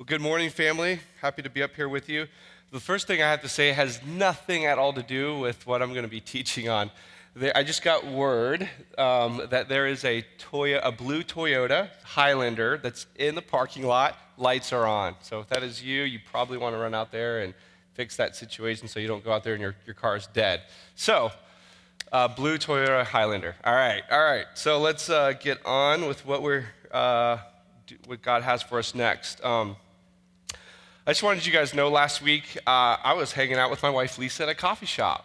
Well, 0.00 0.06
good 0.06 0.22
morning, 0.22 0.48
family. 0.48 0.98
Happy 1.20 1.42
to 1.42 1.50
be 1.50 1.62
up 1.62 1.76
here 1.76 1.86
with 1.86 2.08
you. 2.08 2.26
The 2.70 2.80
first 2.80 3.06
thing 3.06 3.20
I 3.20 3.30
have 3.30 3.42
to 3.42 3.50
say 3.50 3.72
has 3.72 4.02
nothing 4.02 4.64
at 4.64 4.78
all 4.78 4.94
to 4.94 5.02
do 5.02 5.38
with 5.38 5.66
what 5.66 5.82
I'm 5.82 5.90
going 5.90 6.04
to 6.06 6.10
be 6.10 6.22
teaching 6.22 6.70
on. 6.70 6.90
I 7.54 7.62
just 7.62 7.82
got 7.82 8.06
word 8.06 8.66
um, 8.96 9.42
that 9.50 9.68
there 9.68 9.86
is 9.86 10.02
a, 10.06 10.24
a 10.54 10.90
blue 10.90 11.22
Toyota 11.22 11.90
Highlander 12.02 12.78
that's 12.78 13.08
in 13.16 13.34
the 13.34 13.42
parking 13.42 13.82
lot. 13.82 14.16
Lights 14.38 14.72
are 14.72 14.86
on. 14.86 15.16
So 15.20 15.40
if 15.40 15.48
that 15.48 15.62
is 15.62 15.82
you, 15.82 16.04
you 16.04 16.18
probably 16.18 16.56
want 16.56 16.74
to 16.74 16.78
run 16.78 16.94
out 16.94 17.12
there 17.12 17.40
and 17.40 17.52
fix 17.92 18.16
that 18.16 18.34
situation 18.34 18.88
so 18.88 19.00
you 19.00 19.06
don't 19.06 19.22
go 19.22 19.32
out 19.32 19.44
there 19.44 19.52
and 19.52 19.60
your, 19.60 19.76
your 19.84 19.94
car 19.94 20.16
is 20.16 20.26
dead. 20.28 20.62
So, 20.94 21.30
uh, 22.10 22.26
blue 22.26 22.56
Toyota 22.56 23.04
Highlander. 23.04 23.54
All 23.64 23.74
right, 23.74 24.02
all 24.10 24.24
right. 24.24 24.46
So 24.54 24.80
let's 24.80 25.10
uh, 25.10 25.34
get 25.34 25.58
on 25.66 26.06
with 26.06 26.24
what 26.24 26.40
we're 26.40 26.64
uh, 26.90 27.36
what 28.06 28.22
God 28.22 28.42
has 28.42 28.62
for 28.62 28.78
us 28.78 28.94
next. 28.94 29.44
Um, 29.44 29.76
I 31.10 31.12
just 31.12 31.24
wanted 31.24 31.44
you 31.44 31.52
guys 31.52 31.70
to 31.70 31.76
know 31.76 31.88
last 31.88 32.22
week 32.22 32.56
uh, 32.68 32.96
I 33.02 33.14
was 33.14 33.32
hanging 33.32 33.56
out 33.56 33.68
with 33.68 33.82
my 33.82 33.90
wife 33.90 34.16
Lisa 34.16 34.44
at 34.44 34.48
a 34.48 34.54
coffee 34.54 34.86
shop. 34.86 35.24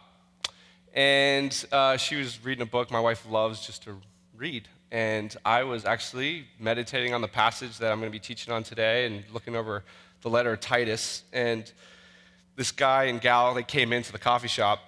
And 0.96 1.54
uh, 1.72 1.98
she 1.98 2.16
was 2.16 2.44
reading 2.44 2.64
a 2.64 2.66
book. 2.66 2.90
My 2.90 3.00
wife 3.00 3.24
loves 3.30 3.64
just 3.64 3.84
to 3.84 4.02
read. 4.36 4.68
And 4.92 5.38
I 5.46 5.62
was 5.62 5.86
actually 5.86 6.48
meditating 6.60 7.14
on 7.14 7.22
the 7.22 7.28
passage 7.28 7.78
that 7.78 7.92
I'm 7.92 8.00
going 8.00 8.12
to 8.12 8.12
be 8.12 8.18
teaching 8.18 8.52
on 8.52 8.64
today 8.64 9.06
and 9.06 9.24
looking 9.32 9.56
over 9.56 9.84
the 10.22 10.30
letter 10.32 10.54
of 10.54 10.60
Titus. 10.60 11.22
And 11.32 11.72
this 12.56 12.72
guy 12.72 13.04
and 13.04 13.22
gal, 13.22 13.54
they 13.54 13.62
came 13.62 13.94
into 13.94 14.12
the 14.12 14.18
coffee 14.18 14.48
shop, 14.48 14.80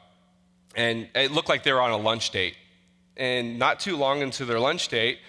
and 0.76 1.08
it 1.14 1.32
looked 1.32 1.48
like 1.48 1.62
they 1.62 1.74
were 1.74 1.82
on 1.82 1.92
a 1.92 1.98
lunch 1.98 2.32
date. 2.32 2.56
And 3.16 3.60
not 3.60 3.80
too 3.80 3.98
long 3.98 4.22
into 4.22 4.46
their 4.46 4.60
lunch 4.60 4.88
date, 4.88 5.20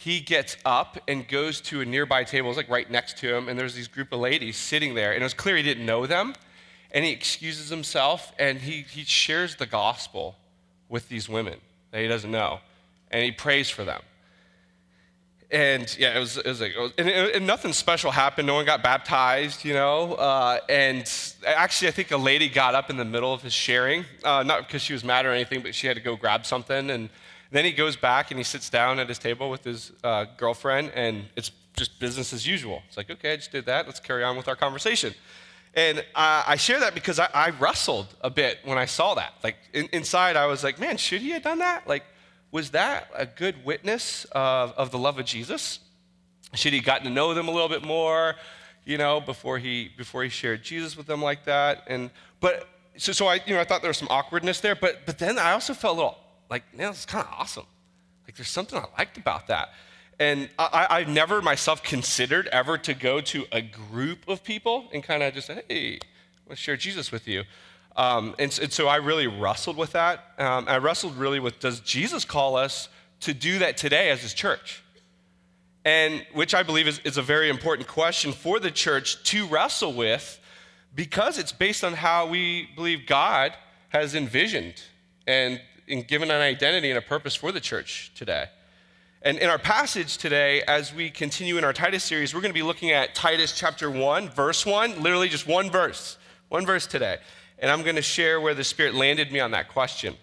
he 0.00 0.20
gets 0.20 0.56
up 0.64 0.96
and 1.08 1.26
goes 1.26 1.60
to 1.60 1.80
a 1.80 1.84
nearby 1.84 2.22
table. 2.22 2.48
It's 2.50 2.56
like 2.56 2.68
right 2.68 2.88
next 2.88 3.18
to 3.18 3.34
him, 3.34 3.48
and 3.48 3.58
there's 3.58 3.74
these 3.74 3.88
group 3.88 4.12
of 4.12 4.20
ladies 4.20 4.56
sitting 4.56 4.94
there. 4.94 5.10
And 5.10 5.20
it 5.20 5.24
was 5.24 5.34
clear 5.34 5.56
he 5.56 5.62
didn't 5.64 5.84
know 5.84 6.06
them. 6.06 6.34
And 6.92 7.04
he 7.04 7.10
excuses 7.10 7.68
himself 7.68 8.32
and 8.38 8.60
he, 8.60 8.82
he 8.82 9.02
shares 9.02 9.56
the 9.56 9.66
gospel 9.66 10.36
with 10.88 11.08
these 11.08 11.28
women 11.28 11.58
that 11.90 12.00
he 12.00 12.06
doesn't 12.06 12.30
know. 12.30 12.60
And 13.10 13.24
he 13.24 13.32
prays 13.32 13.70
for 13.70 13.84
them. 13.84 14.00
And 15.50 15.94
yeah, 15.98 16.16
it 16.16 16.20
was, 16.20 16.38
it 16.38 16.46
was 16.46 16.60
like, 16.60 16.76
it 16.76 16.80
was, 16.80 16.92
and, 16.96 17.08
and, 17.08 17.46
nothing 17.46 17.72
special 17.72 18.12
happened. 18.12 18.46
No 18.46 18.54
one 18.54 18.66
got 18.66 18.84
baptized, 18.84 19.64
you 19.64 19.74
know. 19.74 20.14
Uh, 20.14 20.60
and 20.68 21.10
actually, 21.44 21.88
I 21.88 21.90
think 21.90 22.12
a 22.12 22.16
lady 22.16 22.48
got 22.48 22.76
up 22.76 22.88
in 22.88 22.96
the 22.96 23.04
middle 23.04 23.34
of 23.34 23.42
his 23.42 23.52
sharing, 23.52 24.04
uh, 24.22 24.44
not 24.44 24.68
because 24.68 24.80
she 24.80 24.92
was 24.92 25.02
mad 25.02 25.26
or 25.26 25.32
anything, 25.32 25.60
but 25.60 25.74
she 25.74 25.88
had 25.88 25.96
to 25.96 26.02
go 26.02 26.14
grab 26.14 26.46
something. 26.46 26.88
And 26.88 27.10
then 27.50 27.64
he 27.64 27.72
goes 27.72 27.96
back 27.96 28.30
and 28.30 28.38
he 28.38 28.44
sits 28.44 28.68
down 28.68 28.98
at 28.98 29.08
his 29.08 29.18
table 29.18 29.50
with 29.50 29.64
his 29.64 29.92
uh, 30.04 30.26
girlfriend, 30.36 30.92
and 30.94 31.24
it's 31.34 31.50
just 31.76 31.98
business 31.98 32.32
as 32.32 32.46
usual. 32.46 32.82
It's 32.88 32.96
like, 32.96 33.10
okay, 33.10 33.32
I 33.32 33.36
just 33.36 33.52
did 33.52 33.66
that. 33.66 33.86
Let's 33.86 34.00
carry 34.00 34.24
on 34.24 34.36
with 34.36 34.48
our 34.48 34.56
conversation. 34.56 35.14
And 35.74 36.00
uh, 36.14 36.44
I 36.46 36.56
share 36.56 36.80
that 36.80 36.94
because 36.94 37.18
I, 37.18 37.28
I, 37.32 37.50
wrestled 37.50 38.14
a 38.20 38.30
bit 38.30 38.58
when 38.64 38.78
I 38.78 38.86
saw 38.86 39.14
that. 39.14 39.34
Like 39.44 39.56
in, 39.72 39.88
inside, 39.92 40.34
I 40.34 40.46
was 40.46 40.64
like, 40.64 40.80
man, 40.80 40.96
should 40.96 41.20
he 41.20 41.30
have 41.30 41.42
done 41.42 41.60
that? 41.60 41.86
Like, 41.86 42.04
was 42.50 42.70
that 42.70 43.10
a 43.14 43.26
good 43.26 43.64
witness 43.64 44.24
of, 44.32 44.72
of 44.72 44.90
the 44.90 44.98
love 44.98 45.18
of 45.18 45.26
Jesus? 45.26 45.78
Should 46.54 46.72
he 46.72 46.80
gotten 46.80 47.04
to 47.04 47.12
know 47.12 47.34
them 47.34 47.48
a 47.48 47.50
little 47.50 47.68
bit 47.68 47.84
more, 47.84 48.34
you 48.84 48.96
know, 48.98 49.20
before 49.20 49.58
he 49.58 49.90
before 49.96 50.22
he 50.22 50.30
shared 50.30 50.62
Jesus 50.62 50.96
with 50.96 51.06
them 51.06 51.20
like 51.20 51.44
that? 51.44 51.84
And 51.86 52.10
but 52.40 52.66
so 52.96 53.12
so 53.12 53.26
I 53.26 53.40
you 53.46 53.54
know 53.54 53.60
I 53.60 53.64
thought 53.64 53.82
there 53.82 53.90
was 53.90 53.98
some 53.98 54.08
awkwardness 54.10 54.60
there, 54.60 54.74
but 54.74 55.04
but 55.04 55.18
then 55.18 55.38
I 55.38 55.52
also 55.52 55.74
felt 55.74 55.94
a 55.94 56.00
little 56.00 56.18
like, 56.50 56.76
man, 56.76 56.90
it's 56.90 57.06
kind 57.06 57.26
of 57.26 57.32
awesome. 57.32 57.66
Like, 58.26 58.36
there's 58.36 58.48
something 58.48 58.78
I 58.78 58.86
liked 58.98 59.16
about 59.16 59.46
that. 59.48 59.70
And 60.20 60.48
I, 60.58 61.00
have 61.00 61.08
never 61.08 61.40
myself 61.40 61.82
considered 61.82 62.48
ever 62.48 62.76
to 62.78 62.94
go 62.94 63.20
to 63.20 63.46
a 63.52 63.62
group 63.62 64.26
of 64.26 64.42
people 64.42 64.88
and 64.92 65.02
kind 65.02 65.22
of 65.22 65.32
just 65.32 65.46
say, 65.46 65.62
hey, 65.68 66.00
let's 66.48 66.60
share 66.60 66.76
Jesus 66.76 67.12
with 67.12 67.28
you. 67.28 67.44
Um, 67.96 68.34
and, 68.38 68.56
and, 68.60 68.72
so 68.72 68.88
I 68.88 68.96
really 68.96 69.28
wrestled 69.28 69.76
with 69.76 69.92
that. 69.92 70.24
Um, 70.38 70.66
I 70.68 70.78
wrestled 70.78 71.16
really 71.16 71.40
with 71.40 71.60
does 71.60 71.80
Jesus 71.80 72.24
call 72.24 72.56
us 72.56 72.88
to 73.20 73.34
do 73.34 73.60
that 73.60 73.76
today 73.76 74.10
as 74.10 74.22
his 74.22 74.34
church? 74.34 74.82
And 75.84 76.26
which 76.32 76.54
I 76.54 76.64
believe 76.64 76.88
is, 76.88 77.00
is 77.00 77.16
a 77.16 77.22
very 77.22 77.48
important 77.48 77.88
question 77.88 78.32
for 78.32 78.58
the 78.60 78.70
church 78.70 79.22
to 79.24 79.46
wrestle 79.46 79.92
with 79.92 80.40
because 80.94 81.38
it's 81.38 81.52
based 81.52 81.84
on 81.84 81.92
how 81.92 82.26
we 82.26 82.68
believe 82.74 83.06
God 83.06 83.52
has 83.90 84.14
envisioned 84.14 84.82
and 85.26 85.60
and 85.88 86.06
given 86.06 86.30
an 86.30 86.40
identity 86.40 86.90
and 86.90 86.98
a 86.98 87.02
purpose 87.02 87.34
for 87.34 87.52
the 87.52 87.60
church 87.60 88.12
today. 88.14 88.46
And 89.22 89.38
in 89.38 89.48
our 89.48 89.58
passage 89.58 90.16
today, 90.16 90.62
as 90.62 90.94
we 90.94 91.10
continue 91.10 91.58
in 91.58 91.64
our 91.64 91.72
Titus 91.72 92.04
series, 92.04 92.34
we're 92.34 92.40
going 92.40 92.52
to 92.52 92.58
be 92.58 92.62
looking 92.62 92.92
at 92.92 93.14
Titus 93.14 93.52
chapter 93.52 93.90
1, 93.90 94.28
verse 94.30 94.64
1, 94.64 95.02
literally 95.02 95.28
just 95.28 95.46
one 95.46 95.70
verse, 95.70 96.18
one 96.50 96.64
verse 96.64 96.86
today. 96.86 97.18
And 97.58 97.70
I'm 97.70 97.82
going 97.82 97.96
to 97.96 98.02
share 98.02 98.40
where 98.40 98.54
the 98.54 98.62
Spirit 98.62 98.94
landed 98.94 99.32
me 99.32 99.40
on 99.40 99.50
that 99.50 99.68
question. 99.68 100.14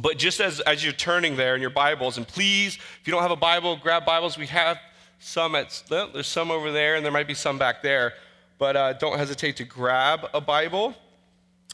But 0.00 0.16
just 0.16 0.40
as, 0.40 0.60
as 0.60 0.82
you're 0.82 0.94
turning 0.94 1.36
there 1.36 1.54
in 1.54 1.60
your 1.60 1.70
Bibles, 1.70 2.16
and 2.16 2.26
please, 2.26 2.76
if 2.76 3.00
you 3.04 3.10
don't 3.10 3.20
have 3.20 3.30
a 3.30 3.36
Bible, 3.36 3.76
grab 3.76 4.06
Bibles. 4.06 4.38
We 4.38 4.46
have 4.46 4.78
some 5.18 5.54
at, 5.54 5.82
there's 5.88 6.26
some 6.26 6.50
over 6.50 6.72
there, 6.72 6.94
and 6.94 7.04
there 7.04 7.12
might 7.12 7.28
be 7.28 7.34
some 7.34 7.58
back 7.58 7.82
there. 7.82 8.14
But 8.58 8.76
uh, 8.76 8.92
don't 8.94 9.18
hesitate 9.18 9.56
to 9.56 9.64
grab 9.64 10.28
a 10.32 10.40
Bible. 10.40 10.94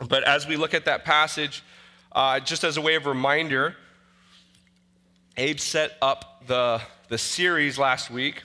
But 0.08 0.24
as 0.24 0.48
we 0.48 0.56
look 0.56 0.74
at 0.74 0.84
that 0.86 1.04
passage, 1.04 1.62
uh, 2.18 2.40
just 2.40 2.64
as 2.64 2.76
a 2.76 2.80
way 2.80 2.96
of 2.96 3.06
reminder, 3.06 3.76
Abe 5.36 5.60
set 5.60 5.96
up 6.02 6.42
the, 6.48 6.80
the 7.08 7.16
series 7.16 7.78
last 7.78 8.10
week, 8.10 8.42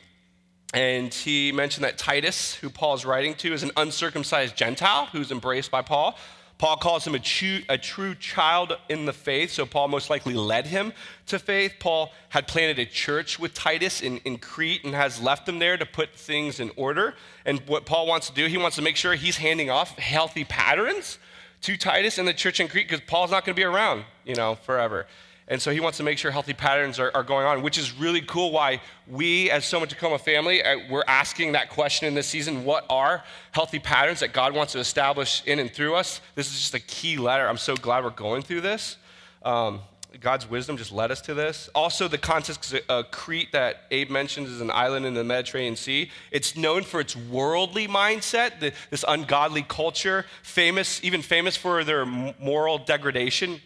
and 0.76 1.12
he 1.12 1.52
mentioned 1.52 1.84
that 1.84 1.98
Titus, 1.98 2.54
who 2.54 2.70
Paul's 2.70 3.04
writing 3.04 3.34
to, 3.34 3.52
is 3.52 3.64
an 3.64 3.72
uncircumcised 3.76 4.56
Gentile 4.56 5.08
who's 5.08 5.32
embraced 5.32 5.72
by 5.72 5.82
Paul. 5.82 6.16
Paul 6.60 6.78
calls 6.78 7.08
him 7.08 7.16
a 7.16 7.20
true, 7.20 7.62
a 7.68 7.80
true 7.80 8.14
child 8.14 8.78
in 8.90 9.08
the 9.08 9.12
faith, 9.12 9.50
so 9.50 9.66
Paul 9.66 9.88
most 9.88 10.08
likely 10.08 10.36
led 10.36 10.68
him 10.68 10.94
to 11.26 11.40
faith. 11.40 11.74
Paul 11.80 12.12
had 12.30 12.48
planted 12.48 12.78
a 12.78 12.86
church 12.86 13.40
with 13.40 13.56
Titus 13.56 14.02
in, 14.02 14.18
in 14.18 14.38
Crete 14.38 14.84
and 14.86 14.94
has 14.94 15.20
left 15.20 15.50
him 15.50 15.58
there 15.58 15.78
to 15.78 15.86
put 15.88 16.14
things 16.14 16.60
in 16.60 16.70
order. 16.76 17.16
And 17.44 17.60
what 17.62 17.88
Paul 17.88 18.06
wants 18.06 18.28
to 18.28 18.36
do, 18.36 18.46
he 18.46 18.58
wants 18.58 18.76
to 18.76 18.84
make 18.84 18.98
sure 18.98 19.16
he's 19.16 19.38
handing 19.38 19.72
off 19.72 19.98
healthy 19.98 20.44
patterns 20.44 21.18
to 21.64 21.78
Titus 21.78 22.18
and 22.18 22.28
the 22.28 22.34
church 22.34 22.60
in 22.60 22.68
Crete 22.68 22.88
because 22.88 23.04
Paul's 23.08 23.32
not 23.32 23.46
going 23.46 23.56
to 23.56 23.60
be 23.60 23.64
around, 23.66 24.04
you 24.26 24.36
know, 24.36 24.56
forever. 24.56 25.08
And 25.48 25.62
so 25.62 25.72
he 25.72 25.80
wants 25.80 25.98
to 25.98 26.04
make 26.04 26.18
sure 26.18 26.32
healthy 26.32 26.54
patterns 26.54 27.00
are, 27.00 27.12
are, 27.14 27.24
going 27.24 27.46
on, 27.46 27.62
which 27.62 27.78
is 27.78 27.98
really 27.98 28.22
cool. 28.22 28.52
Why 28.52 28.82
we, 29.08 29.52
as 29.52 29.66
Soma 29.66 29.88
Tacoma 29.88 30.18
family, 30.18 30.64
uh, 30.64 30.80
we're 30.90 31.04
asking 31.08 31.52
that 31.54 31.70
question 31.70 32.08
in 32.08 32.14
this 32.14 32.28
season 32.28 32.64
what 32.64 32.86
are 32.90 33.24
healthy 33.52 33.80
patterns 33.80 34.22
that 34.22 34.32
God 34.32 34.54
wants 34.54 34.72
to 34.74 34.80
establish 34.80 35.44
in 35.46 35.60
and 35.60 35.72
through 35.72 35.96
us? 35.96 36.22
This 36.36 36.48
is 36.48 36.60
just 36.60 36.74
a 36.76 36.80
key 36.80 37.18
letter. 37.18 37.48
I'm 37.48 37.58
so 37.58 37.76
glad 37.76 38.04
we're 38.04 38.12
going 38.12 38.42
through 38.42 38.62
this. 38.62 38.98
Um, 39.44 39.82
God's 40.20 40.50
wisdom 40.50 40.78
just 40.78 40.92
led 40.92 41.12
us 41.12 41.22
to 41.22 41.34
this. 41.34 41.70
Also, 41.74 42.08
the 42.08 42.18
context 42.18 42.74
of 42.90 43.12
Crete 43.12 43.52
that 43.52 43.84
Abe 43.92 44.10
mentions 44.10 44.50
is 44.50 44.62
an 44.62 44.72
island 44.72 45.06
in 45.06 45.14
the 45.14 45.24
Mediterranean 45.24 45.76
Sea. 45.76 46.12
It's 46.32 46.56
known 46.56 46.84
for 46.84 47.00
its 47.00 47.16
worldly 47.16 47.88
mindset, 47.88 48.60
the, 48.60 48.74
this 48.90 49.04
ungodly 49.08 49.64
culture, 49.64 50.26
famous, 50.42 51.04
even 51.04 51.22
famous 51.22 51.56
for 51.56 51.84
their 51.84 52.06
moral 52.06 52.78
degradation. 52.78 53.62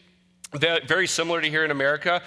Very 0.54 1.08
similar 1.08 1.42
to 1.42 1.50
here 1.50 1.66
in 1.66 1.72
America, 1.72 2.22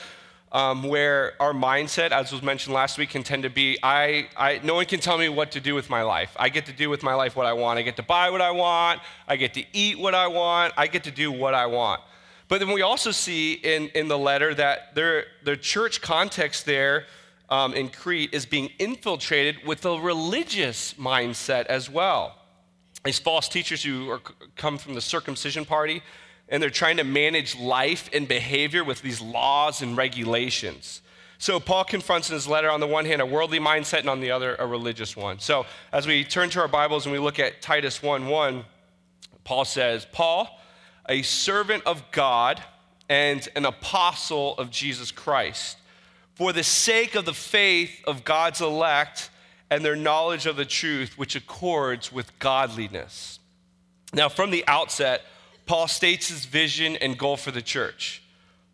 um, 0.52 0.82
where 0.82 1.32
our 1.40 1.52
mindset, 1.52 2.10
as 2.10 2.32
was 2.32 2.42
mentioned 2.42 2.74
last 2.74 2.98
week, 2.98 3.10
can 3.10 3.22
tend 3.22 3.44
to 3.44 3.50
be 3.50 3.78
I, 3.82 4.28
I, 4.36 4.60
no 4.62 4.74
one 4.74 4.84
can 4.84 5.00
tell 5.00 5.16
me 5.16 5.28
what 5.28 5.52
to 5.52 5.60
do 5.60 5.74
with 5.74 5.88
my 5.88 6.02
life. 6.02 6.36
I 6.38 6.50
get 6.50 6.66
to 6.66 6.72
do 6.72 6.90
with 6.90 7.02
my 7.02 7.14
life 7.14 7.36
what 7.36 7.46
I 7.46 7.54
want. 7.54 7.78
I 7.78 7.82
get 7.82 7.96
to 7.96 8.02
buy 8.02 8.30
what 8.30 8.42
I 8.42 8.50
want. 8.50 9.00
I 9.26 9.36
get 9.36 9.54
to 9.54 9.64
eat 9.72 9.98
what 9.98 10.14
I 10.14 10.26
want. 10.26 10.74
I 10.76 10.86
get 10.86 11.04
to 11.04 11.10
do 11.10 11.32
what 11.32 11.54
I 11.54 11.66
want. 11.66 12.02
But 12.50 12.58
then 12.58 12.72
we 12.72 12.82
also 12.82 13.12
see 13.12 13.52
in, 13.52 13.90
in 13.94 14.08
the 14.08 14.18
letter 14.18 14.52
that 14.54 14.96
their, 14.96 15.26
the 15.44 15.56
church 15.56 16.02
context 16.02 16.66
there 16.66 17.06
um, 17.48 17.74
in 17.74 17.88
Crete 17.88 18.34
is 18.34 18.44
being 18.44 18.70
infiltrated 18.80 19.64
with 19.64 19.84
a 19.86 20.00
religious 20.00 20.94
mindset 20.94 21.66
as 21.66 21.88
well. 21.88 22.36
These 23.04 23.20
false 23.20 23.48
teachers 23.48 23.84
who 23.84 24.10
are, 24.10 24.20
come 24.56 24.78
from 24.78 24.94
the 24.94 25.00
circumcision 25.00 25.64
party, 25.64 26.02
and 26.48 26.60
they're 26.60 26.70
trying 26.70 26.96
to 26.96 27.04
manage 27.04 27.56
life 27.56 28.10
and 28.12 28.26
behavior 28.26 28.82
with 28.82 29.00
these 29.00 29.20
laws 29.20 29.80
and 29.80 29.96
regulations. 29.96 31.02
So 31.38 31.60
Paul 31.60 31.84
confronts 31.84 32.30
in 32.30 32.34
his 32.34 32.48
letter 32.48 32.68
on 32.68 32.80
the 32.80 32.86
one 32.88 33.04
hand 33.04 33.22
a 33.22 33.26
worldly 33.26 33.60
mindset 33.60 34.00
and 34.00 34.10
on 34.10 34.18
the 34.18 34.32
other 34.32 34.56
a 34.56 34.66
religious 34.66 35.16
one. 35.16 35.38
So 35.38 35.66
as 35.92 36.04
we 36.04 36.24
turn 36.24 36.50
to 36.50 36.60
our 36.60 36.68
Bibles 36.68 37.06
and 37.06 37.12
we 37.12 37.20
look 37.20 37.38
at 37.38 37.62
Titus 37.62 38.02
1 38.02 38.26
1, 38.26 38.64
Paul 39.44 39.64
says, 39.64 40.04
Paul, 40.10 40.59
a 41.10 41.22
servant 41.22 41.82
of 41.84 42.10
God 42.12 42.62
and 43.08 43.46
an 43.56 43.66
apostle 43.66 44.56
of 44.56 44.70
Jesus 44.70 45.10
Christ, 45.10 45.76
for 46.34 46.52
the 46.52 46.62
sake 46.62 47.16
of 47.16 47.24
the 47.24 47.34
faith 47.34 48.00
of 48.06 48.24
God's 48.24 48.60
elect 48.60 49.28
and 49.68 49.84
their 49.84 49.96
knowledge 49.96 50.46
of 50.46 50.56
the 50.56 50.64
truth, 50.64 51.18
which 51.18 51.34
accords 51.34 52.12
with 52.12 52.38
godliness. 52.38 53.40
Now, 54.14 54.28
from 54.28 54.50
the 54.50 54.64
outset, 54.66 55.22
Paul 55.66 55.88
states 55.88 56.28
his 56.28 56.44
vision 56.44 56.96
and 56.96 57.18
goal 57.18 57.36
for 57.36 57.50
the 57.50 57.62
church. 57.62 58.22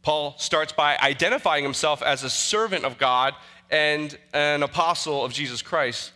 Paul 0.03 0.35
starts 0.39 0.73
by 0.73 0.97
identifying 0.99 1.65
himself 1.65 2.03
as 2.03 2.23
a 2.23 2.31
servant 2.31 2.85
of 2.85 2.99
God 2.99 3.35
and 3.71 4.17
an 4.33 4.63
apostle 4.63 5.25
of 5.25 5.33
Jesus 5.33 5.63
Christ. 5.63 6.13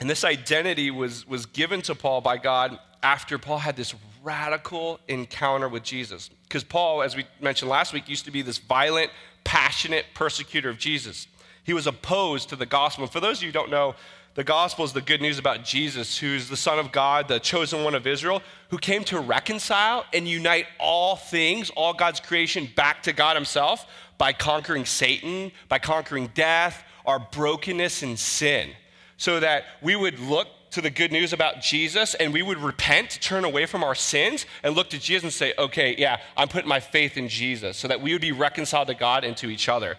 And 0.00 0.10
this 0.10 0.24
identity 0.24 0.90
was, 0.90 1.26
was 1.26 1.46
given 1.46 1.82
to 1.82 1.94
Paul 1.94 2.20
by 2.22 2.38
God 2.38 2.78
after 3.02 3.38
Paul 3.38 3.58
had 3.58 3.76
this 3.76 3.94
radical 4.26 4.98
encounter 5.06 5.68
with 5.68 5.84
Jesus. 5.84 6.30
Because 6.42 6.64
Paul, 6.64 7.02
as 7.02 7.14
we 7.14 7.24
mentioned 7.40 7.70
last 7.70 7.92
week, 7.92 8.08
used 8.08 8.24
to 8.24 8.32
be 8.32 8.42
this 8.42 8.58
violent, 8.58 9.10
passionate 9.44 10.04
persecutor 10.14 10.68
of 10.68 10.78
Jesus. 10.78 11.28
He 11.62 11.72
was 11.72 11.86
opposed 11.86 12.48
to 12.48 12.56
the 12.56 12.66
gospel. 12.66 13.04
And 13.04 13.12
for 13.12 13.20
those 13.20 13.38
of 13.38 13.44
you 13.44 13.48
who 13.48 13.52
don't 13.52 13.70
know, 13.70 13.94
the 14.34 14.44
gospel 14.44 14.84
is 14.84 14.92
the 14.92 15.00
good 15.00 15.22
news 15.22 15.38
about 15.38 15.64
Jesus, 15.64 16.18
who's 16.18 16.48
the 16.48 16.56
Son 16.56 16.78
of 16.78 16.92
God, 16.92 17.28
the 17.28 17.38
chosen 17.38 17.84
one 17.84 17.94
of 17.94 18.06
Israel, 18.06 18.42
who 18.68 18.78
came 18.78 19.02
to 19.04 19.18
reconcile 19.20 20.04
and 20.12 20.28
unite 20.28 20.66
all 20.78 21.16
things, 21.16 21.70
all 21.70 21.94
God's 21.94 22.20
creation, 22.20 22.68
back 22.76 23.02
to 23.04 23.14
God 23.14 23.36
Himself 23.36 23.86
by 24.18 24.32
conquering 24.32 24.84
Satan, 24.84 25.52
by 25.68 25.78
conquering 25.78 26.30
death, 26.34 26.84
our 27.06 27.18
brokenness 27.18 28.02
and 28.02 28.18
sin, 28.18 28.70
so 29.16 29.40
that 29.40 29.64
we 29.80 29.96
would 29.96 30.18
look 30.18 30.48
to 30.76 30.82
the 30.82 30.90
good 30.90 31.10
news 31.10 31.32
about 31.32 31.62
Jesus 31.62 32.14
and 32.16 32.34
we 32.34 32.42
would 32.42 32.58
repent, 32.58 33.18
turn 33.22 33.46
away 33.46 33.64
from 33.64 33.82
our 33.82 33.94
sins, 33.94 34.44
and 34.62 34.74
look 34.74 34.90
to 34.90 34.98
Jesus 34.98 35.22
and 35.22 35.32
say, 35.32 35.54
okay, 35.58 35.94
yeah, 35.96 36.20
I'm 36.36 36.48
putting 36.48 36.68
my 36.68 36.80
faith 36.80 37.16
in 37.16 37.30
Jesus, 37.30 37.78
so 37.78 37.88
that 37.88 38.02
we 38.02 38.12
would 38.12 38.20
be 38.20 38.32
reconciled 38.32 38.88
to 38.88 38.94
God 38.94 39.24
and 39.24 39.34
to 39.38 39.48
each 39.48 39.70
other. 39.70 39.96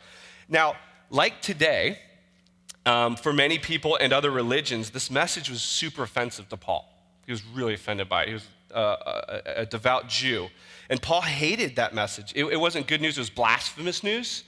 Now, 0.47 0.75
like 1.09 1.41
today, 1.41 1.97
um, 2.85 3.15
for 3.15 3.33
many 3.33 3.57
people 3.57 3.97
and 3.99 4.13
other 4.13 4.29
religions, 4.29 4.91
this 4.91 5.09
message 5.09 5.49
was 5.49 5.63
super 5.63 6.03
offensive 6.03 6.47
to 6.49 6.57
Paul. 6.57 6.87
He 7.25 7.31
was 7.31 7.43
really 7.43 7.73
offended 7.73 8.07
by 8.07 8.23
it. 8.23 8.27
He 8.27 8.33
was 8.35 8.47
uh, 8.71 9.41
a, 9.47 9.61
a, 9.61 9.65
devout 9.65 10.07
Jew. 10.09 10.47
And 10.91 11.01
Paul 11.01 11.21
hated 11.21 11.77
that 11.77 11.95
message. 11.95 12.33
It, 12.35 12.45
it 12.45 12.57
wasn't 12.57 12.85
good 12.85 13.01
news, 13.01 13.17
it 13.17 13.21
was 13.21 13.31
blasphemous 13.31 14.03
news. 14.03 14.43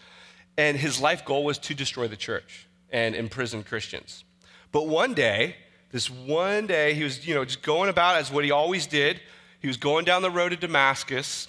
And 0.59 0.77
his 0.77 1.01
life 1.01 1.25
goal 1.25 1.43
was 1.43 1.57
to 1.57 1.73
destroy 1.73 2.07
the 2.07 2.17
church 2.17 2.67
and 2.91 3.15
imprison 3.15 3.63
Christians. 3.63 4.25
But 4.71 4.87
one 4.87 5.15
day, 5.15 5.55
this 5.91 6.09
one 6.09 6.67
day, 6.67 6.93
he 6.93 7.03
was, 7.03 7.25
you 7.25 7.33
know, 7.33 7.43
just 7.43 7.61
going 7.61 7.89
about 7.89 8.17
as 8.17 8.31
what 8.31 8.43
he 8.43 8.51
always 8.51 8.85
did. 8.85 9.21
He 9.59 9.67
was 9.67 9.77
going 9.77 10.05
down 10.05 10.21
the 10.21 10.29
road 10.29 10.49
to 10.49 10.55
Damascus 10.55 11.47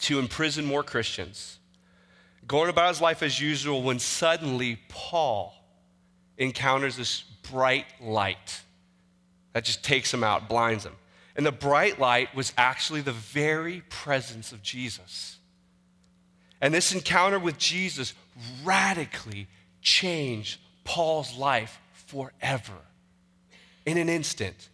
to 0.00 0.18
imprison 0.18 0.64
more 0.64 0.82
Christians, 0.82 1.58
going 2.46 2.68
about 2.68 2.88
his 2.88 3.00
life 3.00 3.22
as 3.22 3.40
usual 3.40 3.82
when 3.82 3.98
suddenly 3.98 4.78
Paul 4.88 5.54
encounters 6.36 6.96
this 6.96 7.22
bright 7.50 7.86
light 8.00 8.62
that 9.52 9.64
just 9.64 9.82
takes 9.82 10.12
him 10.12 10.22
out, 10.22 10.48
blinds 10.48 10.84
him. 10.84 10.94
And 11.36 11.46
the 11.46 11.52
bright 11.52 11.98
light 11.98 12.34
was 12.34 12.52
actually 12.58 13.00
the 13.00 13.12
very 13.12 13.82
presence 13.88 14.52
of 14.52 14.62
Jesus. 14.62 15.38
And 16.60 16.72
this 16.72 16.94
encounter 16.94 17.38
with 17.38 17.58
Jesus 17.58 18.14
radically 18.62 19.48
changed 19.80 20.60
Paul's 20.84 21.36
life 21.36 21.80
forever 21.92 22.74
in 23.86 23.98
an 23.98 24.08
instant. 24.08 24.68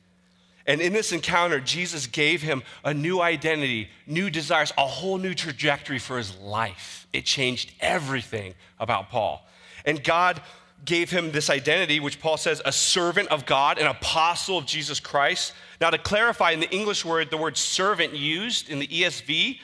And 0.67 0.81
in 0.81 0.93
this 0.93 1.12
encounter, 1.12 1.59
Jesus 1.59 2.07
gave 2.07 2.43
him 2.43 2.62
a 2.85 2.95
new 2.95 3.21
identity, 3.21 3.89
new 4.07 4.31
desires, 4.31 4.73
a 4.79 4.87
whole 4.87 5.19
new 5.19 5.35
trajectory 5.35 5.99
for 5.99 6.19
his 6.19 6.37
life. 6.39 7.07
It 7.12 7.25
changed 7.25 7.73
everything 7.81 8.55
about 8.79 9.11
Paul. 9.11 9.45
And 9.85 10.05
God 10.05 10.41
gave 10.85 11.11
him 11.11 11.33
this 11.33 11.51
identity, 11.51 12.01
which 12.01 12.21
Paul 12.21 12.37
says, 12.37 12.62
a 12.65 12.73
servant 12.73 13.29
of 13.29 13.47
God, 13.47 13.79
an 13.79 13.87
apostle 13.87 14.59
of 14.59 14.67
Jesus 14.67 15.01
Christ. 15.01 15.53
Now, 15.81 15.91
to 15.91 15.99
clarify, 15.99 16.53
in 16.53 16.61
the 16.61 16.71
English 16.71 17.05
word, 17.05 17.31
the 17.31 17.37
word 17.37 17.57
servant 17.57 18.15
used 18.15 18.71
in 18.71 18.79
the 18.79 18.87
ESV 18.87 19.59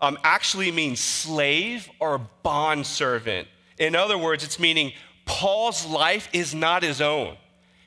um, 0.00 0.18
actually 0.22 0.70
means 0.70 1.00
slave 1.00 1.88
or 2.00 2.18
bond 2.42 2.86
servant. 2.86 3.48
In 3.78 3.94
other 3.94 4.18
words, 4.18 4.44
it's 4.44 4.58
meaning 4.58 4.92
Paul's 5.24 5.86
life 5.86 6.28
is 6.32 6.54
not 6.54 6.82
his 6.82 7.00
own. 7.00 7.36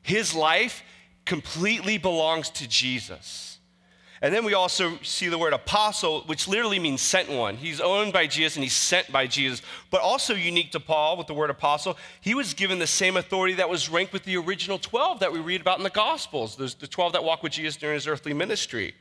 His 0.04 0.34
life 0.34 0.84
completely 1.32 1.98
belongs 1.98 2.50
to 2.50 2.68
Jesus. 2.68 3.58
And 4.22 4.34
then 4.34 4.44
we 4.44 4.54
also 4.54 4.98
see 5.02 5.30
the 5.30 5.38
word 5.38 5.54
apostle, 5.54 6.24
which 6.26 6.46
literally 6.46 6.78
means 6.78 7.00
sent 7.00 7.30
one. 7.30 7.56
He's 7.56 7.80
owned 7.80 8.12
by 8.12 8.28
Jesus 8.28 8.58
and 8.58 8.64
he's 8.64 8.76
sent 8.76 9.10
by 9.14 9.28
Jesus. 9.28 9.62
But 9.92 10.02
also 10.02 10.36
unique 10.36 10.74
to 10.74 10.82
Paul 10.82 11.16
with 11.16 11.28
the 11.28 11.34
word 11.34 11.50
apostle, 11.50 11.98
he 12.20 12.36
was 12.36 12.54
given 12.54 12.80
the 12.80 12.86
same 12.86 13.16
authority 13.16 13.54
that 13.54 13.70
was 13.70 13.88
ranked 13.88 14.12
with 14.12 14.26
the 14.26 14.36
original 14.36 14.78
12 14.78 15.22
that 15.22 15.32
we 15.32 15.40
read 15.40 15.62
about 15.62 15.78
in 15.78 15.86
the 15.86 15.90
Gospels, 15.90 16.58
There's 16.58 16.76
the 16.76 16.86
12 16.86 17.14
that 17.14 17.24
walked 17.24 17.44
with 17.44 17.54
Jesus 17.54 17.78
during 17.78 17.94
his 17.94 18.08
earthly 18.08 18.34
ministry. 18.34 18.94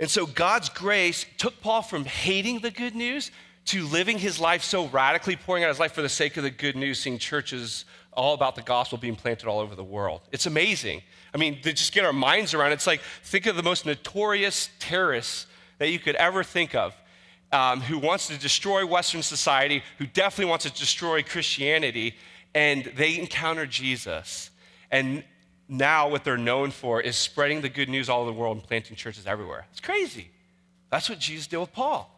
And 0.00 0.10
so 0.10 0.26
God's 0.26 0.68
grace 0.68 1.24
took 1.36 1.60
Paul 1.60 1.82
from 1.82 2.04
hating 2.04 2.62
the 2.62 2.72
good 2.72 2.96
news 2.96 3.30
to 3.68 3.86
living 3.86 4.18
his 4.18 4.40
life 4.40 4.62
so 4.62 4.86
radically, 4.86 5.36
pouring 5.36 5.62
out 5.62 5.68
his 5.68 5.78
life 5.78 5.92
for 5.92 6.00
the 6.00 6.08
sake 6.08 6.36
of 6.38 6.42
the 6.42 6.50
good 6.50 6.74
news, 6.74 6.98
seeing 6.98 7.18
churches 7.18 7.84
all 8.14 8.32
about 8.32 8.54
the 8.56 8.62
gospel 8.62 8.96
being 8.96 9.14
planted 9.14 9.46
all 9.46 9.60
over 9.60 9.74
the 9.74 9.84
world. 9.84 10.22
It's 10.32 10.46
amazing. 10.46 11.02
I 11.34 11.38
mean, 11.38 11.60
to 11.62 11.72
just 11.72 11.92
get 11.92 12.04
our 12.04 12.12
minds 12.12 12.54
around, 12.54 12.72
it's 12.72 12.86
like 12.86 13.02
think 13.22 13.46
of 13.46 13.56
the 13.56 13.62
most 13.62 13.84
notorious 13.84 14.70
terrorists 14.78 15.46
that 15.76 15.90
you 15.90 15.98
could 15.98 16.16
ever 16.16 16.42
think 16.42 16.74
of. 16.74 16.94
Um, 17.50 17.80
who 17.80 17.98
wants 17.98 18.26
to 18.26 18.38
destroy 18.38 18.84
Western 18.84 19.22
society, 19.22 19.82
who 19.96 20.06
definitely 20.06 20.50
wants 20.50 20.64
to 20.64 20.70
destroy 20.70 21.22
Christianity, 21.22 22.14
and 22.54 22.84
they 22.94 23.18
encounter 23.18 23.64
Jesus. 23.64 24.50
And 24.90 25.24
now, 25.66 26.08
what 26.08 26.24
they're 26.24 26.36
known 26.36 26.72
for 26.72 27.00
is 27.00 27.16
spreading 27.16 27.62
the 27.62 27.70
good 27.70 27.88
news 27.88 28.10
all 28.10 28.22
over 28.22 28.30
the 28.30 28.38
world 28.38 28.58
and 28.58 28.66
planting 28.66 28.96
churches 28.96 29.26
everywhere. 29.26 29.66
It's 29.70 29.80
crazy. 29.80 30.28
That's 30.90 31.08
what 31.08 31.18
Jesus 31.18 31.46
did 31.46 31.56
with 31.56 31.72
Paul. 31.72 32.17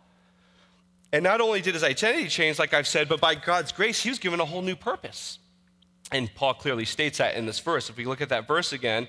And 1.12 1.24
not 1.24 1.40
only 1.40 1.60
did 1.60 1.74
his 1.74 1.82
identity 1.82 2.28
change, 2.28 2.58
like 2.58 2.72
I've 2.72 2.86
said, 2.86 3.08
but 3.08 3.20
by 3.20 3.34
God's 3.34 3.72
grace, 3.72 4.02
he 4.02 4.10
was 4.10 4.18
given 4.18 4.40
a 4.40 4.44
whole 4.44 4.62
new 4.62 4.76
purpose. 4.76 5.38
And 6.12 6.32
Paul 6.34 6.54
clearly 6.54 6.84
states 6.84 7.18
that 7.18 7.34
in 7.34 7.46
this 7.46 7.58
verse. 7.58 7.90
If 7.90 7.96
we 7.96 8.04
look 8.04 8.20
at 8.20 8.28
that 8.28 8.46
verse 8.46 8.72
again, 8.72 9.08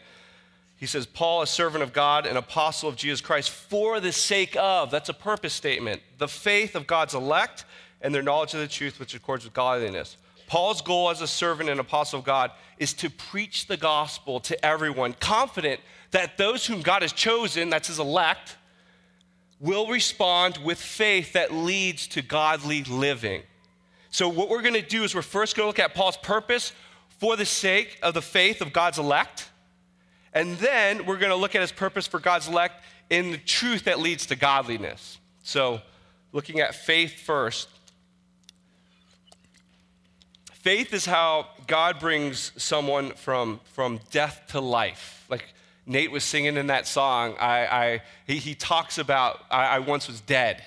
he 0.78 0.88
says, 0.88 1.06
Paul, 1.06 1.44
a 1.44 1.48
servant 1.48 1.84
of 1.84 1.94
God, 1.94 2.26
an 2.26 2.38
apostle 2.38 2.90
of 2.90 2.96
Jesus 2.96 3.22
Christ, 3.22 3.52
for 3.52 4.00
the 4.00 4.12
sake 4.12 4.56
of, 4.60 4.90
that's 4.90 5.10
a 5.10 5.14
purpose 5.14 5.54
statement, 5.54 6.02
the 6.18 6.28
faith 6.28 6.76
of 6.76 6.88
God's 6.88 7.14
elect 7.14 7.66
and 8.02 8.16
their 8.16 8.24
knowledge 8.24 8.56
of 8.56 8.62
the 8.62 8.68
truth 8.68 9.00
which 9.00 9.14
accords 9.14 9.44
with 9.44 9.54
godliness. 9.54 10.18
Paul's 10.48 10.82
goal 10.82 11.12
as 11.12 11.22
a 11.22 11.28
servant 11.28 11.70
and 11.70 11.80
apostle 11.80 12.20
of 12.20 12.26
God 12.26 12.52
is 12.80 12.94
to 12.96 13.12
preach 13.12 13.68
the 13.68 13.78
gospel 13.78 14.40
to 14.42 14.66
everyone, 14.66 15.14
confident 15.14 15.80
that 16.10 16.38
those 16.38 16.66
whom 16.66 16.82
God 16.82 17.04
has 17.04 17.14
chosen, 17.14 17.70
that's 17.70 17.88
his 17.88 18.00
elect, 18.00 18.58
will 19.62 19.88
respond 19.88 20.58
with 20.58 20.82
faith 20.82 21.34
that 21.34 21.54
leads 21.54 22.08
to 22.08 22.22
godly 22.22 22.84
living. 22.84 23.44
So, 24.10 24.28
what 24.28 24.50
we're 24.50 24.64
going 24.64 24.74
to 24.74 24.82
do 24.82 25.04
is 25.04 25.16
we're 25.16 25.22
first 25.22 25.56
going 25.56 25.66
to 25.66 25.68
look 25.68 25.80
at 25.80 25.94
Paul's 25.94 26.18
purpose 26.18 26.74
for 27.20 27.38
the 27.38 27.46
sake 27.46 27.98
of 28.02 28.14
the 28.14 28.22
faith 28.22 28.62
of 28.62 28.74
God's 28.74 28.98
elect. 28.98 29.48
And 30.34 30.58
then 30.58 31.06
we're 31.06 31.18
going 31.18 31.30
to 31.30 31.36
look 31.36 31.56
at 31.56 31.62
his 31.62 31.72
purpose 31.72 32.08
for 32.08 32.20
God's 32.20 32.48
elect 32.48 32.84
in 33.10 33.32
the 33.32 33.38
truth 33.38 33.84
that 33.84 34.00
leads 34.00 34.26
to 34.28 34.36
godliness. 34.36 35.20
So, 35.44 35.82
looking 36.32 36.60
at 36.60 36.74
faith 36.74 37.20
first. 37.20 37.70
Faith 40.54 40.94
is 40.94 41.06
how 41.06 41.48
God 41.68 42.00
brings 42.00 42.52
someone 42.56 43.12
from, 43.12 43.60
from 43.74 44.00
death 44.12 44.44
to 44.50 44.62
life. 44.62 45.26
Like 45.28 45.54
Nate 45.86 46.12
was 46.12 46.24
singing 46.24 46.58
in 46.58 46.68
that 46.68 46.88
song, 46.88 47.36
I, 47.40 47.66
I, 47.66 48.02
he, 48.28 48.38
he 48.38 48.56
talks 48.56 48.98
about, 48.98 49.44
I, 49.50 49.66
I 49.66 49.80
once 49.80 50.08
was 50.08 50.22
dead. 50.22 50.64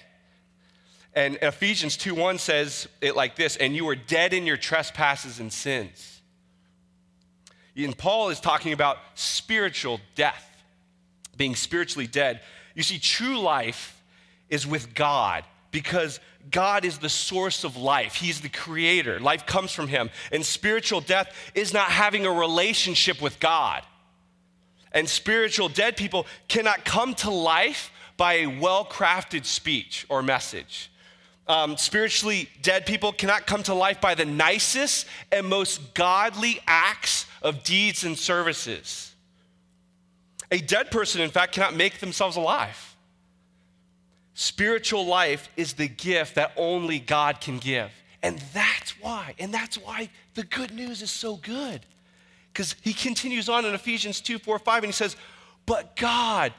And 1.14 1.38
Ephesians 1.40 1.97
2:1 1.97 2.40
says 2.40 2.88
it 3.00 3.14
like 3.14 3.37
this, 3.37 3.56
and 3.56 3.76
you 3.76 3.85
were 3.85 3.94
dead 3.94 4.33
in 4.33 4.47
your 4.47 4.56
trespasses 4.56 5.38
and 5.38 5.52
sins. 5.52 6.21
And 7.76 7.97
Paul 7.97 8.30
is 8.30 8.40
talking 8.40 8.73
about 8.73 8.99
spiritual 9.14 10.00
death, 10.14 10.49
being 11.37 11.54
spiritually 11.54 12.06
dead. 12.06 12.40
You 12.75 12.83
see, 12.83 12.99
true 12.99 13.38
life 13.38 14.00
is 14.49 14.66
with 14.66 14.94
God 14.94 15.44
because 15.71 16.21
God 16.50 16.85
is 16.85 16.99
the 16.99 17.09
source 17.09 17.64
of 17.64 17.76
life. 17.76 18.14
He's 18.14 18.40
the 18.40 18.49
creator. 18.49 19.18
Life 19.18 19.47
comes 19.47 19.73
from 19.73 19.88
Him. 19.88 20.11
And 20.30 20.44
spiritual 20.44 21.00
death 21.00 21.35
is 21.54 21.73
not 21.73 21.90
having 21.90 22.26
a 22.26 22.30
relationship 22.30 23.21
with 23.23 23.40
God. 23.40 23.83
And 24.94 25.08
spiritual 25.08 25.68
dead 25.68 25.96
people 25.96 26.26
cannot 26.48 26.84
come 26.84 27.14
to 27.16 27.30
life 27.30 27.90
by 28.16 28.34
a 28.34 28.46
well 28.46 28.84
crafted 28.84 29.44
speech 29.44 30.06
or 30.08 30.22
message. 30.22 30.90
Um, 31.46 31.76
spiritually 31.76 32.48
dead 32.62 32.86
people 32.86 33.12
cannot 33.12 33.46
come 33.46 33.62
to 33.64 33.74
life 33.74 34.00
by 34.00 34.14
the 34.14 34.24
nicest 34.24 35.06
and 35.30 35.46
most 35.46 35.92
godly 35.92 36.60
acts 36.66 37.26
of 37.42 37.62
deeds 37.64 38.04
and 38.04 38.16
services. 38.16 39.14
A 40.50 40.58
dead 40.58 40.90
person, 40.90 41.20
in 41.20 41.30
fact, 41.30 41.52
cannot 41.52 41.74
make 41.74 41.98
themselves 41.98 42.36
alive. 42.36 42.96
Spiritual 44.34 45.04
life 45.04 45.48
is 45.56 45.74
the 45.74 45.88
gift 45.88 46.36
that 46.36 46.52
only 46.56 46.98
God 46.98 47.40
can 47.40 47.58
give. 47.58 47.90
And 48.22 48.38
that's 48.54 49.00
why, 49.00 49.34
and 49.38 49.52
that's 49.52 49.76
why 49.76 50.08
the 50.34 50.44
good 50.44 50.72
news 50.72 51.02
is 51.02 51.10
so 51.10 51.36
good. 51.36 51.84
Because 52.54 52.76
he 52.82 52.92
continues 52.92 53.49
on 53.49 53.64
in 53.64 53.75
Ephesians 53.75 54.20
2 54.20 54.38
4, 54.38 54.61
5, 54.61 54.84
and 54.84 54.87
he 54.87 54.92
says, 54.92 55.16
But 55.66 55.96
God, 55.96 56.54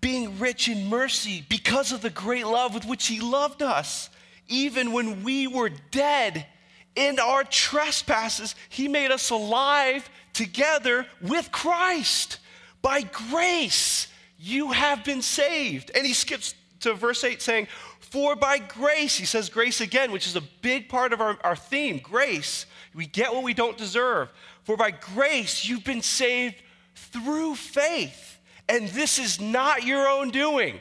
being 0.00 0.38
rich 0.38 0.68
in 0.68 0.88
mercy, 0.88 1.42
because 1.48 1.90
of 1.90 2.02
the 2.02 2.10
great 2.10 2.46
love 2.46 2.74
with 2.74 2.84
which 2.84 3.06
he 3.06 3.20
loved 3.20 3.62
us, 3.62 4.10
even 4.46 4.92
when 4.92 5.24
we 5.24 5.46
were 5.46 5.70
dead 5.90 6.46
in 6.94 7.18
our 7.18 7.44
trespasses, 7.44 8.54
he 8.68 8.88
made 8.88 9.10
us 9.10 9.30
alive 9.30 10.08
together 10.34 11.06
with 11.22 11.50
Christ. 11.50 12.38
By 12.82 13.02
grace, 13.02 14.08
you 14.38 14.72
have 14.72 15.02
been 15.02 15.22
saved. 15.22 15.90
And 15.94 16.06
he 16.06 16.12
skips 16.12 16.54
to 16.80 16.94
verse 16.94 17.24
8 17.24 17.40
saying, 17.40 17.68
For 18.00 18.36
by 18.36 18.58
grace, 18.58 19.16
he 19.16 19.24
says 19.24 19.48
grace 19.48 19.80
again, 19.80 20.12
which 20.12 20.26
is 20.26 20.36
a 20.36 20.42
big 20.62 20.88
part 20.88 21.12
of 21.12 21.20
our, 21.20 21.38
our 21.42 21.56
theme 21.56 21.98
grace. 21.98 22.66
We 22.94 23.06
get 23.06 23.32
what 23.32 23.44
we 23.44 23.54
don't 23.54 23.78
deserve. 23.78 24.28
For 24.68 24.76
by 24.76 24.90
grace, 24.90 25.66
you've 25.66 25.82
been 25.82 26.02
saved 26.02 26.56
through 26.94 27.54
faith. 27.54 28.38
And 28.68 28.86
this 28.88 29.18
is 29.18 29.40
not 29.40 29.84
your 29.84 30.06
own 30.06 30.28
doing. 30.28 30.78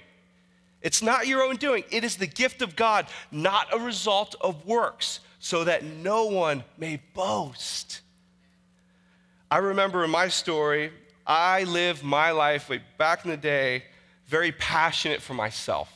It's 0.81 1.01
not 1.01 1.25
your 1.25 1.41
own 1.41 1.55
doing. 1.55 1.85
It 1.89 2.03
is 2.03 2.17
the 2.17 2.27
gift 2.27 2.61
of 2.61 2.75
God, 2.75 3.07
not 3.31 3.73
a 3.73 3.79
result 3.79 4.35
of 4.41 4.65
works, 4.65 5.21
so 5.39 5.63
that 5.63 5.85
no 5.85 6.25
one 6.25 6.65
may 6.77 6.99
boast. 7.13 8.01
I 9.49 9.59
remember 9.59 10.03
in 10.03 10.11
my 10.11 10.27
story, 10.27 10.91
I 11.25 11.63
lived 11.63 12.03
my 12.03 12.31
life 12.31 12.69
back 12.97 13.23
in 13.23 13.31
the 13.31 13.37
day 13.37 13.85
very 14.25 14.51
passionate 14.51 15.21
for 15.21 15.33
myself. 15.33 15.89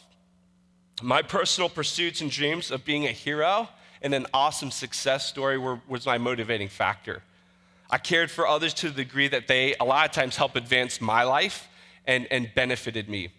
My 1.02 1.22
personal 1.22 1.68
pursuits 1.68 2.22
and 2.22 2.32
dreams 2.32 2.72
of 2.72 2.86
being 2.86 3.04
a 3.04 3.12
hero 3.12 3.68
and 4.02 4.14
an 4.14 4.28
awesome 4.34 4.72
success 4.72 5.26
story 5.26 5.58
were, 5.58 5.82
was 5.90 6.06
my 6.06 6.18
motivating 6.18 6.70
factor. 6.70 7.22
I 7.92 7.98
cared 7.98 8.32
for 8.32 8.48
others 8.48 8.74
to 8.76 8.90
the 8.90 9.04
degree 9.04 9.28
that 9.28 9.48
they, 9.48 9.76
a 9.80 9.84
lot 9.84 10.06
of 10.06 10.12
times, 10.14 10.38
helped 10.38 10.56
advance 10.56 11.02
my 11.02 11.24
life 11.24 11.68
and, 12.06 12.26
and 12.32 12.50
benefited 12.56 13.10
me. 13.10 13.34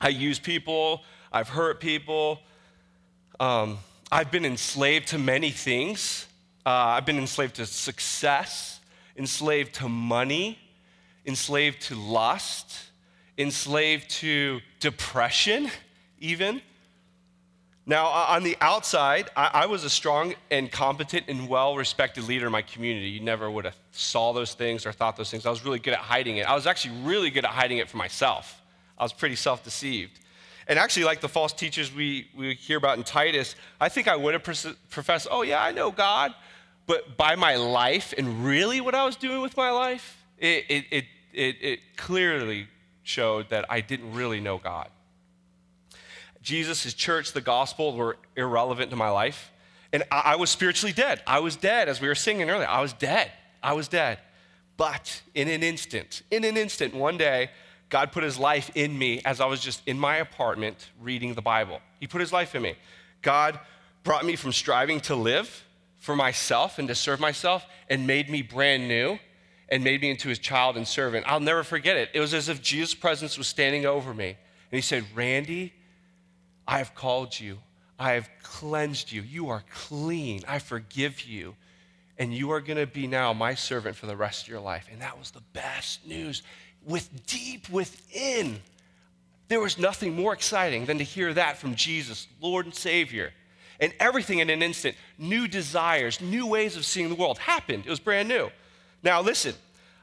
I 0.00 0.08
use 0.08 0.38
people, 0.38 1.02
I've 1.32 1.48
hurt 1.48 1.80
people, 1.80 2.40
um, 3.38 3.78
I've 4.12 4.30
been 4.30 4.44
enslaved 4.44 5.08
to 5.08 5.18
many 5.18 5.50
things. 5.50 6.26
Uh, 6.66 6.70
I've 6.70 7.06
been 7.06 7.18
enslaved 7.18 7.54
to 7.56 7.66
success, 7.66 8.80
enslaved 9.16 9.74
to 9.76 9.88
money, 9.88 10.58
enslaved 11.24 11.80
to 11.82 11.94
lust, 11.94 12.90
enslaved 13.38 14.10
to 14.10 14.60
depression, 14.80 15.70
even. 16.18 16.60
Now, 17.90 18.06
on 18.06 18.44
the 18.44 18.56
outside, 18.60 19.30
I, 19.34 19.66
was 19.66 19.82
a 19.82 19.90
strong 19.90 20.34
and 20.48 20.70
competent 20.70 21.24
and 21.26 21.48
well-respected 21.48 22.22
leader 22.22 22.46
in 22.46 22.52
my 22.52 22.62
community. 22.62 23.08
You 23.08 23.18
never 23.18 23.50
would 23.50 23.64
have 23.64 23.74
saw 23.90 24.32
those 24.32 24.54
things 24.54 24.86
or 24.86 24.92
thought 24.92 25.16
those 25.16 25.28
things. 25.28 25.44
I 25.44 25.50
was 25.50 25.64
really 25.64 25.80
good 25.80 25.94
at 25.94 25.98
hiding 25.98 26.36
it. 26.36 26.48
I 26.48 26.54
was 26.54 26.68
actually 26.68 26.94
really 27.02 27.30
good 27.30 27.44
at 27.44 27.50
hiding 27.50 27.78
it 27.78 27.88
for 27.88 27.96
myself. 27.96 28.62
I 28.96 29.02
was 29.02 29.12
pretty 29.12 29.34
self-deceived. 29.34 30.20
And 30.68 30.78
actually, 30.78 31.02
like 31.02 31.20
the 31.20 31.28
false 31.28 31.52
teachers 31.52 31.92
we, 31.92 32.28
we 32.36 32.54
hear 32.54 32.78
about 32.78 32.96
in 32.96 33.02
Titus, 33.02 33.56
I 33.80 33.88
think 33.88 34.06
I 34.06 34.14
would 34.14 34.34
have 34.34 34.44
professed, 34.44 35.26
oh, 35.28 35.42
yeah, 35.42 35.60
I 35.60 35.72
know 35.72 35.90
God. 35.90 36.32
But 36.86 37.16
by 37.16 37.34
my 37.34 37.56
life 37.56 38.14
and 38.16 38.44
really 38.44 38.80
what 38.80 38.94
I 38.94 39.04
was 39.04 39.16
doing 39.16 39.40
with 39.40 39.56
my 39.56 39.72
life, 39.72 40.16
it, 40.38 40.64
it, 40.68 40.84
it 40.92 41.04
it, 41.32 41.56
it 41.60 41.80
clearly 41.96 42.68
showed 43.02 43.50
that 43.50 43.64
I 43.68 43.80
didn't 43.80 44.12
really 44.12 44.40
know 44.40 44.58
God. 44.58 44.88
Jesus, 46.42 46.82
his 46.82 46.94
church, 46.94 47.32
the 47.32 47.40
gospel 47.40 47.94
were 47.94 48.16
irrelevant 48.36 48.90
to 48.90 48.96
my 48.96 49.10
life. 49.10 49.50
And 49.92 50.04
I, 50.10 50.22
I 50.24 50.36
was 50.36 50.50
spiritually 50.50 50.92
dead. 50.92 51.22
I 51.26 51.40
was 51.40 51.56
dead, 51.56 51.88
as 51.88 52.00
we 52.00 52.08
were 52.08 52.14
singing 52.14 52.48
earlier. 52.50 52.68
I 52.68 52.80
was 52.80 52.92
dead. 52.92 53.30
I 53.62 53.72
was 53.74 53.88
dead. 53.88 54.18
But 54.76 55.22
in 55.34 55.48
an 55.48 55.62
instant, 55.62 56.22
in 56.30 56.44
an 56.44 56.56
instant, 56.56 56.94
one 56.94 57.18
day, 57.18 57.50
God 57.90 58.12
put 58.12 58.22
his 58.22 58.38
life 58.38 58.70
in 58.74 58.96
me 58.96 59.20
as 59.24 59.40
I 59.40 59.46
was 59.46 59.60
just 59.60 59.82
in 59.86 59.98
my 59.98 60.16
apartment 60.16 60.90
reading 61.00 61.34
the 61.34 61.42
Bible. 61.42 61.80
He 61.98 62.06
put 62.06 62.20
his 62.20 62.32
life 62.32 62.54
in 62.54 62.62
me. 62.62 62.76
God 63.20 63.58
brought 64.04 64.24
me 64.24 64.36
from 64.36 64.52
striving 64.52 65.00
to 65.00 65.14
live 65.14 65.64
for 65.98 66.16
myself 66.16 66.78
and 66.78 66.88
to 66.88 66.94
serve 66.94 67.20
myself 67.20 67.66
and 67.90 68.06
made 68.06 68.30
me 68.30 68.40
brand 68.40 68.88
new 68.88 69.18
and 69.68 69.84
made 69.84 70.00
me 70.00 70.10
into 70.10 70.28
his 70.28 70.38
child 70.38 70.76
and 70.76 70.86
servant. 70.86 71.26
I'll 71.28 71.40
never 71.40 71.62
forget 71.62 71.96
it. 71.96 72.08
It 72.14 72.20
was 72.20 72.32
as 72.32 72.48
if 72.48 72.62
Jesus' 72.62 72.94
presence 72.94 73.36
was 73.36 73.46
standing 73.46 73.84
over 73.84 74.14
me. 74.14 74.28
And 74.28 74.78
he 74.78 74.80
said, 74.80 75.04
Randy, 75.14 75.74
I 76.70 76.78
have 76.78 76.94
called 76.94 77.38
you. 77.38 77.58
I 77.98 78.12
have 78.12 78.30
cleansed 78.44 79.10
you. 79.10 79.22
You 79.22 79.48
are 79.48 79.64
clean. 79.74 80.42
I 80.46 80.60
forgive 80.60 81.22
you. 81.22 81.56
And 82.16 82.32
you 82.32 82.52
are 82.52 82.60
going 82.60 82.78
to 82.78 82.86
be 82.86 83.08
now 83.08 83.32
my 83.32 83.54
servant 83.56 83.96
for 83.96 84.06
the 84.06 84.16
rest 84.16 84.44
of 84.44 84.48
your 84.48 84.60
life. 84.60 84.86
And 84.90 85.02
that 85.02 85.18
was 85.18 85.32
the 85.32 85.42
best 85.52 86.06
news. 86.06 86.44
With 86.86 87.26
deep 87.26 87.68
within, 87.68 88.60
there 89.48 89.58
was 89.58 89.78
nothing 89.78 90.14
more 90.14 90.32
exciting 90.32 90.86
than 90.86 90.98
to 90.98 91.04
hear 91.04 91.34
that 91.34 91.58
from 91.58 91.74
Jesus, 91.74 92.28
Lord 92.40 92.66
and 92.66 92.74
Savior. 92.74 93.32
And 93.80 93.92
everything 93.98 94.38
in 94.38 94.48
an 94.48 94.62
instant, 94.62 94.94
new 95.18 95.48
desires, 95.48 96.20
new 96.20 96.46
ways 96.46 96.76
of 96.76 96.84
seeing 96.84 97.08
the 97.08 97.16
world 97.16 97.38
happened. 97.38 97.84
It 97.84 97.90
was 97.90 97.98
brand 97.98 98.28
new. 98.28 98.48
Now, 99.02 99.22
listen. 99.22 99.54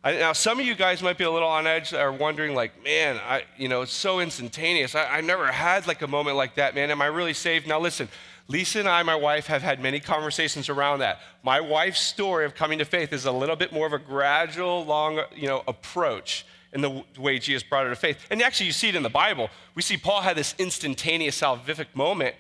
I, 0.04 0.14
now, 0.14 0.34
some 0.34 0.60
of 0.60 0.66
you 0.66 0.76
guys 0.76 1.02
might 1.02 1.18
be 1.18 1.24
a 1.24 1.32
little 1.32 1.48
on 1.48 1.68
edge, 1.68 1.94
are 1.94 2.12
wondering, 2.12 2.54
like, 2.54 2.84
man, 2.84 3.20
I, 3.28 3.44
you 3.58 3.68
know, 3.68 3.82
it's 3.82 3.94
so 3.94 4.20
instantaneous. 4.20 4.96
I, 4.96 5.18
I 5.18 5.22
never 5.22 5.52
had 5.52 5.88
like 5.88 6.02
a 6.02 6.08
moment 6.08 6.38
like 6.38 6.56
that, 6.56 6.76
man. 6.76 6.92
Am 6.92 7.02
I 7.02 7.08
really 7.08 7.34
saved? 7.34 7.68
Now, 7.68 7.80
listen. 7.80 8.08
Lisa 8.50 8.80
and 8.80 8.88
I, 8.88 9.04
my 9.04 9.16
wife, 9.16 9.48
have 9.48 9.62
had 9.62 9.82
many 9.82 10.00
conversations 10.00 10.70
around 10.70 11.00
that. 11.00 11.20
My 11.44 11.60
wife's 11.60 12.00
story 12.00 12.46
of 12.46 12.56
coming 12.56 12.80
to 12.80 12.86
faith 12.86 13.12
is 13.12 13.26
a 13.26 13.32
little 13.32 13.58
bit 13.58 13.74
more 13.74 13.86
of 13.86 13.92
a 13.92 14.00
gradual, 14.00 14.86
long, 14.86 15.20
you 15.36 15.48
know, 15.48 15.64
approach 15.68 16.46
in 16.72 16.82
the 16.82 17.04
way 17.18 17.40
Jesus 17.40 17.64
brought 17.64 17.84
her 17.84 17.90
to 17.90 17.96
faith. 17.96 18.18
And 18.30 18.42
actually, 18.42 18.68
you 18.68 18.72
see 18.72 18.88
it 18.90 18.96
in 18.96 19.04
the 19.04 19.10
Bible. 19.10 19.50
We 19.76 19.82
see 19.82 19.98
Paul 19.98 20.22
had 20.22 20.38
this 20.38 20.56
instantaneous 20.58 21.42
salvific 21.42 21.88
moment, 21.94 22.36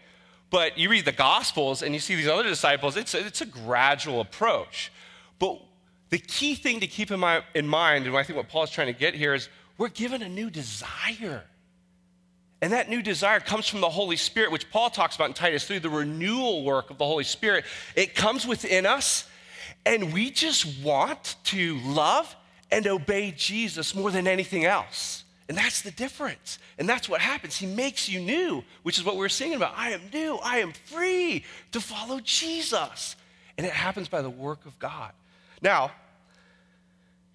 but 0.49 0.77
you 0.77 0.89
read 0.89 1.05
the 1.05 1.11
Gospels 1.11 1.81
and 1.81 1.93
you 1.93 1.99
see 1.99 2.15
these 2.15 2.27
other 2.27 2.43
disciples, 2.43 2.95
it's 2.95 3.13
a, 3.13 3.25
it's 3.25 3.41
a 3.41 3.45
gradual 3.45 4.21
approach. 4.21 4.91
But 5.39 5.59
the 6.09 6.17
key 6.17 6.55
thing 6.55 6.79
to 6.79 6.87
keep 6.87 7.11
in, 7.11 7.19
my, 7.19 7.43
in 7.53 7.67
mind, 7.67 8.07
and 8.07 8.15
I 8.15 8.23
think 8.23 8.37
what 8.37 8.49
Paul's 8.49 8.71
trying 8.71 8.87
to 8.87 8.97
get 8.97 9.13
here, 9.13 9.33
is 9.33 9.49
we're 9.77 9.89
given 9.89 10.21
a 10.21 10.29
new 10.29 10.49
desire. 10.49 11.43
And 12.61 12.73
that 12.73 12.89
new 12.89 13.01
desire 13.01 13.39
comes 13.39 13.67
from 13.67 13.81
the 13.81 13.89
Holy 13.89 14.15
Spirit, 14.15 14.51
which 14.51 14.69
Paul 14.71 14.89
talks 14.89 15.15
about 15.15 15.27
in 15.27 15.33
Titus 15.33 15.65
3, 15.65 15.79
the 15.79 15.89
renewal 15.89 16.63
work 16.63 16.89
of 16.89 16.97
the 16.97 17.05
Holy 17.05 17.23
Spirit. 17.23 17.65
It 17.95 18.15
comes 18.15 18.47
within 18.47 18.85
us, 18.85 19.27
and 19.85 20.13
we 20.13 20.31
just 20.31 20.81
want 20.83 21.35
to 21.45 21.77
love 21.81 22.35
and 22.71 22.87
obey 22.87 23.33
Jesus 23.35 23.93
more 23.93 24.11
than 24.11 24.27
anything 24.27 24.65
else. 24.65 25.23
And 25.49 25.57
that's 25.57 25.81
the 25.81 25.91
difference. 25.91 26.59
And 26.77 26.89
that's 26.89 27.07
what 27.07 27.21
happens. 27.21 27.55
He 27.55 27.67
makes 27.67 28.09
you 28.09 28.19
new, 28.19 28.63
which 28.83 28.97
is 28.97 29.05
what 29.05 29.15
we 29.15 29.19
we're 29.19 29.29
singing 29.29 29.55
about. 29.55 29.73
I 29.77 29.91
am 29.91 30.01
new. 30.13 30.37
I 30.43 30.57
am 30.57 30.73
free 30.73 31.45
to 31.71 31.79
follow 31.79 32.19
Jesus. 32.19 33.15
And 33.57 33.65
it 33.65 33.71
happens 33.71 34.09
by 34.09 34.21
the 34.21 34.29
work 34.29 34.65
of 34.65 34.77
God. 34.77 35.11
Now, 35.61 35.91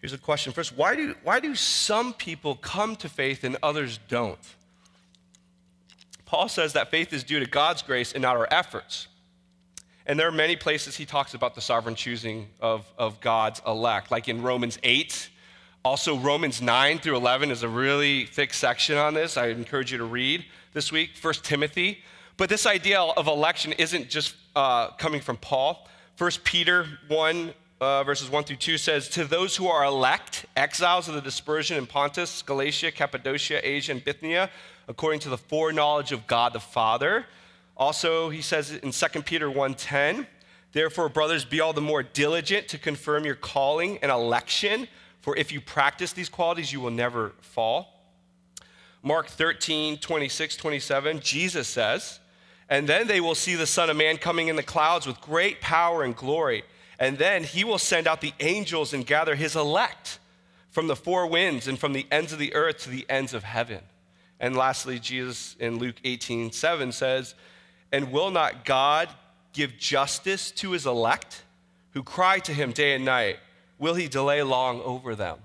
here's 0.00 0.12
a 0.12 0.18
question 0.18 0.52
first 0.52 0.76
why 0.76 0.96
do, 0.96 1.14
why 1.22 1.40
do 1.40 1.54
some 1.54 2.12
people 2.12 2.54
come 2.56 2.96
to 2.96 3.08
faith 3.08 3.44
and 3.44 3.56
others 3.62 3.98
don't? 4.08 4.38
Paul 6.24 6.48
says 6.48 6.72
that 6.72 6.90
faith 6.90 7.12
is 7.12 7.24
due 7.24 7.40
to 7.40 7.46
God's 7.46 7.82
grace 7.82 8.12
and 8.12 8.22
not 8.22 8.36
our 8.36 8.48
efforts. 8.50 9.08
And 10.06 10.18
there 10.18 10.26
are 10.26 10.32
many 10.32 10.56
places 10.56 10.96
he 10.96 11.04
talks 11.04 11.34
about 11.34 11.54
the 11.54 11.60
sovereign 11.60 11.94
choosing 11.94 12.48
of, 12.60 12.86
of 12.98 13.20
God's 13.20 13.60
elect, 13.66 14.10
like 14.10 14.28
in 14.28 14.42
Romans 14.42 14.78
8. 14.82 15.28
Also, 15.84 16.16
Romans 16.16 16.62
9 16.62 16.98
through 17.00 17.16
11 17.16 17.50
is 17.50 17.62
a 17.62 17.68
really 17.68 18.26
thick 18.26 18.54
section 18.54 18.96
on 18.96 19.14
this. 19.14 19.36
I 19.36 19.48
encourage 19.48 19.92
you 19.92 19.98
to 19.98 20.04
read 20.04 20.44
this 20.72 20.90
week. 20.90 21.10
First 21.16 21.44
Timothy. 21.44 22.02
But 22.36 22.48
this 22.48 22.66
idea 22.66 23.00
of 23.00 23.26
election 23.26 23.72
isn't 23.72 24.08
just 24.08 24.34
uh, 24.56 24.88
coming 24.92 25.20
from 25.20 25.36
Paul. 25.36 25.86
First 26.16 26.44
Peter 26.44 26.86
1 27.08 27.52
uh, 27.82 28.04
verses 28.04 28.30
1 28.30 28.44
through 28.44 28.56
2 28.56 28.78
says, 28.78 29.08
To 29.08 29.24
those 29.24 29.56
who 29.56 29.66
are 29.66 29.84
elect, 29.84 30.46
exiles 30.56 31.08
of 31.08 31.14
the 31.14 31.20
dispersion 31.20 31.76
in 31.76 31.86
Pontus, 31.86 32.40
Galatia, 32.42 32.92
Cappadocia, 32.92 33.60
Asia, 33.68 33.90
and 33.90 34.04
Bithynia, 34.04 34.50
according 34.86 35.18
to 35.20 35.28
the 35.28 35.36
foreknowledge 35.36 36.12
of 36.12 36.28
God 36.28 36.52
the 36.52 36.60
Father. 36.60 37.26
Also, 37.76 38.30
he 38.30 38.40
says 38.40 38.70
in 38.70 38.92
2 38.92 39.22
Peter 39.24 39.50
1:10, 39.50 40.28
Therefore, 40.70 41.08
brothers, 41.08 41.44
be 41.44 41.60
all 41.60 41.72
the 41.72 41.80
more 41.80 42.04
diligent 42.04 42.68
to 42.68 42.78
confirm 42.78 43.24
your 43.24 43.34
calling 43.34 43.98
and 43.98 44.12
election, 44.12 44.86
for 45.20 45.36
if 45.36 45.50
you 45.50 45.60
practice 45.60 46.12
these 46.12 46.28
qualities, 46.28 46.72
you 46.72 46.80
will 46.80 46.92
never 46.92 47.32
fall. 47.40 48.00
Mark 49.02 49.26
13, 49.26 49.98
26, 49.98 50.56
27, 50.56 51.20
Jesus 51.20 51.66
says, 51.66 52.20
And 52.68 52.88
then 52.88 53.08
they 53.08 53.20
will 53.20 53.34
see 53.34 53.56
the 53.56 53.66
Son 53.66 53.90
of 53.90 53.96
Man 53.96 54.18
coming 54.18 54.46
in 54.46 54.54
the 54.54 54.62
clouds 54.62 55.04
with 55.04 55.20
great 55.20 55.60
power 55.60 56.04
and 56.04 56.14
glory. 56.14 56.62
And 57.02 57.18
then 57.18 57.42
he 57.42 57.64
will 57.64 57.80
send 57.80 58.06
out 58.06 58.20
the 58.20 58.32
angels 58.38 58.94
and 58.94 59.04
gather 59.04 59.34
his 59.34 59.56
elect 59.56 60.20
from 60.70 60.86
the 60.86 60.94
four 60.94 61.26
winds 61.26 61.66
and 61.66 61.76
from 61.76 61.94
the 61.94 62.06
ends 62.12 62.32
of 62.32 62.38
the 62.38 62.54
earth 62.54 62.84
to 62.84 62.90
the 62.90 63.04
ends 63.08 63.34
of 63.34 63.42
heaven. 63.42 63.80
And 64.38 64.56
lastly, 64.56 65.00
Jesus 65.00 65.56
in 65.58 65.80
Luke 65.80 65.96
18 66.04 66.52
7 66.52 66.92
says, 66.92 67.34
And 67.90 68.12
will 68.12 68.30
not 68.30 68.64
God 68.64 69.08
give 69.52 69.78
justice 69.78 70.52
to 70.52 70.70
his 70.70 70.86
elect 70.86 71.42
who 71.90 72.04
cry 72.04 72.38
to 72.38 72.54
him 72.54 72.70
day 72.70 72.94
and 72.94 73.04
night? 73.04 73.38
Will 73.80 73.94
he 73.94 74.06
delay 74.06 74.44
long 74.44 74.80
over 74.82 75.16
them? 75.16 75.38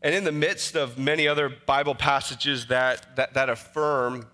And 0.00 0.14
in 0.14 0.24
the 0.24 0.32
midst 0.32 0.76
of 0.76 0.96
many 0.96 1.28
other 1.28 1.50
Bible 1.50 1.94
passages 1.94 2.68
that, 2.68 3.16
that, 3.16 3.34
that 3.34 3.50
affirm 3.50 4.26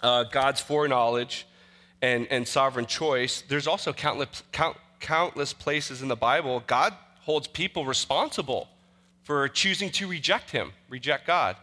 uh, 0.00 0.22
God's 0.30 0.60
foreknowledge 0.60 1.44
and, 2.00 2.28
and 2.30 2.46
sovereign 2.46 2.86
choice, 2.86 3.42
there's 3.48 3.66
also 3.66 3.92
countless, 3.92 4.44
count, 4.52 4.76
countless 5.00 5.52
places 5.52 6.02
in 6.02 6.08
the 6.08 6.16
Bible, 6.16 6.62
God 6.66 6.94
holds 7.20 7.46
people 7.46 7.84
responsible 7.84 8.68
for 9.22 9.48
choosing 9.48 9.90
to 9.90 10.08
reject 10.08 10.50
him, 10.50 10.72
reject 10.88 11.26
God. 11.26 11.56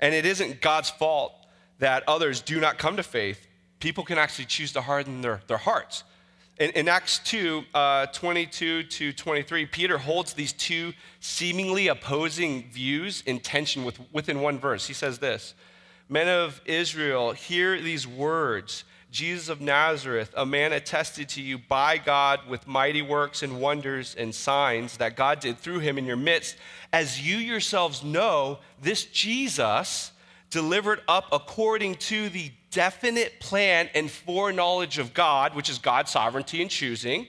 And 0.00 0.14
it 0.14 0.26
isn't 0.26 0.60
God's 0.60 0.90
fault 0.90 1.32
that 1.78 2.02
others 2.08 2.40
do 2.40 2.60
not 2.60 2.78
come 2.78 2.96
to 2.96 3.02
faith. 3.02 3.46
People 3.78 4.04
can 4.04 4.18
actually 4.18 4.46
choose 4.46 4.72
to 4.72 4.80
harden 4.80 5.20
their, 5.20 5.40
their 5.46 5.58
hearts. 5.58 6.04
In, 6.58 6.70
in 6.70 6.88
Acts 6.88 7.18
2 7.20 7.64
uh, 7.74 8.06
22 8.06 8.84
to 8.84 9.12
23, 9.12 9.66
Peter 9.66 9.98
holds 9.98 10.32
these 10.34 10.52
two 10.52 10.92
seemingly 11.20 11.88
opposing 11.88 12.70
views 12.70 13.22
in 13.26 13.40
tension 13.40 13.84
with, 13.84 13.98
within 14.12 14.40
one 14.40 14.58
verse. 14.58 14.86
He 14.86 14.94
says 14.94 15.18
this 15.18 15.54
Men 16.08 16.28
of 16.28 16.60
Israel, 16.64 17.32
hear 17.32 17.80
these 17.80 18.06
words. 18.06 18.84
Jesus 19.12 19.50
of 19.50 19.60
Nazareth, 19.60 20.32
a 20.34 20.46
man 20.46 20.72
attested 20.72 21.28
to 21.30 21.42
you 21.42 21.58
by 21.58 21.98
God 21.98 22.40
with 22.48 22.66
mighty 22.66 23.02
works 23.02 23.42
and 23.42 23.60
wonders 23.60 24.14
and 24.14 24.34
signs 24.34 24.96
that 24.96 25.16
God 25.16 25.38
did 25.38 25.58
through 25.58 25.80
him 25.80 25.98
in 25.98 26.06
your 26.06 26.16
midst. 26.16 26.56
As 26.94 27.20
you 27.20 27.36
yourselves 27.36 28.02
know, 28.02 28.58
this 28.80 29.04
Jesus, 29.04 30.12
delivered 30.48 31.02
up 31.08 31.26
according 31.30 31.96
to 31.96 32.30
the 32.30 32.50
definite 32.70 33.38
plan 33.38 33.90
and 33.94 34.10
foreknowledge 34.10 34.96
of 34.96 35.12
God, 35.12 35.54
which 35.54 35.68
is 35.68 35.76
God's 35.76 36.10
sovereignty 36.10 36.62
and 36.62 36.70
choosing, 36.70 37.26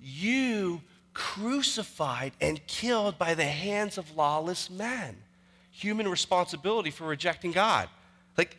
you 0.00 0.82
crucified 1.14 2.32
and 2.40 2.66
killed 2.66 3.16
by 3.16 3.34
the 3.34 3.44
hands 3.44 3.96
of 3.96 4.16
lawless 4.16 4.68
men. 4.68 5.16
Human 5.70 6.08
responsibility 6.08 6.90
for 6.90 7.06
rejecting 7.06 7.52
God. 7.52 7.88
Like, 8.36 8.56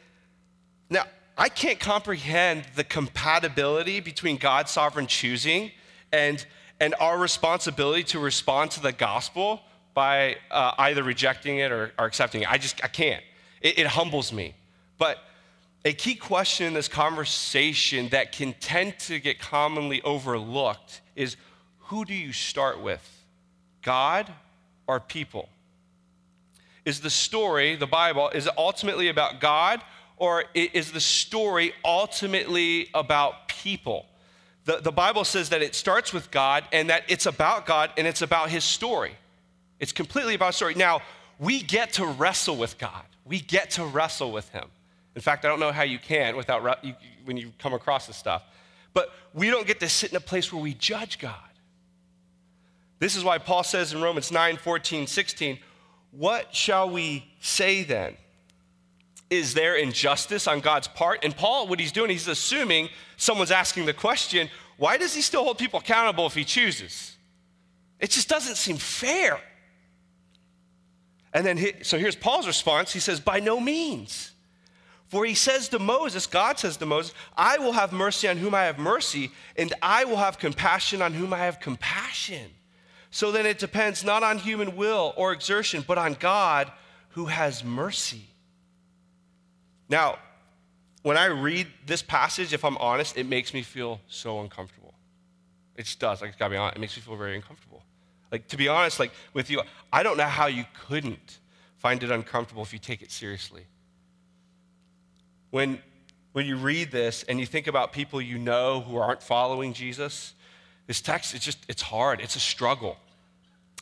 now, 0.89 1.03
I 1.37 1.49
can't 1.49 1.79
comprehend 1.79 2.65
the 2.75 2.83
compatibility 2.83 3.99
between 3.99 4.37
God's 4.37 4.71
sovereign 4.71 5.07
choosing 5.07 5.71
and, 6.11 6.45
and 6.79 6.93
our 6.99 7.17
responsibility 7.17 8.03
to 8.05 8.19
respond 8.19 8.71
to 8.71 8.81
the 8.81 8.91
gospel 8.91 9.61
by 9.93 10.37
uh, 10.51 10.73
either 10.77 11.03
rejecting 11.03 11.57
it 11.57 11.71
or, 11.71 11.91
or, 11.97 12.05
accepting 12.05 12.41
it. 12.41 12.51
I 12.51 12.57
just, 12.57 12.83
I 12.83 12.87
can't. 12.87 13.23
It, 13.61 13.79
it 13.79 13.87
humbles 13.87 14.31
me. 14.31 14.55
But 14.97 15.19
a 15.85 15.93
key 15.93 16.15
question 16.15 16.67
in 16.67 16.73
this 16.73 16.87
conversation 16.87 18.09
that 18.09 18.31
can 18.31 18.53
tend 18.59 18.99
to 18.99 19.19
get 19.19 19.39
commonly 19.39 20.01
overlooked 20.03 21.01
is 21.15 21.35
who 21.79 22.05
do 22.05 22.13
you 22.13 22.31
start 22.31 22.79
with? 22.79 23.07
God 23.81 24.31
or 24.87 24.99
people? 24.99 25.49
Is 26.85 27.01
the 27.01 27.09
story, 27.09 27.75
the 27.75 27.87
Bible, 27.87 28.29
is 28.29 28.47
it 28.47 28.53
ultimately 28.57 29.09
about 29.09 29.39
God 29.39 29.81
or 30.23 30.45
is 30.53 30.93
the 30.93 31.01
story 31.01 31.73
ultimately 31.83 32.87
about 32.93 33.49
people? 33.49 34.05
The, 34.63 34.77
the 34.77 34.89
Bible 34.89 35.25
says 35.25 35.49
that 35.49 35.61
it 35.61 35.75
starts 35.75 36.13
with 36.13 36.31
God 36.31 36.63
and 36.71 36.89
that 36.89 37.03
it's 37.09 37.25
about 37.25 37.65
God 37.65 37.91
and 37.97 38.07
it's 38.07 38.21
about 38.21 38.49
his 38.49 38.63
story. 38.63 39.17
It's 39.81 39.91
completely 39.91 40.33
about 40.33 40.53
story. 40.53 40.75
Now, 40.75 41.01
we 41.39 41.61
get 41.61 41.91
to 41.93 42.05
wrestle 42.05 42.55
with 42.55 42.77
God. 42.77 43.03
We 43.25 43.41
get 43.41 43.71
to 43.71 43.83
wrestle 43.83 44.31
with 44.31 44.47
him. 44.51 44.63
In 45.13 45.21
fact, 45.21 45.43
I 45.43 45.49
don't 45.49 45.59
know 45.59 45.73
how 45.73 45.83
you 45.83 45.99
can 45.99 46.37
without 46.37 46.85
you, 46.85 46.95
when 47.25 47.35
you 47.35 47.51
come 47.59 47.73
across 47.73 48.07
this 48.07 48.15
stuff. 48.15 48.43
But 48.93 49.09
we 49.33 49.49
don't 49.49 49.67
get 49.67 49.81
to 49.81 49.89
sit 49.89 50.11
in 50.11 50.15
a 50.15 50.21
place 50.21 50.53
where 50.53 50.63
we 50.63 50.73
judge 50.73 51.19
God. 51.19 51.35
This 52.99 53.17
is 53.17 53.25
why 53.25 53.39
Paul 53.39 53.63
says 53.63 53.91
in 53.91 54.01
Romans 54.01 54.31
9, 54.31 54.55
14, 54.55 55.05
16, 55.05 55.59
what 56.11 56.55
shall 56.55 56.89
we 56.89 57.25
say 57.41 57.83
then? 57.83 58.15
Is 59.33 59.55
there 59.55 59.75
injustice 59.75 60.47
on 60.47 60.59
God's 60.59 60.87
part? 60.87 61.23
And 61.23 61.35
Paul, 61.35 61.67
what 61.67 61.79
he's 61.79 61.91
doing, 61.91 62.11
he's 62.11 62.27
assuming 62.27 62.89
someone's 63.17 63.49
asking 63.49 63.87
the 63.87 63.93
question, 63.93 64.47
why 64.77 64.97
does 64.97 65.15
he 65.15 65.23
still 65.23 65.43
hold 65.43 65.57
people 65.57 65.79
accountable 65.79 66.27
if 66.27 66.35
he 66.35 66.45
chooses? 66.45 67.17
It 67.99 68.11
just 68.11 68.29
doesn't 68.29 68.57
seem 68.57 68.77
fair. 68.77 69.39
And 71.33 71.43
then, 71.43 71.57
he, 71.57 71.73
so 71.81 71.97
here's 71.97 72.15
Paul's 72.15 72.45
response. 72.45 72.93
He 72.93 72.99
says, 72.99 73.19
By 73.19 73.39
no 73.39 73.59
means. 73.59 74.33
For 75.07 75.25
he 75.25 75.33
says 75.33 75.67
to 75.69 75.79
Moses, 75.79 76.27
God 76.27 76.59
says 76.59 76.77
to 76.77 76.85
Moses, 76.85 77.15
I 77.35 77.57
will 77.57 77.73
have 77.73 77.91
mercy 77.91 78.27
on 78.27 78.37
whom 78.37 78.53
I 78.53 78.65
have 78.65 78.77
mercy, 78.77 79.31
and 79.55 79.73
I 79.81 80.05
will 80.05 80.17
have 80.17 80.37
compassion 80.37 81.01
on 81.01 81.13
whom 81.13 81.33
I 81.33 81.39
have 81.39 81.59
compassion. 81.59 82.51
So 83.09 83.31
then 83.31 83.47
it 83.47 83.57
depends 83.57 84.03
not 84.03 84.21
on 84.21 84.37
human 84.37 84.75
will 84.75 85.11
or 85.17 85.31
exertion, 85.33 85.83
but 85.87 85.97
on 85.97 86.13
God 86.13 86.71
who 87.09 87.25
has 87.25 87.63
mercy. 87.63 88.27
Now, 89.89 90.17
when 91.01 91.17
I 91.17 91.25
read 91.25 91.67
this 91.85 92.01
passage, 92.01 92.53
if 92.53 92.63
I'm 92.63 92.77
honest, 92.77 93.17
it 93.17 93.25
makes 93.25 93.53
me 93.53 93.61
feel 93.61 93.99
so 94.07 94.39
uncomfortable. 94.39 94.93
It 95.75 95.83
just 95.83 95.99
does. 95.99 96.21
Like, 96.21 96.29
it's 96.29 96.39
gotta 96.39 96.51
be 96.51 96.57
honest. 96.57 96.77
It 96.77 96.79
makes 96.79 96.95
me 96.95 97.01
feel 97.01 97.17
very 97.17 97.35
uncomfortable. 97.35 97.83
Like, 98.31 98.47
to 98.47 98.57
be 98.57 98.67
honest, 98.67 98.99
like 98.99 99.11
with 99.33 99.49
you, 99.49 99.61
I 99.91 100.01
don't 100.01 100.17
know 100.17 100.23
how 100.23 100.47
you 100.47 100.65
couldn't 100.87 101.39
find 101.77 102.01
it 102.01 102.09
uncomfortable 102.09 102.63
if 102.63 102.73
you 102.73 102.79
take 102.79 103.01
it 103.01 103.11
seriously. 103.11 103.65
When, 105.51 105.79
when 106.31 106.45
you 106.45 106.55
read 106.55 106.89
this 106.89 107.23
and 107.23 107.39
you 107.39 107.45
think 107.45 107.67
about 107.67 107.91
people 107.91 108.21
you 108.21 108.37
know 108.37 108.81
who 108.81 108.97
aren't 108.97 109.21
following 109.21 109.73
Jesus, 109.73 110.33
this 110.87 111.01
text, 111.01 111.35
it's 111.35 111.45
just, 111.45 111.59
it's 111.67 111.81
hard. 111.81 112.21
It's 112.21 112.35
a 112.35 112.39
struggle. 112.39 112.97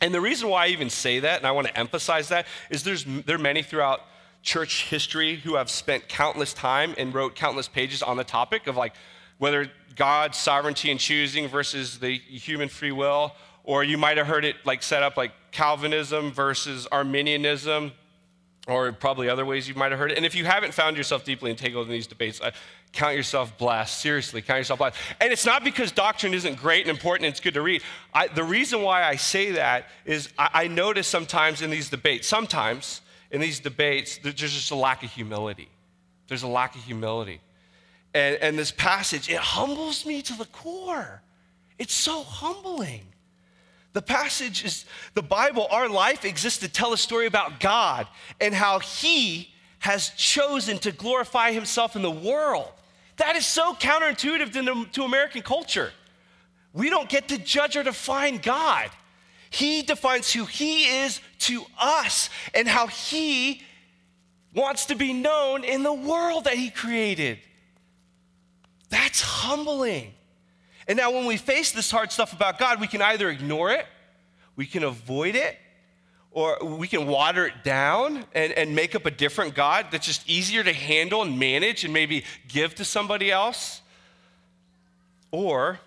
And 0.02 0.14
the 0.14 0.20
reason 0.20 0.50
why 0.50 0.66
I 0.66 0.68
even 0.70 0.90
say 0.90 1.20
that, 1.20 1.38
and 1.38 1.48
I 1.48 1.52
want 1.52 1.68
to 1.68 1.78
emphasize 1.78 2.30
that, 2.30 2.48
is 2.70 2.84
there's, 2.84 3.06
there 3.06 3.36
are 3.36 3.40
many 3.40 3.62
throughout 3.62 4.02
church 4.44 4.86
history 4.90 5.36
who 5.36 5.56
have 5.56 5.70
spent 5.70 6.08
countless 6.08 6.54
time 6.54 6.96
and 6.98 7.14
wrote 7.14 7.36
countless 7.36 7.68
pages 7.68 8.02
on 8.02 8.18
the 8.18 8.24
topic 8.24 8.68
of 8.68 8.76
like 8.76 8.94
whether 9.38 9.72
God's 9.96 10.38
sovereignty 10.38 10.92
and 10.92 11.00
choosing 11.00 11.48
versus 11.48 12.00
the 12.00 12.18
human 12.18 12.70
free 12.70 12.92
will, 12.92 13.36
or 13.64 13.84
you 13.84 13.98
might 13.98 14.18
have 14.18 14.28
heard 14.28 14.46
it 14.46 14.56
like 14.66 14.84
set 14.84 15.04
up 15.04 15.18
like 15.18 15.32
Calvinism 15.52 16.32
versus 16.32 16.88
Arminianism, 16.92 17.92
or 18.68 18.92
probably 18.92 19.28
other 19.30 19.46
ways 19.46 19.68
you 19.68 19.76
might 19.76 19.92
have 19.92 20.00
heard 20.00 20.12
it. 20.12 20.18
And 20.18 20.26
if 20.26 20.36
you 20.36 20.46
haven't 20.46 20.74
found 20.74 20.96
yourself 20.96 21.26
deeply 21.26 21.50
entangled 21.50 21.88
in 21.88 21.92
these 21.92 22.08
debates, 22.08 22.40
uh, 22.40 22.52
count 22.94 23.16
yourself 23.16 23.58
blessed. 23.58 24.00
Seriously, 24.00 24.42
count 24.42 24.60
yourself 24.60 24.80
blessed. 24.80 24.98
And 25.20 25.32
it's 25.32 25.46
not 25.46 25.64
because 25.64 25.92
doctrine 25.92 26.34
isn't 26.34 26.58
great 26.58 26.82
and 26.82 26.90
important 26.90 27.26
and 27.26 27.32
it's 27.32 27.40
good 27.40 27.56
to 27.56 27.62
read. 27.62 27.82
I, 28.14 28.28
the 28.28 28.44
reason 28.44 28.84
why 28.84 29.04
I 29.04 29.16
say 29.16 29.52
that 29.52 29.88
is 30.06 30.30
I, 30.38 30.50
I 30.54 30.68
notice 30.68 31.08
sometimes 31.08 31.62
in 31.62 31.70
these 31.70 31.90
debates, 31.90 32.28
sometimes 32.28 33.02
in 33.32 33.42
these 33.42 33.60
debates, 33.60 34.18
there's 34.18 34.36
just 34.36 34.72
a 34.72 34.76
lack 34.76 35.04
of 35.04 35.12
humility. 35.12 35.70
There's 36.28 36.44
a 36.44 36.48
lack 36.48 36.76
of 36.76 36.84
humility. 36.84 37.42
And, 38.14 38.36
and 38.36 38.60
this 38.60 38.72
passage, 38.72 39.30
it 39.30 39.38
humbles 39.38 40.06
me 40.06 40.22
to 40.24 40.34
the 40.34 40.46
core. 40.46 41.22
It's 41.80 41.94
so 41.94 42.24
humbling. 42.24 43.02
The 43.94 44.02
passage 44.02 44.64
is 44.64 44.86
the 45.14 45.22
Bible, 45.22 45.68
our 45.72 45.90
life 45.90 46.26
exists 46.26 46.60
to 46.60 46.70
tell 46.70 46.94
a 46.94 46.98
story 46.98 47.26
about 47.26 47.60
God 47.60 48.08
and 48.40 48.54
how 48.54 48.80
He 48.80 49.50
has 49.80 50.10
chosen 50.10 50.78
to 50.80 50.92
glorify 50.92 51.52
Himself 51.52 51.96
in 51.96 52.02
the 52.02 52.12
world. 52.12 52.72
That 53.18 53.36
is 53.36 53.46
so 53.46 53.74
counterintuitive 53.74 54.52
to, 54.54 54.86
to 54.92 55.04
American 55.04 55.42
culture. 55.42 55.92
We 56.74 56.90
don't 56.90 57.10
get 57.10 57.28
to 57.30 57.38
judge 57.38 57.76
or 57.76 57.84
define 57.84 58.38
God. 58.38 58.90
He 59.52 59.82
defines 59.82 60.32
who 60.32 60.46
He 60.46 60.86
is 61.04 61.20
to 61.40 61.66
us 61.78 62.30
and 62.56 62.68
how 62.68 62.88
He 62.88 63.62
wants 64.56 64.86
to 64.88 64.96
be 64.96 65.12
known 65.14 65.66
in 65.66 65.84
the 65.84 65.94
world 65.94 66.46
that 66.46 66.56
He 66.56 66.70
created. 66.72 67.38
That's 68.90 69.22
humbling. 69.22 70.14
And 70.88 70.98
now, 70.98 71.12
when 71.12 71.26
we 71.26 71.36
face 71.36 71.74
this 71.74 71.92
hard 71.92 72.14
stuff 72.14 72.34
about 72.34 72.60
God, 72.60 72.80
we 72.80 72.88
can 72.88 73.02
either 73.02 73.30
ignore 73.30 73.72
it, 73.72 73.86
we 74.56 74.66
can 74.66 74.84
avoid 74.84 75.36
it, 75.36 75.58
or 76.32 76.58
we 76.64 76.88
can 76.88 77.06
water 77.06 77.46
it 77.46 77.64
down 77.64 78.26
and, 78.34 78.54
and 78.54 78.74
make 78.74 78.96
up 78.96 79.06
a 79.06 79.12
different 79.12 79.54
God 79.54 79.88
that's 79.92 80.08
just 80.08 80.30
easier 80.30 80.64
to 80.64 80.72
handle 80.72 81.22
and 81.24 81.38
manage 81.38 81.84
and 81.84 81.94
maybe 81.94 82.24
give 82.48 82.74
to 82.76 82.86
somebody 82.86 83.32
else. 83.32 83.82
Or, 85.30 85.80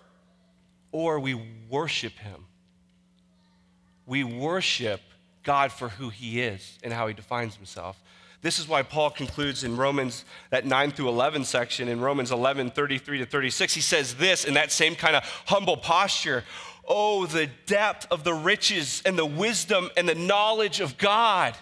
or 0.91 1.19
we 1.19 1.33
worship 1.67 2.13
Him. 2.13 2.44
We 4.05 4.23
worship 4.23 5.01
God 5.43 5.71
for 5.71 5.89
who 5.89 6.09
He 6.09 6.41
is 6.41 6.77
and 6.83 6.91
how 6.93 7.07
He 7.07 7.13
defines 7.13 7.55
Himself. 7.55 7.99
This 8.41 8.59
is 8.59 8.67
why 8.67 8.83
Paul 8.83 9.09
concludes 9.09 9.63
in 9.63 9.75
Romans, 9.75 10.23
that 10.51 10.67
9 10.67 10.91
through 10.91 11.09
11 11.09 11.45
section, 11.45 11.87
in 11.87 11.99
Romans 11.99 12.31
11, 12.31 12.71
33 12.71 13.17
to 13.17 13.25
36, 13.25 13.73
he 13.73 13.81
says 13.81 14.13
this 14.13 14.45
in 14.45 14.53
that 14.53 14.71
same 14.71 14.93
kind 14.93 15.15
of 15.15 15.23
humble 15.47 15.77
posture 15.77 16.43
Oh, 16.87 17.25
the 17.25 17.47
depth 17.65 18.05
of 18.11 18.23
the 18.23 18.33
riches 18.33 19.01
and 19.05 19.17
the 19.17 19.25
wisdom 19.25 19.89
and 19.97 20.07
the 20.07 20.13
knowledge 20.13 20.79
of 20.79 20.97
God. 20.99 21.55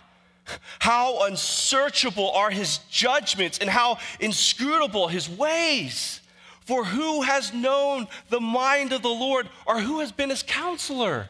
How 0.79 1.25
unsearchable 1.25 2.31
are 2.31 2.49
his 2.49 2.79
judgments 2.91 3.59
and 3.59 3.69
how 3.69 3.99
inscrutable 4.19 5.07
his 5.07 5.29
ways. 5.29 6.19
For 6.65 6.83
who 6.83 7.21
has 7.21 7.53
known 7.53 8.07
the 8.29 8.41
mind 8.41 8.91
of 8.91 9.01
the 9.01 9.07
Lord 9.07 9.47
or 9.65 9.79
who 9.79 9.99
has 9.99 10.11
been 10.11 10.29
his 10.29 10.43
counselor? 10.43 11.29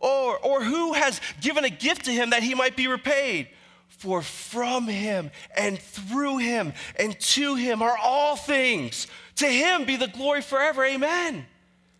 Or, 0.00 0.38
or 0.38 0.64
who 0.64 0.94
has 0.94 1.20
given 1.40 1.64
a 1.64 1.70
gift 1.70 2.06
to 2.06 2.10
him 2.10 2.30
that 2.30 2.42
he 2.42 2.54
might 2.54 2.76
be 2.76 2.88
repaid? 2.88 3.48
For 3.88 4.22
from 4.22 4.88
him 4.88 5.30
and 5.54 5.78
through 5.78 6.38
him 6.38 6.72
and 6.98 7.18
to 7.20 7.54
him 7.54 7.82
are 7.82 7.98
all 8.02 8.34
things. 8.34 9.06
To 9.36 9.46
him 9.46 9.84
be 9.84 9.96
the 9.96 10.08
glory 10.08 10.40
forever. 10.40 10.84
Amen. 10.84 11.44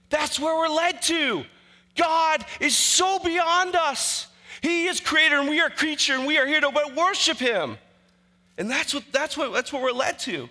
That's 0.08 0.40
where 0.40 0.56
we're 0.56 0.74
led 0.74 1.02
to. 1.02 1.44
God 1.96 2.44
is 2.58 2.74
so 2.74 3.18
beyond 3.18 3.76
us. 3.76 4.28
He 4.62 4.86
is 4.86 5.00
creator 5.00 5.38
and 5.38 5.48
we 5.48 5.60
are 5.60 5.70
creature 5.70 6.14
and 6.14 6.26
we 6.26 6.38
are 6.38 6.46
here 6.46 6.60
to 6.60 6.70
worship 6.96 7.38
him. 7.38 7.76
And 8.56 8.70
that's 8.70 8.94
what, 8.94 9.04
that's 9.12 9.36
what, 9.36 9.52
that's 9.52 9.72
what 9.72 9.82
we're 9.82 9.92
led 9.92 10.18
to. 10.20 10.48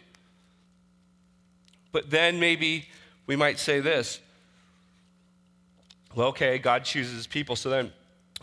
But 1.92 2.10
then 2.10 2.40
maybe 2.40 2.88
we 3.26 3.36
might 3.36 3.60
say 3.60 3.80
this 3.80 4.20
well, 6.16 6.28
okay, 6.30 6.58
God 6.58 6.84
chooses 6.86 7.28
people, 7.28 7.56
so 7.56 7.70
then 7.70 7.92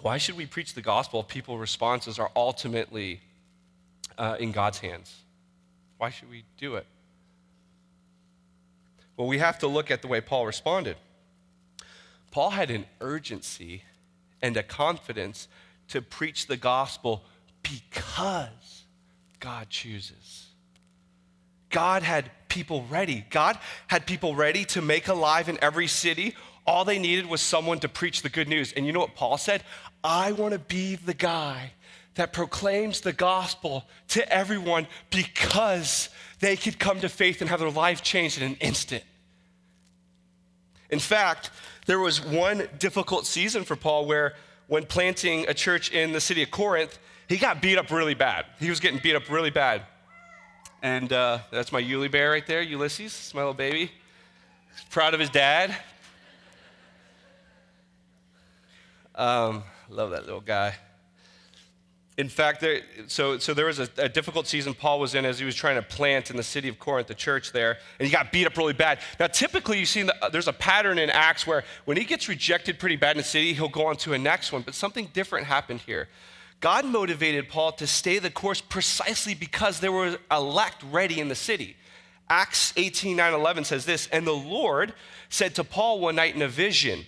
why 0.00 0.18
should 0.18 0.36
we 0.36 0.46
preach 0.46 0.74
the 0.74 0.82
gospel 0.82 1.20
if 1.20 1.28
people's 1.28 1.60
responses 1.60 2.18
are 2.18 2.30
ultimately 2.36 3.20
uh, 4.18 4.36
in 4.38 4.52
God's 4.52 4.78
hands? 4.78 5.14
Why 5.98 6.10
should 6.10 6.30
we 6.30 6.44
do 6.58 6.76
it? 6.76 6.86
Well, 9.16 9.26
we 9.26 9.38
have 9.38 9.58
to 9.60 9.66
look 9.66 9.90
at 9.90 10.02
the 10.02 10.08
way 10.08 10.20
Paul 10.20 10.46
responded. 10.46 10.96
Paul 12.30 12.50
had 12.50 12.70
an 12.70 12.86
urgency 13.00 13.82
and 14.42 14.56
a 14.56 14.62
confidence 14.62 15.48
to 15.88 16.02
preach 16.02 16.46
the 16.46 16.56
gospel 16.56 17.24
because 17.62 18.84
God 19.40 19.70
chooses. 19.70 20.48
God 21.70 22.02
had 22.02 22.30
people 22.48 22.84
ready. 22.90 23.24
God 23.30 23.58
had 23.86 24.06
people 24.06 24.34
ready 24.34 24.64
to 24.66 24.82
make 24.82 25.08
alive 25.08 25.48
in 25.48 25.58
every 25.62 25.86
city. 25.86 26.34
All 26.66 26.84
they 26.84 26.98
needed 26.98 27.26
was 27.26 27.40
someone 27.40 27.78
to 27.80 27.88
preach 27.88 28.22
the 28.22 28.28
good 28.28 28.48
news. 28.48 28.72
And 28.72 28.86
you 28.86 28.92
know 28.92 29.00
what 29.00 29.14
Paul 29.14 29.38
said? 29.38 29.62
I 30.02 30.32
want 30.32 30.52
to 30.52 30.58
be 30.58 30.96
the 30.96 31.14
guy 31.14 31.72
that 32.16 32.32
proclaims 32.32 33.02
the 33.02 33.12
gospel 33.12 33.84
to 34.08 34.32
everyone 34.32 34.86
because 35.10 36.08
they 36.40 36.56
could 36.56 36.78
come 36.78 37.00
to 37.00 37.08
faith 37.08 37.40
and 37.40 37.50
have 37.50 37.60
their 37.60 37.70
life 37.70 38.02
changed 38.02 38.40
in 38.40 38.44
an 38.44 38.56
instant. 38.60 39.04
In 40.90 40.98
fact, 40.98 41.50
there 41.86 41.98
was 41.98 42.24
one 42.24 42.68
difficult 42.78 43.26
season 43.26 43.64
for 43.64 43.76
Paul 43.76 44.06
where, 44.06 44.34
when 44.66 44.84
planting 44.86 45.48
a 45.48 45.54
church 45.54 45.92
in 45.92 46.12
the 46.12 46.20
city 46.20 46.42
of 46.42 46.50
Corinth, 46.50 46.98
he 47.28 47.36
got 47.36 47.60
beat 47.60 47.78
up 47.78 47.90
really 47.90 48.14
bad. 48.14 48.46
He 48.58 48.70
was 48.70 48.80
getting 48.80 49.00
beat 49.00 49.14
up 49.14 49.28
really 49.30 49.50
bad. 49.50 49.82
And 50.82 51.12
uh, 51.12 51.38
that's 51.50 51.72
my 51.72 51.82
Yuli 51.82 52.10
bear 52.10 52.30
right 52.30 52.46
there, 52.46 52.62
Ulysses, 52.62 53.32
my 53.34 53.40
little 53.40 53.54
baby. 53.54 53.90
Proud 54.90 55.14
of 55.14 55.20
his 55.20 55.30
dad. 55.30 55.76
Um, 59.16 59.62
love 59.88 60.10
that 60.10 60.26
little 60.26 60.40
guy. 60.40 60.74
In 62.18 62.28
fact, 62.30 62.60
there, 62.60 62.80
so, 63.08 63.38
so 63.38 63.52
there 63.52 63.66
was 63.66 63.78
a, 63.78 63.88
a, 63.98 64.08
difficult 64.08 64.46
season 64.46 64.72
Paul 64.72 65.00
was 65.00 65.14
in 65.14 65.26
as 65.26 65.38
he 65.38 65.44
was 65.44 65.54
trying 65.54 65.76
to 65.76 65.82
plant 65.82 66.30
in 66.30 66.36
the 66.36 66.42
city 66.42 66.68
of 66.68 66.78
Corinth, 66.78 67.08
the 67.08 67.14
church 67.14 67.52
there, 67.52 67.76
and 67.98 68.06
he 68.06 68.12
got 68.12 68.32
beat 68.32 68.46
up 68.46 68.56
really 68.56 68.72
bad. 68.72 69.00
Now, 69.20 69.26
typically, 69.26 69.78
you 69.78 69.84
see 69.84 70.02
the, 70.02 70.14
there's 70.32 70.48
a 70.48 70.52
pattern 70.52 70.98
in 70.98 71.10
Acts 71.10 71.46
where 71.46 71.64
when 71.84 71.98
he 71.98 72.04
gets 72.04 72.26
rejected 72.26 72.78
pretty 72.78 72.96
bad 72.96 73.12
in 73.12 73.18
the 73.18 73.22
city, 73.22 73.52
he'll 73.52 73.68
go 73.68 73.86
on 73.86 73.96
to 73.98 74.14
a 74.14 74.18
next 74.18 74.50
one, 74.50 74.62
but 74.62 74.74
something 74.74 75.10
different 75.12 75.46
happened 75.46 75.80
here. 75.80 76.08
God 76.60 76.86
motivated 76.86 77.50
Paul 77.50 77.72
to 77.72 77.86
stay 77.86 78.18
the 78.18 78.30
course 78.30 78.62
precisely 78.62 79.34
because 79.34 79.80
there 79.80 79.92
were 79.92 80.16
elect 80.30 80.82
ready 80.90 81.20
in 81.20 81.28
the 81.28 81.34
city. 81.34 81.76
Acts 82.30 82.72
18 82.76 83.14
9 83.14 83.34
11 83.34 83.64
says 83.64 83.84
this, 83.84 84.08
and 84.10 84.26
the 84.26 84.32
Lord 84.32 84.94
said 85.28 85.54
to 85.56 85.64
Paul 85.64 86.00
one 86.00 86.16
night 86.16 86.34
in 86.34 86.40
a 86.40 86.48
vision, 86.48 87.04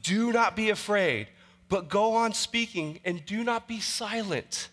Do 0.00 0.32
not 0.32 0.56
be 0.56 0.70
afraid 0.70 1.28
but 1.72 1.88
go 1.88 2.16
on 2.16 2.34
speaking 2.34 3.00
and 3.02 3.24
do 3.24 3.42
not 3.42 3.66
be 3.66 3.80
silent, 3.80 4.68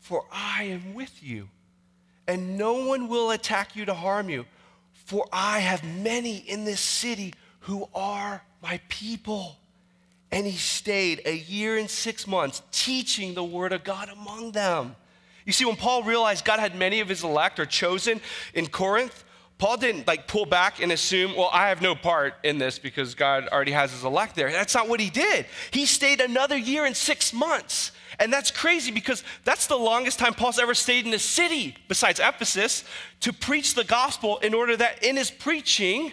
for 0.00 0.24
I 0.32 0.64
am 0.64 0.94
with 0.94 1.22
you. 1.22 1.48
And 2.26 2.58
no 2.58 2.86
one 2.86 3.06
will 3.06 3.30
attack 3.30 3.76
you 3.76 3.84
to 3.84 3.94
harm 3.94 4.28
you, 4.28 4.46
for 4.92 5.28
I 5.32 5.60
have 5.60 5.84
many 5.84 6.38
in 6.38 6.64
this 6.64 6.80
city 6.80 7.34
who 7.60 7.88
are 7.94 8.42
my 8.60 8.80
people. 8.88 9.58
And 10.32 10.44
he 10.44 10.56
stayed 10.56 11.22
a 11.24 11.36
year 11.36 11.78
and 11.78 11.88
six 11.88 12.26
months 12.26 12.62
teaching 12.72 13.34
the 13.34 13.44
word 13.44 13.72
of 13.72 13.84
God 13.84 14.08
among 14.08 14.50
them. 14.50 14.96
You 15.46 15.52
see, 15.52 15.66
when 15.66 15.76
Paul 15.76 16.02
realized 16.02 16.44
God 16.44 16.58
had 16.58 16.74
many 16.74 16.98
of 16.98 17.08
his 17.08 17.22
elect 17.22 17.60
or 17.60 17.64
chosen 17.64 18.20
in 18.54 18.66
Corinth, 18.66 19.22
Paul 19.60 19.76
didn't 19.76 20.06
like 20.06 20.26
pull 20.26 20.46
back 20.46 20.82
and 20.82 20.90
assume, 20.90 21.36
well, 21.36 21.50
I 21.52 21.68
have 21.68 21.82
no 21.82 21.94
part 21.94 22.32
in 22.42 22.56
this 22.56 22.78
because 22.78 23.14
God 23.14 23.46
already 23.48 23.72
has 23.72 23.92
his 23.92 24.04
elect 24.04 24.34
there. 24.34 24.50
That's 24.50 24.74
not 24.74 24.88
what 24.88 25.00
he 25.00 25.10
did. 25.10 25.44
He 25.70 25.84
stayed 25.84 26.22
another 26.22 26.56
year 26.56 26.86
and 26.86 26.96
six 26.96 27.34
months. 27.34 27.92
And 28.18 28.32
that's 28.32 28.50
crazy 28.50 28.90
because 28.90 29.22
that's 29.44 29.66
the 29.66 29.76
longest 29.76 30.18
time 30.18 30.32
Paul's 30.32 30.58
ever 30.58 30.72
stayed 30.72 31.06
in 31.06 31.12
a 31.12 31.18
city 31.18 31.76
besides 31.88 32.20
Ephesus 32.20 32.84
to 33.20 33.34
preach 33.34 33.74
the 33.74 33.84
gospel 33.84 34.38
in 34.38 34.54
order 34.54 34.78
that 34.78 35.04
in 35.04 35.18
his 35.18 35.30
preaching, 35.30 36.12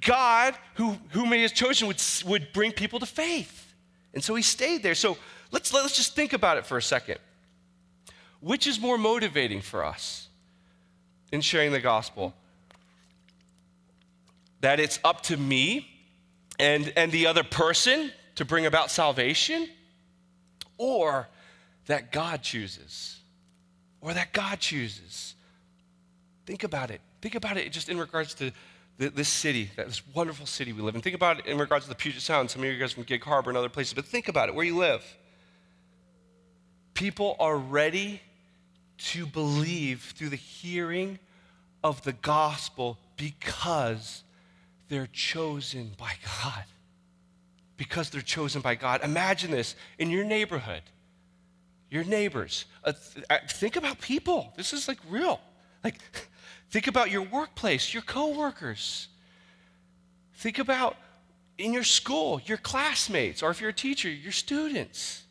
God, 0.00 0.54
who, 0.76 0.96
whom 1.10 1.32
he 1.32 1.42
has 1.42 1.52
chosen, 1.52 1.88
would, 1.88 2.02
would 2.24 2.50
bring 2.54 2.72
people 2.72 2.98
to 3.00 3.06
faith. 3.06 3.74
And 4.14 4.24
so 4.24 4.34
he 4.34 4.42
stayed 4.42 4.82
there. 4.82 4.94
So 4.94 5.18
let's, 5.50 5.70
let's 5.70 5.94
just 5.94 6.16
think 6.16 6.32
about 6.32 6.56
it 6.56 6.64
for 6.64 6.78
a 6.78 6.82
second. 6.82 7.18
Which 8.40 8.66
is 8.66 8.80
more 8.80 8.96
motivating 8.96 9.60
for 9.60 9.84
us 9.84 10.28
in 11.30 11.42
sharing 11.42 11.72
the 11.72 11.80
gospel? 11.80 12.32
That 14.60 14.80
it's 14.80 14.98
up 15.04 15.22
to 15.22 15.36
me 15.36 15.88
and, 16.58 16.92
and 16.96 17.12
the 17.12 17.26
other 17.26 17.44
person 17.44 18.12
to 18.36 18.44
bring 18.44 18.66
about 18.66 18.90
salvation, 18.90 19.68
or 20.78 21.28
that 21.86 22.12
God 22.12 22.42
chooses, 22.42 23.20
or 24.00 24.12
that 24.12 24.32
God 24.32 24.60
chooses. 24.60 25.34
Think 26.44 26.64
about 26.64 26.90
it. 26.90 27.00
Think 27.22 27.34
about 27.34 27.56
it 27.56 27.72
just 27.72 27.88
in 27.88 27.98
regards 27.98 28.34
to 28.34 28.52
the, 28.98 29.08
this 29.08 29.28
city, 29.28 29.70
this 29.76 30.02
wonderful 30.14 30.46
city 30.46 30.72
we 30.72 30.82
live 30.82 30.94
in. 30.94 31.00
Think 31.00 31.16
about 31.16 31.40
it 31.40 31.46
in 31.46 31.58
regards 31.58 31.86
to 31.86 31.88
the 31.88 31.94
Puget 31.94 32.22
Sound. 32.22 32.50
Some 32.50 32.62
of 32.62 32.68
you 32.68 32.78
guys 32.78 32.92
from 32.92 33.04
Gig 33.04 33.24
Harbor 33.24 33.50
and 33.50 33.56
other 33.56 33.68
places, 33.68 33.94
but 33.94 34.04
think 34.04 34.28
about 34.28 34.48
it 34.48 34.54
where 34.54 34.64
you 34.64 34.76
live. 34.76 35.02
People 36.94 37.36
are 37.38 37.56
ready 37.56 38.20
to 38.98 39.26
believe 39.26 40.12
through 40.16 40.30
the 40.30 40.36
hearing 40.36 41.18
of 41.84 42.02
the 42.02 42.12
gospel 42.12 42.98
because 43.16 44.22
they're 44.88 45.08
chosen 45.12 45.92
by 45.98 46.12
God. 46.42 46.64
Because 47.76 48.10
they're 48.10 48.22
chosen 48.22 48.62
by 48.62 48.74
God. 48.74 49.02
Imagine 49.04 49.50
this 49.50 49.76
in 49.98 50.10
your 50.10 50.24
neighborhood, 50.24 50.82
your 51.90 52.04
neighbors. 52.04 52.64
Uh, 52.82 52.92
th- 52.92 53.26
uh, 53.28 53.38
think 53.48 53.76
about 53.76 54.00
people. 54.00 54.52
This 54.56 54.72
is 54.72 54.88
like 54.88 54.98
real. 55.10 55.40
Like, 55.84 55.96
think 56.70 56.86
about 56.86 57.10
your 57.10 57.22
workplace, 57.22 57.92
your 57.92 58.02
coworkers. 58.02 59.08
Think 60.34 60.58
about 60.58 60.96
in 61.58 61.72
your 61.72 61.84
school, 61.84 62.40
your 62.44 62.58
classmates, 62.58 63.42
or 63.42 63.50
if 63.50 63.60
you're 63.60 63.70
a 63.70 63.74
teacher, 63.74 64.08
your 64.08 64.32
students. 64.32 65.24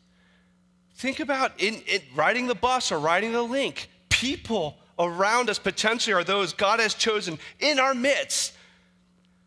Think 0.96 1.20
about 1.20 1.52
in, 1.58 1.82
in 1.86 2.00
riding 2.14 2.46
the 2.46 2.54
bus 2.54 2.90
or 2.90 2.98
riding 2.98 3.32
the 3.32 3.42
link. 3.42 3.90
People 4.08 4.76
around 4.98 5.50
us 5.50 5.58
potentially 5.58 6.14
are 6.14 6.24
those 6.24 6.52
God 6.52 6.80
has 6.80 6.94
chosen 6.94 7.38
in 7.60 7.78
our 7.78 7.94
midst 7.94 8.55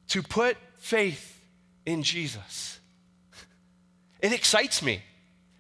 to 0.10 0.24
put 0.24 0.58
faith 0.78 1.42
in 1.86 2.04
Jesus. 2.04 2.80
It 4.20 4.34
excites 4.34 4.82
me. 4.84 5.02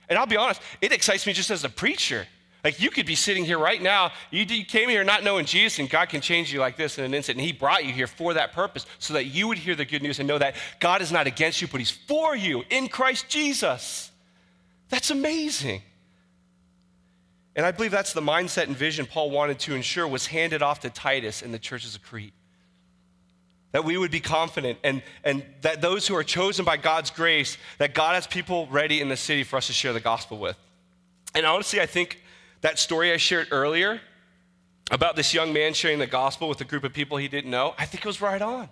And 0.09 0.17
I'll 0.17 0.25
be 0.25 0.37
honest, 0.37 0.61
it 0.81 0.91
excites 0.91 1.25
me 1.25 1.33
just 1.33 1.51
as 1.51 1.63
a 1.63 1.69
preacher. 1.69 2.27
Like 2.63 2.81
you 2.81 2.89
could 2.89 3.05
be 3.05 3.15
sitting 3.15 3.45
here 3.45 3.59
right 3.59 3.81
now, 3.81 4.11
you, 4.31 4.45
came 4.45 4.89
here 4.89 5.03
not 5.03 5.23
knowing 5.23 5.45
Jesus, 5.45 5.79
and 5.79 5.89
God 5.89 6.09
can 6.09 6.19
change 6.19 6.51
you 6.51 6.59
like 6.59 6.75
this 6.75 6.97
in 6.97 7.05
an 7.05 7.13
instant. 7.13 7.37
And 7.37 7.45
He 7.45 7.53
brought 7.53 7.85
you 7.85 7.93
here 7.93 8.07
for 8.07 8.33
that 8.33 8.51
purpose, 8.51 8.85
so 8.97 9.13
that 9.13 9.25
you 9.25 9.47
would 9.47 9.57
hear 9.57 9.75
the 9.75 9.85
good 9.85 10.01
news 10.01 10.19
and 10.19 10.27
know 10.27 10.37
that 10.37 10.55
God 10.79 11.01
is 11.01 11.11
not 11.11 11.25
against 11.25 11.61
you, 11.61 11.67
but 11.67 11.79
He's 11.79 11.91
for 11.91 12.35
you 12.35 12.63
in 12.69 12.89
Christ 12.89 13.29
Jesus. 13.29 14.11
That's 14.89 15.09
amazing. 15.09 15.83
And 17.55 17.65
I 17.65 17.71
believe 17.71 17.91
that's 17.91 18.13
the 18.13 18.21
mindset 18.21 18.63
and 18.63 18.75
vision 18.75 19.05
Paul 19.05 19.29
wanted 19.29 19.59
to 19.59 19.75
ensure 19.75 20.07
was 20.07 20.27
handed 20.27 20.61
off 20.61 20.81
to 20.81 20.89
Titus 20.89 21.41
in 21.41 21.51
the 21.51 21.59
churches 21.59 21.95
of 21.95 22.01
Crete 22.01 22.33
that 23.71 23.85
we 23.85 23.97
would 23.97 24.11
be 24.11 24.19
confident 24.19 24.79
and, 24.83 25.01
and 25.23 25.43
that 25.61 25.81
those 25.81 26.07
who 26.07 26.15
are 26.15 26.23
chosen 26.23 26.65
by 26.65 26.77
God's 26.77 27.11
grace, 27.11 27.57
that 27.77 27.93
God 27.93 28.15
has 28.15 28.25
people 28.25 28.67
ready 28.67 29.01
in 29.01 29.09
the 29.09 29.17
city 29.17 29.43
for 29.43 29.57
us 29.57 29.67
to 29.67 29.73
share 29.73 29.93
the 29.93 29.99
gospel 29.99 30.37
with. 30.37 30.57
And 31.35 31.45
honestly, 31.45 31.79
I 31.79 31.85
think 31.85 32.21
that 32.61 32.79
story 32.79 33.13
I 33.13 33.17
shared 33.17 33.49
earlier 33.51 34.01
about 34.91 35.15
this 35.15 35.33
young 35.33 35.53
man 35.53 35.73
sharing 35.73 35.99
the 35.99 36.07
gospel 36.07 36.49
with 36.49 36.59
a 36.61 36.65
group 36.65 36.83
of 36.83 36.93
people 36.93 37.17
he 37.17 37.27
didn't 37.27 37.51
know, 37.51 37.75
I 37.77 37.85
think 37.85 38.03
it 38.03 38.07
was 38.07 38.21
right 38.21 38.41
on. 38.41 38.69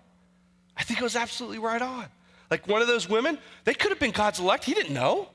I 0.75 0.83
think 0.83 0.99
it 0.99 1.03
was 1.03 1.15
absolutely 1.15 1.59
right 1.59 1.81
on. 1.81 2.05
Like 2.49 2.67
one 2.67 2.81
of 2.81 2.87
those 2.87 3.07
women, 3.07 3.37
they 3.65 3.73
could 3.73 3.91
have 3.91 3.99
been 3.99 4.11
God's 4.11 4.39
elect. 4.39 4.63
He 4.63 4.73
didn't 4.73 4.93
know. 4.93 5.29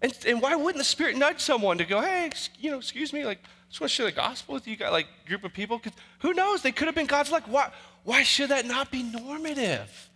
And, 0.00 0.16
and 0.26 0.40
why 0.42 0.54
wouldn't 0.56 0.78
the 0.78 0.84
Spirit 0.84 1.16
nudge 1.16 1.40
someone 1.40 1.78
to 1.78 1.84
go, 1.84 2.00
hey, 2.00 2.30
you 2.58 2.70
know, 2.70 2.78
excuse 2.78 3.12
me, 3.12 3.24
like, 3.24 3.38
I 3.38 3.48
just 3.68 3.80
want 3.80 3.90
to 3.90 3.94
share 3.94 4.06
the 4.06 4.12
gospel 4.12 4.54
with 4.54 4.66
you 4.66 4.76
guys, 4.76 4.90
like, 4.90 5.06
group 5.26 5.44
of 5.44 5.52
people? 5.52 5.78
Because 5.78 5.98
who 6.20 6.34
knows? 6.34 6.62
They 6.62 6.72
could 6.72 6.86
have 6.86 6.94
been 6.94 7.06
God's 7.06 7.30
elect. 7.30 7.48
Why, 7.48 7.70
why 8.04 8.22
should 8.22 8.50
that 8.50 8.66
not 8.66 8.90
be 8.90 9.02
normative? 9.02 10.10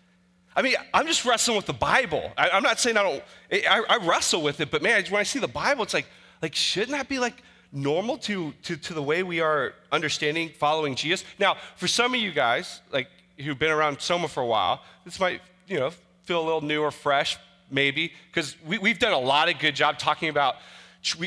I 0.55 0.62
mean, 0.62 0.75
I'm 0.94 1.07
just 1.07 1.25
wrestling 1.25 1.57
with 1.57 1.66
the 1.66 1.75
Bible. 1.75 2.33
I, 2.37 2.49
am 2.49 2.62
not 2.62 2.81
saying 2.81 2.96
I 2.96 3.03
don't, 3.03 3.22
I, 3.53 3.85
I, 3.88 4.07
wrestle 4.07 4.42
with 4.42 4.61
it, 4.61 4.70
but 4.70 4.83
man, 4.83 5.05
when 5.11 5.20
I 5.20 5.22
see 5.22 5.38
the 5.38 5.46
Bible, 5.46 5.83
it's 5.83 5.92
like, 5.92 6.07
like 6.40 6.55
shouldn't 6.55 6.92
that 6.92 7.09
be 7.09 7.18
like 7.18 7.42
normal 7.72 8.16
to, 8.18 8.53
to, 8.62 8.77
to 8.77 8.94
the 8.94 9.03
way 9.03 9.22
we 9.22 9.40
are 9.40 9.75
understanding, 9.92 10.51
following 10.59 10.94
Jesus? 10.94 11.27
Now, 11.38 11.59
for 11.77 11.87
some 11.87 12.14
of 12.14 12.20
you 12.20 12.33
guys, 12.33 12.81
like 12.90 13.09
who've 13.38 13.59
been 13.59 13.70
around 13.70 14.01
Soma 14.01 14.29
for 14.29 14.42
a 14.42 14.46
while, 14.46 14.83
this 15.05 15.20
might, 15.20 15.42
you 15.68 15.79
know, 15.79 15.90
feel 16.25 16.40
a 16.40 16.44
little 16.44 16.62
new 16.62 16.81
or 16.83 16.90
fresh. 16.90 17.37
maybe, 17.70 18.12
because 18.29 18.57
we, 18.64 18.79
we've 18.79 18.99
done 18.99 19.12
a 19.12 19.18
lot 19.18 19.51
of 19.51 19.59
good 19.59 19.75
job 19.75 19.99
talking 19.99 20.31
about 20.31 20.57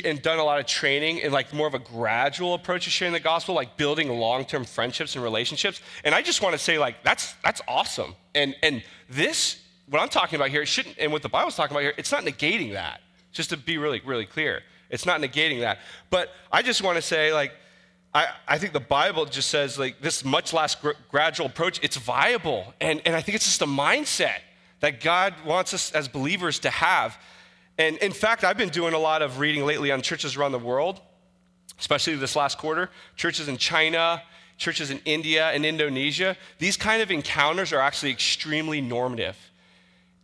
and 0.04 0.22
done 0.22 0.39
a 0.39 0.44
lot 0.44 0.60
of 0.60 0.65
training 0.65 1.20
in 1.20 1.32
like 1.32 1.54
more 1.54 1.68
of 1.68 1.74
a 1.74 1.80
gradual 1.80 2.54
approach 2.54 2.84
to 2.86 2.89
sharing 2.89 3.13
the 3.13 3.20
gospel, 3.20 3.56
like 3.56 3.78
building 3.78 4.10
long-term 4.10 4.65
friendships 4.65 5.15
and 5.15 5.24
relationships. 5.24 5.82
And 6.04 6.13
I 6.13 6.22
just 6.22 6.42
want 6.42 6.54
to 6.54 6.60
say, 6.60 6.78
like, 6.78 7.04
that's 7.04 7.34
that's 7.44 7.62
awesome. 7.68 8.15
And 8.36 8.56
and 8.62 8.84
this, 9.10 9.60
what 9.89 10.02
I'm 10.02 10.10
talking 10.10 10.36
about 10.36 10.50
here, 10.50 10.65
shouldn't, 10.65 10.98
and 11.00 11.12
what 11.12 11.22
the 11.22 11.30
Bible's 11.30 11.56
talking 11.56 11.76
about 11.76 11.84
here, 11.84 11.94
it's 11.98 12.12
not 12.12 12.24
negating 12.24 12.74
that. 12.74 13.02
Just 13.32 13.52
to 13.52 13.58
be 13.58 13.78
really, 13.78 14.02
really 14.06 14.26
clear, 14.26 14.63
it's 14.89 15.06
not 15.06 15.22
negating 15.22 15.60
that. 15.60 15.80
But 16.10 16.30
I 16.52 16.62
just 16.62 16.82
want 16.82 16.96
to 16.98 17.02
say, 17.02 17.32
like, 17.32 17.54
I, 18.13 18.28
I 18.48 18.58
think 18.58 18.74
the 18.74 18.80
Bible 18.80 19.26
just 19.26 19.50
says 19.50 19.78
like 19.78 20.02
this 20.02 20.26
much 20.26 20.52
less 20.52 20.76
gr- 20.76 20.92
gradual 21.10 21.46
approach, 21.46 21.80
it's 21.84 21.98
viable. 21.98 22.74
And, 22.82 23.02
and 23.06 23.15
I 23.15 23.22
think 23.22 23.36
it's 23.36 23.46
just 23.46 23.62
a 23.62 23.68
mindset 23.68 24.39
that 24.80 25.02
God 25.02 25.36
wants 25.46 25.74
us 25.74 25.92
as 25.92 26.08
believers 26.08 26.60
to 26.60 26.70
have. 26.70 27.18
And 27.80 27.98
in 27.98 28.12
fact, 28.12 28.44
I've 28.44 28.58
been 28.58 28.70
doing 28.70 28.94
a 28.94 29.00
lot 29.00 29.22
of 29.22 29.39
reading 29.39 29.65
lately 29.65 29.89
on 29.92 30.02
churches 30.02 30.36
around 30.36 30.52
the 30.52 30.60
world, 30.60 31.00
especially 31.80 32.15
this 32.15 32.36
last 32.36 32.58
quarter. 32.58 32.89
Churches 33.15 33.48
in 33.48 33.58
China, 33.58 34.22
churches 34.58 34.92
in 34.92 35.00
India 35.06 35.50
and 35.52 35.65
Indonesia. 35.65 36.36
These 36.60 36.76
kind 36.76 37.02
of 37.02 37.10
encounters 37.10 37.72
are 37.72 37.80
actually 37.80 38.12
extremely 38.12 38.82
normative. 38.82 39.38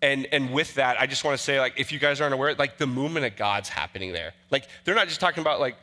And, 0.02 0.28
and 0.34 0.52
with 0.52 0.76
that, 0.76 1.00
I 1.00 1.08
just 1.08 1.24
want 1.24 1.38
to 1.38 1.44
say, 1.44 1.60
like, 1.60 1.80
if 1.80 1.94
you 1.94 1.98
guys 1.98 2.20
aren't 2.20 2.34
aware, 2.34 2.54
like 2.56 2.78
the 2.78 2.86
movement 2.86 3.26
of 3.26 3.38
God's 3.38 3.70
happening 3.70 4.12
there. 4.12 4.34
Like, 4.52 4.68
they're 4.84 4.94
not 4.94 5.08
just 5.08 5.22
talking 5.22 5.42
about 5.42 5.62
like, 5.62 5.78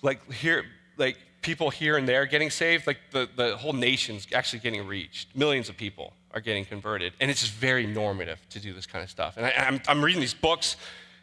like 0.00 0.32
here, 0.32 0.64
like 0.96 1.18
people 1.42 1.70
here 1.70 1.96
and 1.96 2.08
there 2.08 2.26
getting 2.26 2.50
saved. 2.50 2.86
Like 2.86 2.98
the, 3.10 3.28
the 3.36 3.56
whole 3.56 3.72
nation's 3.72 4.26
actually 4.32 4.60
getting 4.60 4.86
reached. 4.86 5.34
Millions 5.36 5.68
of 5.68 5.76
people 5.76 6.12
are 6.32 6.40
getting 6.40 6.64
converted. 6.64 7.12
And 7.20 7.30
it's 7.30 7.40
just 7.40 7.52
very 7.52 7.86
normative 7.86 8.38
to 8.50 8.60
do 8.60 8.72
this 8.72 8.86
kind 8.86 9.02
of 9.02 9.10
stuff. 9.10 9.36
And 9.36 9.46
I, 9.46 9.50
am 9.50 9.74
I'm, 9.74 9.82
I'm 9.88 10.04
reading 10.04 10.20
these 10.20 10.34
books 10.34 10.76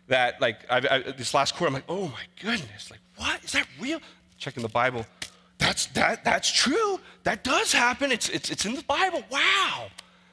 that, 0.08 0.40
like, 0.42 0.60
I've, 0.70 0.86
I, 0.90 1.00
this 1.00 1.34
last 1.34 1.56
quarter, 1.56 1.68
I'm 1.68 1.74
like, 1.74 1.84
oh 1.90 2.08
my 2.08 2.24
goodness, 2.42 2.92
like, 2.92 3.00
what? 3.18 3.44
Is 3.44 3.52
that 3.54 3.68
real? 3.80 4.00
Checking 4.38 4.64
the 4.64 4.70
Bible. 4.70 5.06
That's, 5.58 5.88
that, 5.88 6.24
that's 6.24 6.52
true. 6.52 7.00
That 7.24 7.44
does 7.44 7.72
happen. 7.72 8.12
It's, 8.12 8.30
it's, 8.30 8.50
it's 8.50 8.66
in 8.66 8.76
the 8.76 8.84
Bible. 8.84 9.24
Wow. 9.30 9.88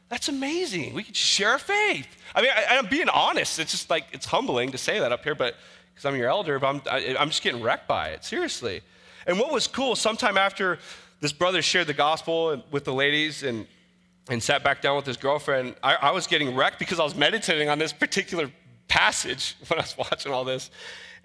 That's 0.08 0.28
amazing. 0.28 0.92
We 0.94 1.04
can 1.04 1.14
share 1.14 1.50
our 1.50 1.58
faith. 1.58 2.06
I 2.34 2.42
mean, 2.42 2.50
I, 2.54 2.74
am 2.74 2.86
being 2.86 3.08
honest. 3.08 3.58
It's 3.58 3.70
just 3.70 3.88
like, 3.88 4.06
it's 4.12 4.26
humbling 4.26 4.72
to 4.72 4.78
say 4.78 4.98
that 4.98 5.12
up 5.12 5.24
here, 5.24 5.34
but 5.34 5.54
because 5.94 6.04
I'm 6.04 6.16
your 6.16 6.28
elder, 6.28 6.58
but 6.58 6.66
I'm, 6.68 6.82
I, 6.90 7.16
I'm 7.18 7.28
just 7.28 7.42
getting 7.42 7.62
wrecked 7.62 7.88
by 7.88 8.08
it, 8.08 8.24
seriously. 8.24 8.82
And 9.26 9.38
what 9.38 9.52
was 9.52 9.66
cool, 9.66 9.96
sometime 9.96 10.36
after 10.36 10.78
this 11.20 11.32
brother 11.32 11.62
shared 11.62 11.86
the 11.86 11.94
gospel 11.94 12.62
with 12.70 12.84
the 12.84 12.92
ladies 12.92 13.42
and 13.42 13.66
and 14.28 14.42
sat 14.42 14.62
back 14.62 14.80
down 14.80 14.96
with 14.96 15.06
his 15.06 15.16
girlfriend, 15.16 15.74
I, 15.82 15.96
I, 15.96 16.10
was 16.12 16.28
getting 16.28 16.54
wrecked 16.54 16.78
because 16.78 17.00
I 17.00 17.04
was 17.04 17.16
meditating 17.16 17.68
on 17.68 17.78
this 17.78 17.92
particular 17.92 18.50
passage 18.86 19.56
when 19.66 19.80
I 19.80 19.82
was 19.82 19.98
watching 19.98 20.32
all 20.32 20.44
this. 20.44 20.70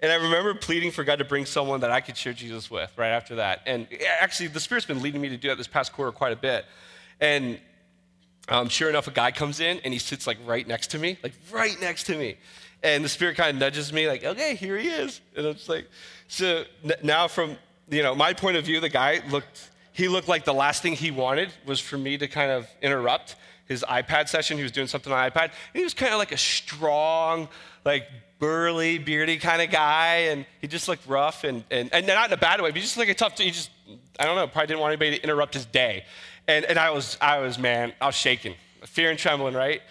And 0.00 0.12
I 0.12 0.16
remember 0.16 0.54
pleading 0.54 0.92
for 0.92 1.02
God 1.04 1.18
to 1.18 1.24
bring 1.24 1.44
someone 1.44 1.80
that 1.80 1.90
I 1.90 2.00
could 2.00 2.16
share 2.16 2.32
Jesus 2.32 2.70
with 2.70 2.92
right 2.96 3.10
after 3.10 3.36
that. 3.36 3.62
And 3.66 3.88
actually, 4.20 4.48
the 4.48 4.60
Spirit's 4.60 4.86
been 4.86 5.02
leading 5.02 5.20
me 5.20 5.28
to 5.28 5.36
do 5.36 5.48
that 5.48 5.58
this 5.58 5.66
past 5.66 5.92
quarter 5.92 6.12
quite 6.12 6.32
a 6.32 6.36
bit. 6.36 6.64
And 7.20 7.58
um, 8.48 8.68
sure 8.68 8.88
enough, 8.88 9.08
a 9.08 9.10
guy 9.10 9.32
comes 9.32 9.58
in 9.58 9.80
and 9.80 9.92
he 9.92 9.98
sits 9.98 10.26
like 10.26 10.38
right 10.46 10.66
next 10.66 10.92
to 10.92 10.98
me, 10.98 11.18
like 11.22 11.32
right 11.50 11.80
next 11.80 12.04
to 12.04 12.16
me. 12.16 12.36
And 12.82 13.04
the 13.04 13.08
Spirit 13.08 13.36
kind 13.36 13.50
of 13.50 13.56
nudges 13.56 13.92
me, 13.92 14.06
like, 14.06 14.22
okay, 14.22 14.54
here 14.54 14.78
he 14.78 14.88
is. 14.88 15.20
And 15.36 15.46
I'm 15.46 15.54
just 15.54 15.68
like, 15.68 15.88
so 16.28 16.62
now 17.02 17.26
from, 17.26 17.56
you 17.90 18.02
know, 18.02 18.14
my 18.14 18.32
point 18.32 18.56
of 18.56 18.64
view, 18.64 18.80
the 18.80 18.88
guy 18.88 19.22
looked 19.30 19.70
he 19.98 20.06
looked 20.06 20.28
like 20.28 20.44
the 20.44 20.54
last 20.54 20.80
thing 20.80 20.92
he 20.92 21.10
wanted 21.10 21.52
was 21.66 21.80
for 21.80 21.98
me 21.98 22.16
to 22.18 22.28
kind 22.28 22.52
of 22.52 22.68
interrupt 22.80 23.34
his 23.66 23.84
iPad 23.88 24.28
session. 24.28 24.56
He 24.56 24.62
was 24.62 24.70
doing 24.70 24.86
something 24.86 25.12
on 25.12 25.28
iPad. 25.28 25.46
And 25.46 25.52
he 25.74 25.82
was 25.82 25.92
kind 25.92 26.12
of 26.12 26.20
like 26.20 26.30
a 26.30 26.36
strong, 26.36 27.48
like 27.84 28.08
burly, 28.38 28.98
beardy 28.98 29.38
kind 29.38 29.60
of 29.60 29.72
guy. 29.72 30.28
And 30.30 30.46
he 30.60 30.68
just 30.68 30.86
looked 30.86 31.04
rough 31.08 31.42
and, 31.42 31.64
and, 31.72 31.92
and 31.92 32.06
not 32.06 32.28
in 32.28 32.32
a 32.32 32.36
bad 32.36 32.60
way, 32.60 32.70
but 32.70 32.76
he 32.76 32.82
just 32.82 32.96
like 32.96 33.08
a 33.08 33.14
tough, 33.14 33.36
he 33.36 33.50
just, 33.50 33.70
I 34.20 34.24
don't 34.24 34.36
know, 34.36 34.46
probably 34.46 34.68
didn't 34.68 34.80
want 34.80 34.92
anybody 34.92 35.18
to 35.18 35.24
interrupt 35.24 35.54
his 35.54 35.66
day. 35.66 36.04
And, 36.46 36.64
and 36.64 36.78
I 36.78 36.90
was, 36.90 37.18
I 37.20 37.40
was, 37.40 37.58
man, 37.58 37.92
I 38.00 38.06
was 38.06 38.14
shaking, 38.14 38.54
fear 38.84 39.10
and 39.10 39.18
trembling, 39.18 39.54
right? 39.54 39.82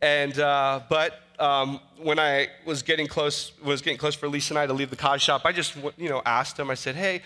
And, 0.00 0.36
uh, 0.40 0.80
but 0.90 1.20
um, 1.38 1.78
when 1.98 2.18
I 2.18 2.48
was 2.66 2.82
getting 2.82 3.06
close, 3.06 3.52
was 3.62 3.80
getting 3.80 3.98
close 3.98 4.16
for 4.16 4.28
Lisa 4.28 4.54
and 4.54 4.58
I 4.58 4.66
to 4.66 4.72
leave 4.72 4.90
the 4.90 4.96
car 4.96 5.20
shop, 5.20 5.42
I 5.44 5.52
just, 5.52 5.76
you 5.96 6.08
know, 6.08 6.20
asked 6.26 6.58
him, 6.58 6.68
I 6.68 6.74
said, 6.74 6.96
hey, 6.96 7.22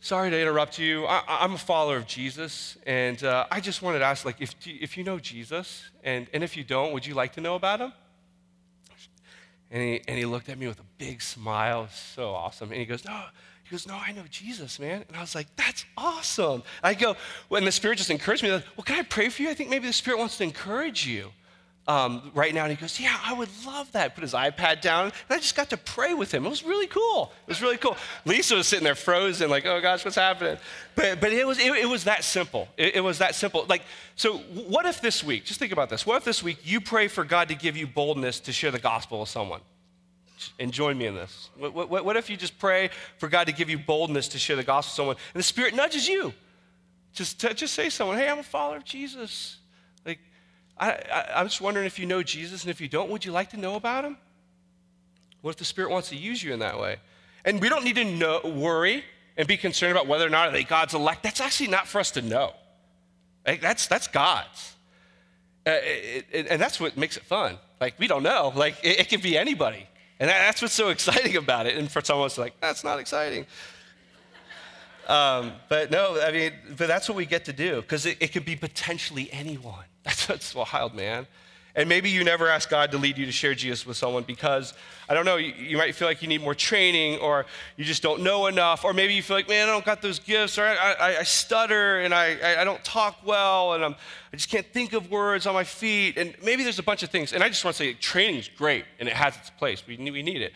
sorry 0.00 0.30
to 0.30 0.40
interrupt 0.40 0.78
you. 0.78 1.04
I, 1.06 1.44
am 1.44 1.54
a 1.54 1.58
follower 1.58 1.96
of 1.96 2.06
Jesus, 2.06 2.76
and 2.86 3.22
uh, 3.22 3.46
I 3.50 3.60
just 3.60 3.82
wanted 3.82 4.00
to 4.00 4.04
ask, 4.06 4.24
like, 4.24 4.40
if, 4.40 4.54
if 4.66 4.96
you 4.96 5.04
know 5.04 5.18
Jesus, 5.18 5.90
and, 6.02 6.26
and 6.32 6.42
if 6.42 6.56
you 6.56 6.64
don't, 6.64 6.92
would 6.92 7.06
you 7.06 7.14
like 7.14 7.34
to 7.34 7.40
know 7.40 7.54
about 7.54 7.80
him? 7.80 7.92
And 9.70 9.82
he, 9.82 10.02
and 10.08 10.18
he 10.18 10.24
looked 10.24 10.48
at 10.48 10.58
me 10.58 10.66
with 10.66 10.80
a 10.80 10.84
big 10.98 11.22
smile, 11.22 11.88
so 11.88 12.30
awesome. 12.30 12.70
And 12.70 12.80
he 12.80 12.86
goes, 12.86 13.04
no, 13.04 13.22
he 13.62 13.70
goes, 13.70 13.86
no, 13.86 13.94
I 13.94 14.10
know 14.12 14.24
Jesus, 14.28 14.80
man. 14.80 15.04
And 15.06 15.16
I 15.16 15.20
was 15.20 15.34
like, 15.34 15.46
that's 15.54 15.84
awesome. 15.96 16.64
I 16.82 16.94
go, 16.94 17.14
and 17.52 17.66
the 17.66 17.70
Spirit 17.70 17.98
just 17.98 18.10
encouraged 18.10 18.42
me, 18.42 18.50
well, 18.50 18.62
can 18.84 18.98
I 18.98 19.02
pray 19.02 19.28
for 19.28 19.42
you? 19.42 19.50
I 19.50 19.54
think 19.54 19.70
maybe 19.70 19.86
the 19.86 19.92
Spirit 19.92 20.18
wants 20.18 20.38
to 20.38 20.44
encourage 20.44 21.06
you 21.06 21.30
um, 21.86 22.30
right 22.34 22.54
now. 22.54 22.64
And 22.64 22.70
he 22.70 22.80
goes, 22.80 23.00
Yeah, 23.00 23.16
I 23.24 23.32
would 23.32 23.48
love 23.66 23.90
that. 23.92 24.14
Put 24.14 24.22
his 24.22 24.34
iPad 24.34 24.80
down. 24.80 25.06
And 25.06 25.12
I 25.30 25.38
just 25.38 25.56
got 25.56 25.70
to 25.70 25.76
pray 25.76 26.14
with 26.14 26.32
him. 26.32 26.46
It 26.46 26.50
was 26.50 26.64
really 26.64 26.86
cool. 26.86 27.32
It 27.46 27.48
was 27.48 27.62
really 27.62 27.76
cool. 27.76 27.96
Lisa 28.24 28.54
was 28.54 28.68
sitting 28.68 28.84
there 28.84 28.94
frozen, 28.94 29.50
like, 29.50 29.66
Oh 29.66 29.80
gosh, 29.80 30.04
what's 30.04 30.16
happening? 30.16 30.58
But, 30.94 31.20
but 31.20 31.32
it, 31.32 31.46
was, 31.46 31.58
it, 31.58 31.72
it 31.72 31.88
was 31.88 32.04
that 32.04 32.24
simple. 32.24 32.68
It, 32.76 32.96
it 32.96 33.00
was 33.00 33.18
that 33.18 33.34
simple. 33.34 33.64
Like, 33.68 33.82
so 34.16 34.38
what 34.38 34.86
if 34.86 35.00
this 35.00 35.24
week, 35.24 35.44
just 35.44 35.58
think 35.58 35.72
about 35.72 35.90
this. 35.90 36.06
What 36.06 36.16
if 36.16 36.24
this 36.24 36.42
week 36.42 36.58
you 36.64 36.80
pray 36.80 37.08
for 37.08 37.24
God 37.24 37.48
to 37.48 37.54
give 37.54 37.76
you 37.76 37.86
boldness 37.86 38.40
to 38.40 38.52
share 38.52 38.70
the 38.70 38.78
gospel 38.78 39.20
with 39.20 39.28
someone? 39.28 39.60
And 40.58 40.72
join 40.72 40.96
me 40.96 41.04
in 41.04 41.14
this. 41.14 41.50
What, 41.58 41.74
what, 41.74 42.04
what 42.04 42.16
if 42.16 42.30
you 42.30 42.36
just 42.36 42.58
pray 42.58 42.88
for 43.18 43.28
God 43.28 43.46
to 43.48 43.52
give 43.52 43.68
you 43.68 43.78
boldness 43.78 44.28
to 44.28 44.38
share 44.38 44.56
the 44.56 44.62
gospel 44.62 44.90
with 44.90 44.96
someone, 44.96 45.16
and 45.34 45.38
the 45.38 45.44
Spirit 45.44 45.74
nudges 45.74 46.08
you? 46.08 46.32
Just, 47.12 47.38
just 47.38 47.74
say 47.74 47.84
to 47.84 47.90
someone, 47.90 48.16
Hey, 48.16 48.26
I'm 48.26 48.38
a 48.38 48.42
follower 48.42 48.76
of 48.76 48.84
Jesus. 48.84 49.59
I, 50.80 50.92
I, 51.12 51.40
am 51.40 51.46
just 51.46 51.60
wondering 51.60 51.86
if 51.86 51.98
you 51.98 52.06
know 52.06 52.22
Jesus, 52.22 52.62
and 52.62 52.70
if 52.70 52.80
you 52.80 52.88
don't, 52.88 53.10
would 53.10 53.24
you 53.24 53.32
like 53.32 53.50
to 53.50 53.58
know 53.58 53.74
about 53.76 54.04
him? 54.04 54.16
What 55.42 55.50
if 55.50 55.56
the 55.58 55.64
Spirit 55.64 55.90
wants 55.90 56.08
to 56.08 56.16
use 56.16 56.42
you 56.42 56.52
in 56.52 56.58
that 56.60 56.80
way? 56.80 56.96
And 57.44 57.60
we 57.60 57.68
don't 57.68 57.84
need 57.84 57.96
to 57.96 58.04
know, 58.04 58.40
worry 58.44 59.04
and 59.36 59.46
be 59.46 59.56
concerned 59.56 59.92
about 59.92 60.06
whether 60.06 60.26
or 60.26 60.30
not 60.30 60.52
they 60.52 60.64
God's 60.64 60.94
elect. 60.94 61.22
That's 61.22 61.40
actually 61.40 61.68
not 61.68 61.86
for 61.86 62.00
us 62.00 62.10
to 62.12 62.22
know. 62.22 62.54
That's, 63.44 63.86
that's 63.86 64.06
God's. 64.06 64.74
Uh, 65.66 65.72
it, 65.82 66.26
it, 66.30 66.46
and 66.48 66.60
that's 66.60 66.80
what 66.80 66.96
makes 66.96 67.16
it 67.16 67.22
fun. 67.24 67.58
Like, 67.80 67.98
we 67.98 68.06
don't 68.06 68.22
know. 68.22 68.52
Like, 68.54 68.76
it, 68.82 69.00
it 69.00 69.08
could 69.08 69.22
be 69.22 69.36
anybody. 69.36 69.86
And 70.18 70.28
that's 70.28 70.60
what's 70.60 70.74
so 70.74 70.88
exciting 70.96 71.36
about 71.36 71.66
it. 71.66 71.76
And 71.76 71.90
for 71.90 72.00
someone, 72.00 72.26
it's 72.26 72.38
like, 72.38 72.58
that's 72.60 72.84
not 72.84 72.98
exciting. 72.98 73.46
Um, 75.08 75.52
but 75.68 75.90
no, 75.90 76.20
I 76.22 76.30
mean, 76.30 76.52
but 76.76 76.86
that's 76.86 77.08
what 77.08 77.16
we 77.16 77.26
get 77.26 77.46
to 77.46 77.52
do 77.52 77.80
because 77.80 78.06
it, 78.06 78.18
it 78.20 78.28
could 78.28 78.44
be 78.44 78.54
potentially 78.54 79.28
anyone. 79.32 79.84
That's, 80.04 80.26
that's 80.26 80.54
wild, 80.54 80.94
man. 80.94 81.26
And 81.74 81.88
maybe 81.88 82.10
you 82.10 82.24
never 82.24 82.48
ask 82.48 82.68
God 82.68 82.90
to 82.92 82.98
lead 82.98 83.16
you 83.16 83.26
to 83.26 83.32
share 83.32 83.54
Jesus 83.54 83.86
with 83.86 83.96
someone 83.96 84.24
because, 84.24 84.74
I 85.08 85.14
don't 85.14 85.24
know, 85.24 85.36
you, 85.36 85.52
you, 85.52 85.76
might 85.76 85.94
feel 85.94 86.08
like 86.08 86.20
you 86.20 86.26
need 86.26 86.42
more 86.42 86.54
training 86.54 87.20
or 87.20 87.46
you 87.76 87.84
just 87.84 88.02
don't 88.02 88.22
know 88.22 88.46
enough. 88.46 88.84
Or 88.84 88.92
maybe 88.92 89.14
you 89.14 89.22
feel 89.22 89.36
like, 89.36 89.48
man, 89.48 89.68
I 89.68 89.72
don't 89.72 89.84
got 89.84 90.02
those 90.02 90.18
gifts 90.18 90.58
or 90.58 90.64
I, 90.64 90.74
I, 90.74 91.18
I 91.18 91.22
stutter 91.22 92.00
and 92.00 92.12
I, 92.12 92.60
I, 92.60 92.64
don't 92.64 92.82
talk 92.84 93.18
well 93.24 93.74
and 93.74 93.84
I'm, 93.84 93.94
I 94.32 94.36
just 94.36 94.48
can't 94.48 94.66
think 94.66 94.94
of 94.94 95.10
words 95.10 95.46
on 95.46 95.54
my 95.54 95.64
feet. 95.64 96.16
And 96.16 96.34
maybe 96.42 96.64
there's 96.64 96.80
a 96.80 96.82
bunch 96.82 97.02
of 97.04 97.10
things. 97.10 97.32
And 97.32 97.42
I 97.42 97.48
just 97.48 97.64
want 97.64 97.76
to 97.76 97.84
say 97.84 97.92
training 97.94 98.36
is 98.36 98.48
great 98.48 98.84
and 98.98 99.08
it 99.08 99.14
has 99.14 99.36
its 99.36 99.50
place. 99.50 99.86
We, 99.86 99.96
we 99.96 100.22
need 100.22 100.42
it. 100.42 100.52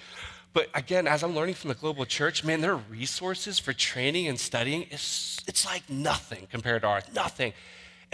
But 0.52 0.68
again, 0.74 1.06
as 1.06 1.22
I'm 1.22 1.34
learning 1.34 1.54
from 1.54 1.68
the 1.68 1.74
global 1.74 2.06
church, 2.06 2.44
man, 2.44 2.60
their 2.60 2.76
resources 2.76 3.58
for 3.58 3.72
training 3.72 4.28
and 4.28 4.38
studying 4.38 4.82
is 4.84 5.40
it's 5.46 5.66
like 5.66 5.88
nothing 5.90 6.46
compared 6.50 6.82
to 6.82 6.88
ours. 6.88 7.04
Nothing. 7.12 7.52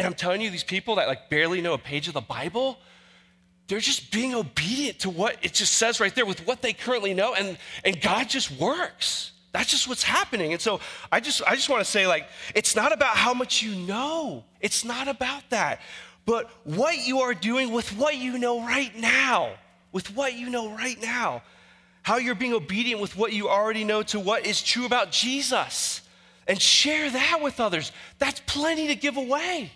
And 0.00 0.06
I'm 0.06 0.14
telling 0.14 0.40
you, 0.40 0.50
these 0.50 0.64
people 0.64 0.96
that 0.96 1.08
like 1.08 1.28
barely 1.28 1.60
know 1.60 1.74
a 1.74 1.78
page 1.78 2.08
of 2.08 2.14
the 2.14 2.20
Bible, 2.20 2.78
they're 3.68 3.80
just 3.80 4.10
being 4.10 4.34
obedient 4.34 5.00
to 5.00 5.10
what 5.10 5.36
it 5.42 5.52
just 5.52 5.74
says 5.74 6.00
right 6.00 6.14
there 6.14 6.26
with 6.26 6.46
what 6.46 6.62
they 6.62 6.72
currently 6.72 7.14
know, 7.14 7.34
and, 7.34 7.58
and 7.84 8.00
God 8.00 8.28
just 8.28 8.50
works. 8.52 9.32
That's 9.52 9.70
just 9.70 9.88
what's 9.88 10.02
happening. 10.02 10.52
And 10.52 10.60
so 10.60 10.80
I 11.12 11.20
just 11.20 11.42
I 11.46 11.54
just 11.54 11.68
want 11.68 11.84
to 11.84 11.90
say, 11.90 12.06
like, 12.06 12.28
it's 12.54 12.74
not 12.74 12.92
about 12.92 13.16
how 13.16 13.34
much 13.34 13.62
you 13.62 13.74
know. 13.74 14.44
It's 14.60 14.84
not 14.84 15.06
about 15.06 15.42
that. 15.50 15.80
But 16.24 16.50
what 16.64 17.06
you 17.06 17.20
are 17.20 17.34
doing 17.34 17.72
with 17.72 17.96
what 17.96 18.16
you 18.16 18.38
know 18.38 18.62
right 18.62 18.96
now. 18.96 19.54
With 19.92 20.14
what 20.14 20.34
you 20.34 20.50
know 20.50 20.70
right 20.74 21.00
now 21.00 21.42
how 22.02 22.16
you're 22.16 22.34
being 22.34 22.54
obedient 22.54 23.00
with 23.00 23.16
what 23.16 23.32
you 23.32 23.48
already 23.48 23.84
know 23.84 24.02
to 24.02 24.18
what 24.18 24.46
is 24.46 24.62
true 24.62 24.86
about 24.86 25.12
Jesus 25.12 26.00
and 26.46 26.60
share 26.60 27.10
that 27.10 27.40
with 27.42 27.60
others. 27.60 27.92
That's 28.18 28.40
plenty 28.46 28.88
to 28.88 28.94
give 28.94 29.16
away. 29.16 29.70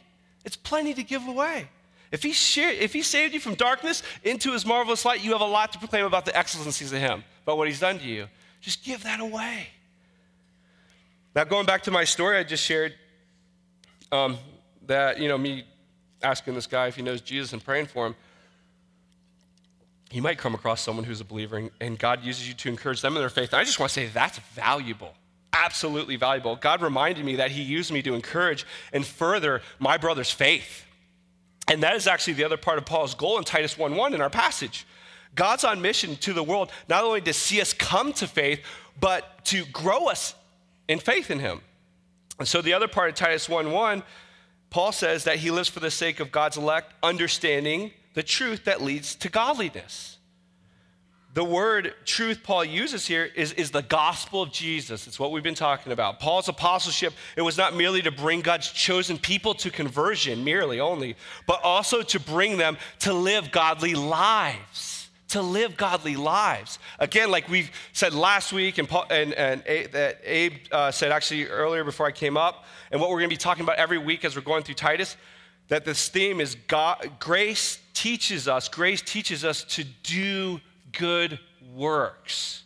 It's 0.44 0.56
plenty 0.56 0.94
to 0.94 1.02
give 1.02 1.26
away. 1.26 1.68
If 2.12 2.22
he, 2.22 2.32
shared, 2.32 2.76
if 2.78 2.92
he 2.92 3.02
saved 3.02 3.34
you 3.34 3.40
from 3.40 3.54
darkness 3.54 4.02
into 4.22 4.52
his 4.52 4.64
marvelous 4.64 5.04
light, 5.04 5.24
you 5.24 5.32
have 5.32 5.40
a 5.40 5.46
lot 5.46 5.72
to 5.72 5.78
proclaim 5.78 6.04
about 6.04 6.24
the 6.24 6.36
excellencies 6.36 6.92
of 6.92 7.00
him, 7.00 7.24
about 7.42 7.58
what 7.58 7.66
he's 7.66 7.80
done 7.80 7.98
to 7.98 8.04
you. 8.04 8.28
Just 8.60 8.84
give 8.84 9.02
that 9.02 9.20
away. 9.20 9.66
Now, 11.34 11.44
going 11.44 11.66
back 11.66 11.82
to 11.84 11.90
my 11.90 12.04
story 12.04 12.38
I 12.38 12.44
just 12.44 12.62
shared, 12.62 12.94
um, 14.12 14.38
that, 14.86 15.18
you 15.18 15.28
know, 15.28 15.36
me 15.36 15.64
asking 16.22 16.54
this 16.54 16.66
guy 16.66 16.86
if 16.86 16.96
he 16.96 17.02
knows 17.02 17.20
Jesus 17.20 17.52
and 17.52 17.64
praying 17.64 17.86
for 17.86 18.06
him, 18.06 18.14
you 20.12 20.22
might 20.22 20.38
come 20.38 20.54
across 20.54 20.80
someone 20.80 21.04
who's 21.04 21.20
a 21.20 21.24
believer 21.24 21.68
and 21.80 21.98
God 21.98 22.22
uses 22.22 22.46
you 22.46 22.54
to 22.54 22.68
encourage 22.68 23.00
them 23.00 23.16
in 23.16 23.20
their 23.20 23.28
faith. 23.28 23.52
And 23.52 23.60
I 23.60 23.64
just 23.64 23.80
want 23.80 23.90
to 23.90 23.94
say 23.94 24.06
that's 24.06 24.38
valuable, 24.54 25.14
absolutely 25.54 26.16
valuable. 26.16 26.56
God 26.56 26.82
reminded 26.82 27.24
me 27.24 27.36
that 27.36 27.50
He 27.50 27.62
used 27.62 27.92
me 27.92 28.02
to 28.02 28.14
encourage 28.14 28.66
and 28.92 29.06
further 29.06 29.62
my 29.78 29.96
brother's 29.96 30.30
faith. 30.30 30.84
And 31.68 31.82
that 31.82 31.96
is 31.96 32.06
actually 32.06 32.34
the 32.34 32.44
other 32.44 32.56
part 32.56 32.78
of 32.78 32.84
Paul's 32.84 33.14
goal 33.14 33.38
in 33.38 33.44
Titus 33.44 33.76
1:1 33.76 34.14
in 34.14 34.20
our 34.20 34.30
passage. 34.30 34.86
God's 35.34 35.64
on 35.64 35.80
mission 35.80 36.16
to 36.16 36.32
the 36.32 36.42
world 36.42 36.70
not 36.88 37.04
only 37.04 37.20
to 37.22 37.32
see 37.32 37.60
us 37.60 37.72
come 37.72 38.12
to 38.14 38.26
faith, 38.26 38.60
but 39.00 39.44
to 39.46 39.64
grow 39.66 40.06
us 40.06 40.34
in 40.88 40.98
faith 40.98 41.30
in 41.30 41.38
Him. 41.38 41.62
And 42.38 42.46
so 42.46 42.60
the 42.60 42.72
other 42.72 42.88
part 42.88 43.08
of 43.08 43.14
Titus 43.14 43.48
1:1, 43.48 44.02
Paul 44.70 44.92
says 44.92 45.24
that 45.24 45.36
he 45.36 45.52
lives 45.52 45.68
for 45.68 45.80
the 45.80 45.90
sake 45.90 46.18
of 46.18 46.32
God's 46.32 46.56
elect, 46.56 46.92
understanding 47.02 47.92
the 48.14 48.24
truth 48.24 48.64
that 48.64 48.82
leads 48.82 49.14
to 49.16 49.28
godliness. 49.28 50.13
The 51.34 51.44
word 51.44 51.94
truth 52.04 52.44
Paul 52.44 52.64
uses 52.64 53.08
here 53.08 53.28
is, 53.34 53.52
is 53.54 53.72
the 53.72 53.82
gospel 53.82 54.40
of 54.40 54.52
Jesus. 54.52 55.08
It's 55.08 55.18
what 55.18 55.32
we've 55.32 55.42
been 55.42 55.56
talking 55.56 55.90
about. 55.90 56.20
Paul's 56.20 56.48
apostleship, 56.48 57.12
it 57.36 57.42
was 57.42 57.58
not 57.58 57.74
merely 57.74 58.02
to 58.02 58.12
bring 58.12 58.40
God's 58.40 58.70
chosen 58.70 59.18
people 59.18 59.52
to 59.54 59.68
conversion, 59.68 60.44
merely 60.44 60.78
only, 60.78 61.16
but 61.48 61.60
also 61.64 62.02
to 62.02 62.20
bring 62.20 62.56
them 62.56 62.78
to 63.00 63.12
live 63.12 63.50
godly 63.50 63.94
lives 63.94 65.00
to 65.26 65.42
live 65.42 65.76
godly 65.76 66.14
lives. 66.14 66.78
Again, 67.00 67.28
like 67.28 67.48
we 67.48 67.68
said 67.92 68.14
last 68.14 68.52
week, 68.52 68.78
and, 68.78 68.88
Paul, 68.88 69.06
and, 69.10 69.32
and 69.34 69.64
Abe, 69.66 69.90
that 69.90 70.20
Abe 70.22 70.52
uh, 70.70 70.92
said 70.92 71.10
actually 71.10 71.46
earlier 71.46 71.82
before 71.82 72.06
I 72.06 72.12
came 72.12 72.36
up, 72.36 72.66
and 72.92 73.00
what 73.00 73.10
we're 73.10 73.18
going 73.18 73.30
to 73.30 73.34
be 73.34 73.38
talking 73.38 73.64
about 73.64 73.76
every 73.76 73.98
week 73.98 74.24
as 74.24 74.36
we're 74.36 74.42
going 74.42 74.62
through 74.62 74.76
Titus, 74.76 75.16
that 75.66 75.84
this 75.84 76.08
theme 76.08 76.40
is 76.40 76.54
God, 76.68 77.10
grace 77.18 77.80
teaches 77.94 78.46
us, 78.46 78.68
grace 78.68 79.02
teaches 79.02 79.44
us 79.44 79.64
to 79.64 79.82
do 80.04 80.60
good 80.94 81.38
works. 81.74 82.62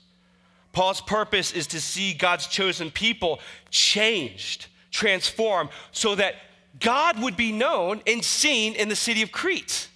Paul's 0.72 1.00
purpose 1.00 1.52
is 1.52 1.66
to 1.68 1.80
see 1.80 2.14
God's 2.14 2.46
chosen 2.46 2.90
people 2.90 3.40
changed, 3.70 4.66
transformed, 4.90 5.70
so 5.90 6.14
that 6.14 6.34
God 6.78 7.20
would 7.20 7.36
be 7.36 7.52
known 7.52 8.02
and 8.06 8.24
seen 8.24 8.74
in 8.74 8.88
the 8.88 8.96
city 8.96 9.22
of 9.22 9.32
Crete. 9.32 9.88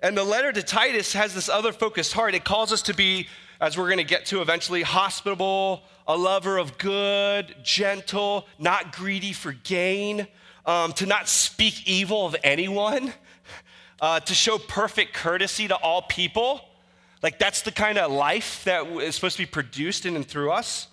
And 0.00 0.16
the 0.16 0.24
letter 0.24 0.52
to 0.52 0.62
Titus 0.62 1.14
has 1.14 1.34
this 1.34 1.48
other 1.48 1.72
focused 1.72 2.12
heart. 2.12 2.34
It 2.34 2.44
calls 2.44 2.72
us 2.72 2.82
to 2.82 2.94
be, 2.94 3.26
as 3.60 3.76
we're 3.76 3.86
going 3.86 3.98
to 3.98 4.04
get 4.04 4.26
to 4.26 4.40
eventually, 4.40 4.82
hospitable, 4.82 5.82
a 6.06 6.16
lover 6.16 6.58
of 6.58 6.78
good, 6.78 7.56
gentle, 7.64 8.46
not 8.58 8.92
greedy 8.92 9.32
for 9.32 9.52
gain, 9.52 10.28
um, 10.64 10.92
to 10.92 11.06
not 11.06 11.28
speak 11.28 11.88
evil 11.88 12.26
of 12.26 12.36
anyone, 12.44 13.12
uh, 14.00 14.20
to 14.20 14.34
show 14.34 14.58
perfect 14.58 15.14
courtesy 15.14 15.68
to 15.68 15.76
all 15.76 16.02
people. 16.02 16.60
Like, 17.22 17.38
that's 17.38 17.62
the 17.62 17.72
kind 17.72 17.98
of 17.98 18.10
life 18.10 18.64
that 18.64 18.86
is 18.86 19.14
supposed 19.14 19.36
to 19.36 19.42
be 19.42 19.46
produced 19.46 20.06
in 20.06 20.16
and 20.16 20.26
through 20.26 20.50
us. 20.50 20.88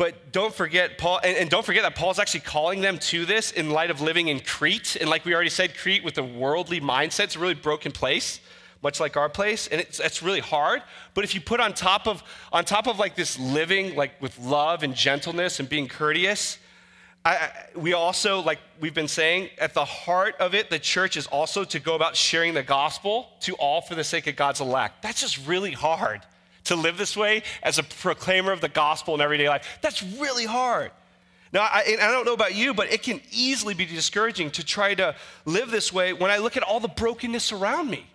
But 0.00 0.32
don't 0.32 0.54
forget, 0.54 0.96
Paul, 0.96 1.20
and, 1.22 1.36
and, 1.36 1.50
don't 1.50 1.64
forget 1.64 1.82
that 1.82 1.94
Paul's 1.94 2.18
actually 2.18 2.40
calling 2.40 2.80
them 2.80 2.98
to 3.00 3.26
this 3.26 3.52
in 3.52 3.68
light 3.68 3.90
of 3.90 4.00
living 4.00 4.28
in 4.28 4.40
Crete. 4.40 4.96
And 4.98 5.10
like 5.10 5.26
we 5.26 5.34
already 5.34 5.50
said, 5.50 5.76
Crete 5.76 6.02
with 6.02 6.16
a 6.16 6.22
worldly 6.22 6.80
mindset, 6.80 7.24
it's 7.24 7.36
a 7.36 7.38
really 7.38 7.52
broken 7.52 7.92
place, 7.92 8.40
much 8.82 8.98
like 8.98 9.18
our 9.18 9.28
place. 9.28 9.66
And 9.66 9.78
it's, 9.78 10.00
it's 10.00 10.22
really 10.22 10.40
hard. 10.40 10.82
But 11.12 11.24
if 11.24 11.34
you 11.34 11.42
put 11.42 11.60
on 11.60 11.74
top 11.74 12.08
of 12.08 12.22
on 12.50 12.64
top 12.64 12.86
of 12.86 12.98
like 12.98 13.14
this 13.14 13.38
living 13.38 13.94
like 13.94 14.12
with 14.22 14.38
love 14.38 14.82
and 14.82 14.94
gentleness 14.94 15.60
and 15.60 15.68
being 15.68 15.86
courteous, 15.86 16.56
I, 17.24 17.50
we 17.76 17.92
also, 17.92 18.40
like 18.40 18.58
we've 18.80 18.94
been 18.94 19.08
saying, 19.08 19.50
at 19.58 19.74
the 19.74 19.84
heart 19.84 20.36
of 20.40 20.54
it, 20.54 20.70
the 20.70 20.78
church 20.78 21.18
is 21.18 21.26
also 21.26 21.64
to 21.64 21.78
go 21.78 21.94
about 21.94 22.16
sharing 22.16 22.54
the 22.54 22.62
gospel 22.62 23.28
to 23.40 23.54
all 23.56 23.82
for 23.82 23.94
the 23.94 24.04
sake 24.04 24.26
of 24.26 24.36
God's 24.36 24.60
elect. 24.60 25.02
That's 25.02 25.20
just 25.20 25.46
really 25.46 25.72
hard 25.72 26.22
to 26.64 26.76
live 26.76 26.96
this 26.96 27.16
way 27.16 27.42
as 27.62 27.78
a 27.78 27.82
proclaimer 27.82 28.52
of 28.52 28.62
the 28.62 28.70
gospel 28.70 29.14
in 29.14 29.20
everyday 29.20 29.48
life. 29.48 29.78
That's 29.82 30.02
really 30.02 30.46
hard. 30.46 30.92
Now, 31.52 31.62
I, 31.62 31.96
I, 32.00 32.10
don't 32.10 32.24
know 32.24 32.32
about 32.32 32.54
you, 32.54 32.72
but 32.72 32.92
it 32.92 33.02
can 33.02 33.20
easily 33.32 33.74
be 33.74 33.84
discouraging 33.84 34.52
to 34.52 34.64
try 34.64 34.94
to 34.94 35.16
live 35.44 35.70
this 35.70 35.92
way 35.92 36.12
when 36.12 36.30
I 36.30 36.38
look 36.38 36.56
at 36.56 36.62
all 36.62 36.78
the 36.78 36.88
brokenness 36.88 37.50
around 37.50 37.90
me, 37.90 38.06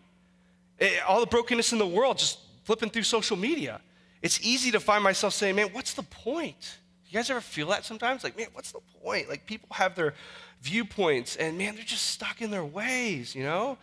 eh, 0.80 1.00
all 1.06 1.20
the 1.20 1.26
brokenness 1.26 1.74
in 1.74 1.78
the 1.78 1.88
world, 1.88 2.18
just 2.18 2.40
flipping 2.64 2.90
through 2.90 3.04
social 3.04 3.36
media. 3.36 3.82
It's 4.22 4.40
easy 4.42 4.72
to 4.72 4.80
find 4.80 5.04
myself 5.04 5.34
saying, 5.34 5.58
man, 5.58 5.68
what's 5.74 5.94
the 5.94 6.04
point? 6.04 6.78
You 7.10 7.14
guys 7.20 7.30
ever 7.30 7.42
feel 7.42 7.68
that 7.68 7.86
sometimes? 7.86 8.24
Like, 8.24 8.38
man, 8.38 8.48
what's 8.54 8.72
the 8.72 8.80
point? 9.04 9.30
Like, 9.30 9.46
people 9.46 9.68
have 9.72 9.96
their 9.96 10.14
viewpoints, 10.62 11.36
and 11.36 11.58
man, 11.58 11.76
they're 11.76 11.84
just 11.84 12.10
stuck 12.10 12.42
in 12.42 12.52
their 12.52 12.66
ways, 12.66 13.36
you 13.36 13.44
know? 13.44 13.78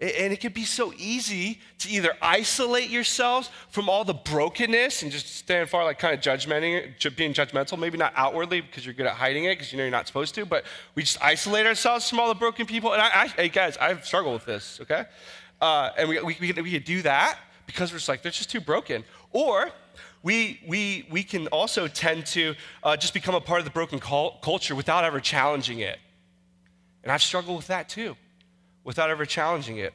And 0.00 0.32
it 0.32 0.40
can 0.40 0.52
be 0.52 0.64
so 0.64 0.94
easy 0.96 1.60
to 1.80 1.90
either 1.90 2.16
isolate 2.22 2.88
yourselves 2.88 3.50
from 3.68 3.90
all 3.90 4.02
the 4.02 4.14
brokenness 4.14 5.02
and 5.02 5.12
just 5.12 5.36
stand 5.36 5.68
far, 5.68 5.84
like 5.84 5.98
kind 5.98 6.14
of 6.14 6.20
judgmenting, 6.20 7.16
being 7.16 7.34
judgmental, 7.34 7.78
maybe 7.78 7.98
not 7.98 8.14
outwardly 8.16 8.62
because 8.62 8.86
you're 8.86 8.94
good 8.94 9.04
at 9.04 9.12
hiding 9.12 9.44
it 9.44 9.58
because 9.58 9.72
you 9.72 9.76
know 9.76 9.84
you're 9.84 9.90
not 9.90 10.06
supposed 10.06 10.34
to, 10.36 10.46
but 10.46 10.64
we 10.94 11.02
just 11.02 11.22
isolate 11.22 11.66
ourselves 11.66 12.08
from 12.08 12.18
all 12.18 12.28
the 12.28 12.34
broken 12.34 12.64
people. 12.64 12.94
And 12.94 13.02
I, 13.02 13.10
I 13.24 13.26
hey 13.26 13.48
guys, 13.50 13.76
I've 13.76 14.06
struggled 14.06 14.32
with 14.32 14.46
this, 14.46 14.78
okay? 14.80 15.04
Uh, 15.60 15.90
and 15.98 16.08
we, 16.08 16.18
we, 16.20 16.36
we, 16.40 16.52
we 16.62 16.70
could 16.70 16.84
do 16.84 17.02
that 17.02 17.38
because 17.66 17.92
we're 17.92 17.98
just 17.98 18.08
like, 18.08 18.22
they're 18.22 18.32
just 18.32 18.50
too 18.50 18.60
broken. 18.60 19.04
Or 19.32 19.70
we, 20.22 20.60
we, 20.66 21.06
we 21.10 21.22
can 21.22 21.46
also 21.48 21.88
tend 21.88 22.26
to 22.26 22.54
uh, 22.82 22.96
just 22.96 23.14
become 23.14 23.34
a 23.34 23.40
part 23.40 23.60
of 23.60 23.64
the 23.64 23.70
broken 23.70 23.98
culture 23.98 24.74
without 24.74 25.04
ever 25.04 25.20
challenging 25.20 25.78
it. 25.78 25.98
And 27.02 27.10
I've 27.10 27.22
struggled 27.22 27.56
with 27.56 27.68
that 27.68 27.88
too 27.88 28.16
without 28.84 29.10
ever 29.10 29.24
challenging 29.24 29.78
it. 29.78 29.94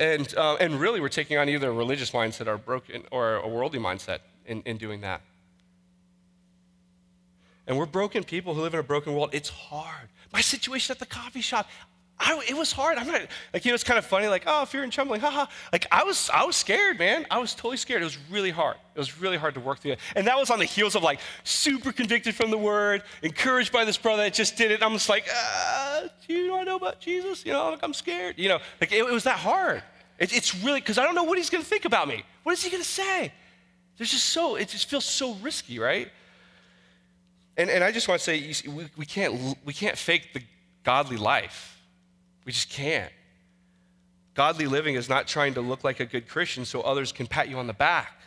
And, 0.00 0.32
uh, 0.36 0.56
and 0.60 0.78
really, 0.80 1.00
we're 1.00 1.08
taking 1.08 1.36
on 1.38 1.48
either 1.48 1.70
a 1.70 1.72
religious 1.72 2.12
mindset 2.12 2.46
or, 2.46 2.56
broken, 2.56 3.02
or 3.10 3.36
a 3.36 3.48
worldly 3.48 3.80
mindset 3.80 4.20
in, 4.46 4.62
in 4.62 4.76
doing 4.76 5.00
that. 5.00 5.22
And 7.66 7.76
we're 7.76 7.86
broken 7.86 8.24
people 8.24 8.54
who 8.54 8.62
live 8.62 8.74
in 8.74 8.80
a 8.80 8.84
broken 8.84 9.14
world. 9.14 9.30
It's 9.32 9.48
hard. 9.48 10.08
My 10.32 10.40
situation 10.40 10.92
at 10.92 11.00
the 11.00 11.06
coffee 11.06 11.40
shop, 11.40 11.68
I, 12.20 12.42
it 12.48 12.56
was 12.56 12.72
hard. 12.72 12.98
I'm 12.98 13.06
not 13.06 13.22
like 13.54 13.64
you 13.64 13.70
know. 13.70 13.74
It's 13.74 13.84
kind 13.84 13.96
of 13.96 14.04
funny. 14.04 14.26
Like, 14.26 14.42
oh, 14.46 14.64
fear 14.64 14.82
and 14.82 14.92
trembling, 14.92 15.20
haha. 15.20 15.46
Like 15.72 15.86
I 15.92 16.02
was, 16.02 16.28
I 16.34 16.44
was 16.44 16.56
scared, 16.56 16.98
man. 16.98 17.26
I 17.30 17.38
was 17.38 17.54
totally 17.54 17.76
scared. 17.76 18.02
It 18.02 18.06
was 18.06 18.18
really 18.28 18.50
hard. 18.50 18.76
It 18.94 18.98
was 18.98 19.20
really 19.20 19.36
hard 19.36 19.54
to 19.54 19.60
work 19.60 19.78
through 19.78 19.92
it. 19.92 20.00
And 20.16 20.26
that 20.26 20.36
was 20.36 20.50
on 20.50 20.58
the 20.58 20.64
heels 20.64 20.96
of 20.96 21.04
like 21.04 21.20
super 21.44 21.92
convicted 21.92 22.34
from 22.34 22.50
the 22.50 22.58
word, 22.58 23.04
encouraged 23.22 23.72
by 23.72 23.84
this 23.84 23.96
brother 23.96 24.24
that 24.24 24.34
just 24.34 24.56
did 24.56 24.72
it. 24.72 24.82
I'm 24.82 24.94
just 24.94 25.08
like, 25.08 25.26
ah, 25.32 26.02
you 26.26 26.48
know 26.48 26.58
I 26.58 26.64
know 26.64 26.76
about 26.76 26.98
Jesus? 26.98 27.46
You 27.46 27.52
know, 27.52 27.70
like 27.70 27.84
I'm 27.84 27.94
scared. 27.94 28.36
You 28.36 28.48
know, 28.48 28.58
like 28.80 28.90
it, 28.90 28.98
it 28.98 29.12
was 29.12 29.24
that 29.24 29.38
hard. 29.38 29.84
It, 30.18 30.34
it's 30.34 30.56
really 30.56 30.80
because 30.80 30.98
I 30.98 31.04
don't 31.04 31.14
know 31.14 31.24
what 31.24 31.38
he's 31.38 31.50
going 31.50 31.62
to 31.62 31.68
think 31.68 31.84
about 31.84 32.08
me. 32.08 32.24
What 32.42 32.52
is 32.52 32.64
he 32.64 32.70
going 32.70 32.82
to 32.82 32.88
say? 32.88 33.32
There's 33.96 34.10
just 34.10 34.26
so 34.26 34.56
it 34.56 34.68
just 34.68 34.90
feels 34.90 35.04
so 35.04 35.34
risky, 35.34 35.78
right? 35.78 36.10
And 37.56 37.70
and 37.70 37.84
I 37.84 37.92
just 37.92 38.08
want 38.08 38.20
to 38.20 38.24
say, 38.24 38.54
we, 38.68 38.88
we 38.96 39.06
can't 39.06 39.56
we 39.64 39.72
can't 39.72 39.96
fake 39.96 40.32
the 40.34 40.42
godly 40.82 41.16
life 41.16 41.77
we 42.48 42.52
just 42.52 42.70
can't. 42.70 43.12
Godly 44.32 44.66
living 44.66 44.94
is 44.94 45.06
not 45.06 45.26
trying 45.26 45.52
to 45.52 45.60
look 45.60 45.84
like 45.84 46.00
a 46.00 46.06
good 46.06 46.26
Christian 46.26 46.64
so 46.64 46.80
others 46.80 47.12
can 47.12 47.26
pat 47.26 47.50
you 47.50 47.58
on 47.58 47.66
the 47.66 47.74
back. 47.74 48.22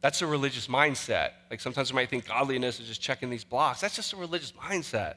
That's 0.00 0.22
a 0.22 0.28
religious 0.28 0.68
mindset. 0.68 1.30
Like 1.50 1.60
sometimes 1.60 1.92
we 1.92 1.96
might 1.96 2.08
think 2.08 2.28
godliness 2.28 2.78
is 2.78 2.86
just 2.86 3.00
checking 3.00 3.30
these 3.30 3.42
blocks. 3.42 3.80
That's 3.80 3.96
just 3.96 4.12
a 4.12 4.16
religious 4.16 4.52
mindset. 4.52 5.14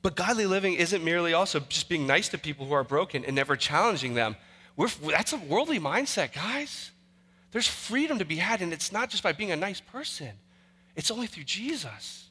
But 0.00 0.16
godly 0.16 0.46
living 0.46 0.72
isn't 0.72 1.04
merely 1.04 1.34
also 1.34 1.60
just 1.60 1.90
being 1.90 2.06
nice 2.06 2.30
to 2.30 2.38
people 2.38 2.64
who 2.64 2.72
are 2.72 2.84
broken 2.84 3.22
and 3.22 3.36
never 3.36 3.54
challenging 3.54 4.14
them. 4.14 4.36
We're, 4.76 4.88
that's 5.10 5.34
a 5.34 5.36
worldly 5.36 5.78
mindset, 5.78 6.32
guys. 6.32 6.90
There's 7.50 7.68
freedom 7.68 8.18
to 8.18 8.24
be 8.24 8.36
had, 8.36 8.62
and 8.62 8.72
it's 8.72 8.92
not 8.92 9.10
just 9.10 9.22
by 9.22 9.32
being 9.32 9.52
a 9.52 9.56
nice 9.56 9.82
person, 9.82 10.30
it's 10.96 11.10
only 11.10 11.26
through 11.26 11.44
Jesus. 11.44 12.23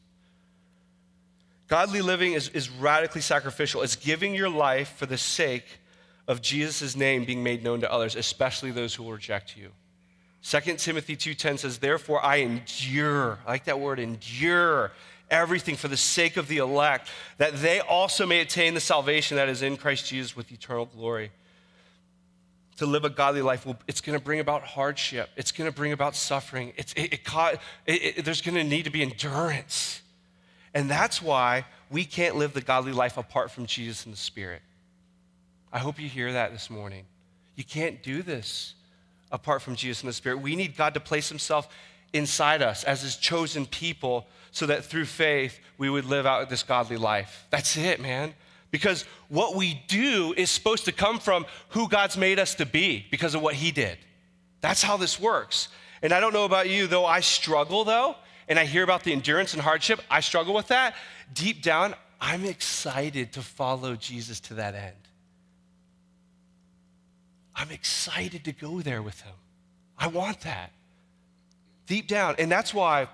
Godly 1.74 2.04
living 2.04 2.34
is, 2.34 2.50
is 2.50 2.70
radically 2.70 3.22
sacrificial. 3.22 3.82
It's 3.82 3.96
giving 3.96 4.36
your 4.36 4.48
life 4.48 4.94
for 4.96 5.08
the 5.08 5.18
sake 5.18 5.66
of 6.28 6.40
Jesus' 6.40 6.96
name 6.96 7.26
being 7.26 7.42
made 7.42 7.64
known 7.64 7.82
to 7.82 7.92
others, 7.92 8.16
especially 8.16 8.70
those 8.70 8.94
who 8.94 9.02
will 9.02 9.14
reject 9.14 9.58
you. 9.58 9.72
2 10.44 10.78
Timothy 10.78 11.18
2:10 11.18 11.58
says, 11.58 11.80
Therefore 11.80 12.24
I 12.24 12.36
endure, 12.36 13.40
I 13.48 13.54
like 13.54 13.64
that 13.64 13.80
word, 13.80 13.98
endure 13.98 14.92
everything 15.32 15.76
for 15.76 15.88
the 15.88 15.98
sake 15.98 16.38
of 16.38 16.48
the 16.48 16.58
elect, 16.58 17.10
that 17.40 17.56
they 17.56 17.80
also 17.80 18.28
may 18.28 18.42
attain 18.42 18.76
the 18.76 18.80
salvation 18.80 19.38
that 19.38 19.50
is 19.50 19.64
in 19.64 19.76
Christ 19.76 20.06
Jesus 20.06 20.36
with 20.36 20.52
eternal 20.52 20.86
glory. 20.86 21.32
To 22.78 22.86
live 22.86 23.04
a 23.04 23.10
godly 23.10 23.42
life, 23.42 23.66
it's 23.88 24.02
going 24.02 24.16
to 24.16 24.24
bring 24.24 24.40
about 24.40 24.62
hardship. 24.62 25.28
It's 25.36 25.52
going 25.52 25.68
to 25.68 25.76
bring 25.76 25.92
about 25.92 26.16
suffering. 26.16 26.74
It's, 26.78 26.94
it, 26.94 27.14
it, 27.14 27.60
it, 27.88 28.26
there's 28.26 28.44
going 28.44 28.58
to 28.58 28.64
need 28.64 28.84
to 28.84 28.92
be 28.92 29.02
endurance. 29.02 30.03
And 30.74 30.90
that's 30.90 31.22
why 31.22 31.66
we 31.90 32.06
can't 32.06 32.36
live 32.36 32.54
the 32.54 32.62
godly 32.62 32.92
life 32.92 33.18
apart 33.18 33.52
from 33.52 33.66
Jesus 33.66 34.06
and 34.06 34.14
the 34.14 34.18
Spirit. 34.18 34.62
I 35.72 35.80
hope 35.80 36.00
you 36.00 36.10
hear 36.10 36.34
that 36.34 36.52
this 36.52 36.70
morning. 36.70 37.06
You 37.56 37.64
can't 37.64 38.02
do 38.02 38.24
this 38.24 38.74
apart 39.32 39.62
from 39.62 39.76
Jesus 39.76 40.02
and 40.02 40.10
the 40.10 40.14
Spirit. 40.14 40.38
We 40.38 40.56
need 40.56 40.76
God 40.76 40.94
to 40.96 41.00
place 41.00 41.30
Himself 41.30 41.68
inside 42.14 42.62
us 42.62 42.84
as 42.84 43.02
His 43.02 43.16
chosen 43.16 43.66
people 43.66 44.28
so 44.52 44.68
that 44.68 44.86
through 44.86 45.06
faith 45.06 45.60
we 45.78 45.90
would 45.90 46.06
live 46.06 46.26
out 46.26 46.50
this 46.50 46.64
godly 46.64 46.98
life. 46.98 47.48
That's 47.50 47.76
it, 47.78 48.00
man. 48.00 48.34
Because 48.72 49.06
what 49.30 49.56
we 49.56 49.84
do 49.88 50.34
is 50.36 50.50
supposed 50.50 50.86
to 50.86 50.92
come 50.92 51.20
from 51.20 51.46
who 51.70 51.88
God's 51.88 52.18
made 52.18 52.40
us 52.40 52.56
to 52.56 52.66
be 52.66 53.06
because 53.12 53.36
of 53.36 53.42
what 53.42 53.56
He 53.56 53.72
did. 53.72 53.98
That's 54.62 54.82
how 54.82 54.98
this 54.98 55.20
works. 55.20 55.68
And 56.02 56.12
I 56.12 56.20
don't 56.20 56.34
know 56.34 56.46
about 56.46 56.70
you, 56.70 56.88
though 56.88 57.06
I 57.06 57.20
struggle, 57.20 57.84
though, 57.84 58.16
and 58.48 58.60
I 58.60 58.66
hear 58.66 58.84
about 58.84 59.04
the 59.04 59.14
endurance 59.14 59.54
and 59.54 59.62
hardship, 59.62 60.02
I 60.10 60.20
struggle 60.20 60.54
with 60.54 60.68
that. 60.68 60.96
Deep 61.34 61.62
down, 61.62 61.96
I'm 62.20 62.46
excited 62.46 63.34
to 63.34 63.42
follow 63.42 63.96
Jesus 63.96 64.40
to 64.42 64.56
that 64.56 64.76
end. 64.76 64.96
I'm 67.56 67.72
excited 67.72 68.46
to 68.46 68.52
go 68.52 68.82
there 68.82 69.02
with 69.02 69.22
Him. 69.22 69.36
I 69.98 70.08
want 70.08 70.42
that 70.42 70.72
deep 71.86 72.08
down. 72.08 72.36
And 72.40 72.52
that's 72.52 72.74
why 72.74 73.08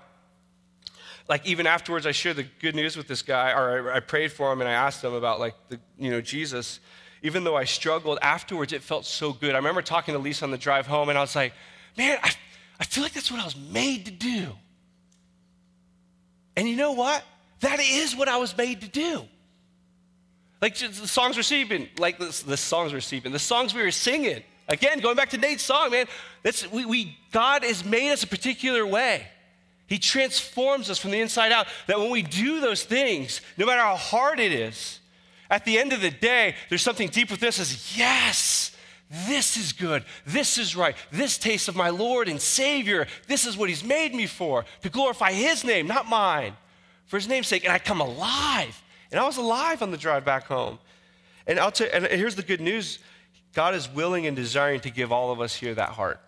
like 1.28 1.46
even 1.46 1.66
afterwards 1.66 2.06
i 2.06 2.12
shared 2.12 2.36
the 2.36 2.46
good 2.60 2.74
news 2.74 2.96
with 2.96 3.06
this 3.06 3.22
guy 3.22 3.52
or 3.52 3.92
I, 3.92 3.96
I, 3.96 4.00
prayed 4.00 4.32
for 4.32 4.52
him 4.52 4.60
and 4.60 4.68
i 4.68 4.72
asked 4.72 5.04
him 5.04 5.12
about 5.14 5.38
like 5.38 5.54
the 5.68 5.78
you 5.96 6.10
know 6.10 6.20
jesus 6.20 6.80
even 7.22 7.44
though 7.44 7.56
i 7.56 7.62
struggled 7.62 8.18
afterwards 8.20 8.72
it 8.72 8.82
felt 8.82 9.06
so 9.06 9.32
good 9.32 9.54
i 9.54 9.58
remember 9.58 9.80
talking 9.80 10.12
to 10.12 10.18
lisa 10.18 10.44
on 10.44 10.50
the 10.50 10.58
drive 10.58 10.88
home 10.88 11.08
and 11.08 11.16
i 11.16 11.20
was 11.20 11.36
like 11.36 11.52
man 11.96 12.18
i, 12.24 12.32
I 12.80 12.84
feel 12.84 13.04
like 13.04 13.12
that's 13.12 13.30
what 13.30 13.40
i 13.40 13.44
was 13.44 13.56
made 13.56 14.06
to 14.06 14.10
do 14.10 14.48
and 16.60 16.68
you 16.68 16.76
know 16.76 16.92
what? 16.92 17.24
That 17.60 17.80
is 17.80 18.14
what 18.14 18.28
i 18.28 18.36
was 18.36 18.54
made 18.54 18.82
to 18.82 18.88
do. 18.88 19.24
Like 20.60 20.76
the 20.76 20.92
songs 20.92 21.36
we're 21.36 21.42
singing 21.42 21.88
like 21.98 22.18
the, 22.18 22.42
the 22.46 22.58
songs 22.58 22.92
we're 22.92 23.00
singing 23.00 23.32
the 23.32 23.38
songs 23.38 23.74
we 23.74 23.80
were 23.82 23.90
singing. 23.90 24.42
Again 24.68 25.00
going 25.00 25.16
back 25.16 25.30
to 25.30 25.38
nate's 25.38 25.62
song 25.62 25.90
man 25.90 26.06
that's 26.42 26.70
we, 26.70 26.84
we 26.84 27.16
god 27.32 27.64
has 27.64 27.82
made 27.82 28.12
us 28.12 28.24
a 28.24 28.26
particular 28.26 28.86
way. 28.86 29.26
He 29.86 29.98
transforms 29.98 30.90
us 30.90 30.98
from 30.98 31.12
the 31.12 31.20
inside 31.20 31.50
out. 31.50 31.66
That 31.86 31.98
when 31.98 32.10
we 32.10 32.20
do 32.20 32.60
those 32.60 32.84
things, 32.84 33.40
no 33.56 33.64
matter 33.64 33.80
how 33.80 33.96
hard 33.96 34.38
it 34.38 34.52
is, 34.52 35.00
at 35.48 35.64
the 35.64 35.78
end 35.78 35.94
of 35.94 36.02
the 36.02 36.10
day, 36.10 36.56
there's 36.68 36.82
something 36.82 37.08
deep 37.08 37.30
within 37.30 37.48
us 37.48 37.56
that 37.56 37.64
says, 37.64 37.96
Yes, 37.96 38.76
this 39.10 39.56
is 39.56 39.72
good. 39.72 40.04
This 40.24 40.56
is 40.56 40.76
right. 40.76 40.94
This 41.10 41.36
tastes 41.36 41.66
of 41.66 41.74
my 41.74 41.90
Lord 41.90 42.28
and 42.28 42.40
Savior. 42.40 43.08
This 43.26 43.44
is 43.44 43.56
what 43.56 43.68
He's 43.68 43.82
made 43.82 44.14
me 44.14 44.26
for, 44.26 44.64
to 44.82 44.88
glorify 44.88 45.32
His 45.32 45.64
name, 45.64 45.88
not 45.88 46.08
mine, 46.08 46.56
for 47.06 47.16
His 47.16 47.26
name's 47.26 47.48
sake. 47.48 47.64
And 47.64 47.72
I 47.72 47.80
come 47.80 48.00
alive. 48.00 48.80
And 49.10 49.18
I 49.18 49.26
was 49.26 49.36
alive 49.36 49.82
on 49.82 49.90
the 49.90 49.96
drive 49.96 50.24
back 50.24 50.46
home. 50.46 50.78
And 51.48 51.58
I'll 51.58 51.72
tell 51.72 51.88
and 51.92 52.06
here's 52.06 52.36
the 52.36 52.42
good 52.42 52.60
news 52.60 53.00
God 53.52 53.74
is 53.74 53.90
willing 53.90 54.28
and 54.28 54.36
desiring 54.36 54.78
to 54.80 54.90
give 54.90 55.10
all 55.10 55.32
of 55.32 55.40
us 55.40 55.56
here 55.56 55.74
that 55.74 55.88
heart. 55.88 56.20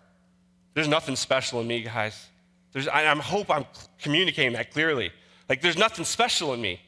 There's 0.73 0.89
nothing 0.89 1.15
special 1.15 1.61
in 1.61 1.67
me, 1.67 1.83
guys. 1.83 2.27
There's, 2.73 2.89
I, 2.89 3.09
I 3.09 3.15
hope 3.15 3.49
I'm 3.49 3.65
communicating 4.01 4.53
that 4.53 4.71
clearly. 4.71 5.11
Like, 5.47 5.61
there's 5.61 5.77
nothing 5.77 6.03
special 6.03 6.53
in 6.53 6.59
me. 6.59 6.81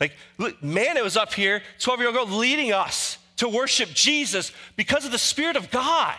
Like, 0.00 0.16
look, 0.38 0.60
man, 0.64 0.96
it 0.96 1.04
was 1.04 1.16
up 1.16 1.32
here, 1.32 1.62
12 1.78 2.00
year 2.00 2.08
old 2.08 2.16
girl, 2.16 2.38
leading 2.38 2.72
us 2.72 3.18
to 3.36 3.48
worship 3.48 3.90
Jesus 3.90 4.52
because 4.76 5.04
of 5.04 5.12
the 5.12 5.18
Spirit 5.18 5.56
of 5.56 5.70
God. 5.70 6.16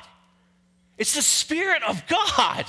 It's 0.97 1.15
the 1.15 1.21
Spirit 1.21 1.83
of 1.83 2.05
God. 2.07 2.65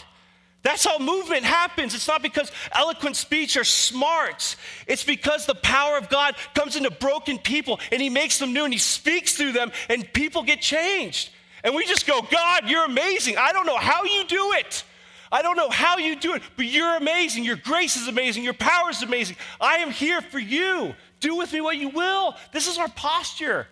That's 0.62 0.84
how 0.84 0.98
movement 0.98 1.44
happens. 1.44 1.94
It's 1.94 2.08
not 2.08 2.22
because 2.22 2.50
eloquent 2.72 3.16
speech 3.16 3.56
or 3.56 3.64
smart. 3.64 4.56
It's 4.86 5.04
because 5.04 5.44
the 5.44 5.54
power 5.54 5.98
of 5.98 6.08
God 6.08 6.36
comes 6.54 6.74
into 6.74 6.90
broken 6.90 7.38
people 7.38 7.80
and 7.92 8.00
He 8.00 8.08
makes 8.08 8.38
them 8.38 8.54
new 8.54 8.64
and 8.64 8.72
He 8.72 8.78
speaks 8.78 9.34
through 9.34 9.52
them 9.52 9.72
and 9.90 10.10
people 10.14 10.42
get 10.42 10.62
changed. 10.62 11.30
And 11.62 11.74
we 11.74 11.84
just 11.84 12.06
go, 12.06 12.22
God, 12.22 12.68
you're 12.68 12.86
amazing. 12.86 13.36
I 13.36 13.52
don't 13.52 13.66
know 13.66 13.76
how 13.76 14.04
you 14.04 14.24
do 14.26 14.52
it. 14.54 14.84
I 15.30 15.42
don't 15.42 15.56
know 15.56 15.68
how 15.68 15.98
you 15.98 16.16
do 16.16 16.34
it, 16.34 16.42
but 16.56 16.66
you're 16.66 16.96
amazing. 16.96 17.44
Your 17.44 17.56
grace 17.56 17.96
is 17.96 18.08
amazing. 18.08 18.44
Your 18.44 18.54
power 18.54 18.88
is 18.88 19.02
amazing. 19.02 19.36
I 19.60 19.78
am 19.78 19.90
here 19.90 20.22
for 20.22 20.38
you. 20.38 20.94
Do 21.20 21.36
with 21.36 21.52
me 21.52 21.60
what 21.60 21.76
you 21.76 21.88
will. 21.90 22.36
This 22.52 22.68
is 22.68 22.78
our 22.78 22.88
posture. 22.88 23.66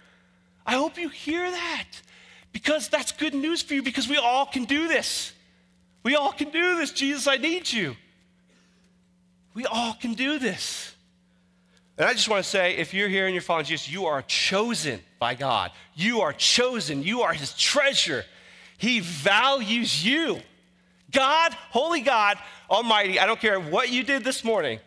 I 0.67 0.75
hope 0.75 0.99
you 0.99 1.09
hear 1.09 1.51
that 1.51 1.87
because 2.53 2.89
that's 2.89 3.13
good 3.13 3.35
news 3.35 3.63
for 3.63 3.75
you 3.75 3.83
because 3.83 4.09
we 4.09 4.17
all 4.17 4.47
can 4.47 4.65
do 4.65 4.89
this. 4.89 5.33
We 6.03 6.17
all 6.17 6.33
can 6.33 6.51
do 6.51 6.77
this. 6.77 6.93
Jesus, 6.93 7.27
I 7.27 7.37
need 7.37 7.71
you. 7.71 7.97
We 9.55 9.67
all 9.67 9.95
can 9.95 10.15
do 10.15 10.39
this. 10.39 10.95
And 11.99 12.09
I 12.09 12.13
just 12.15 12.29
want 12.29 12.43
to 12.43 12.49
say 12.49 12.77
if 12.77 12.95
you're 12.95 13.09
here 13.09 13.27
and 13.27 13.35
you're 13.35 13.43
following 13.43 13.67
Jesus, 13.67 13.89
you 13.89 14.07
are 14.07 14.23
chosen 14.23 15.01
by 15.19 15.35
God. 15.35 15.71
You 15.95 16.23
are 16.23 16.33
chosen. 16.33 17.03
You 17.03 17.23
are 17.23 17.33
his 17.33 17.55
treasure. 17.55 18.25
He 18.79 19.01
values 19.01 20.05
you. 20.05 20.41
God, 21.13 21.53
holy 21.71 22.01
God, 22.01 22.39
Almighty, 22.71 23.21
I 23.21 23.27
don't 23.27 23.39
care 23.39 23.61
what 23.61 23.91
you 23.91 24.03
did 24.03 24.25
this 24.25 24.43
morning. 24.43 24.81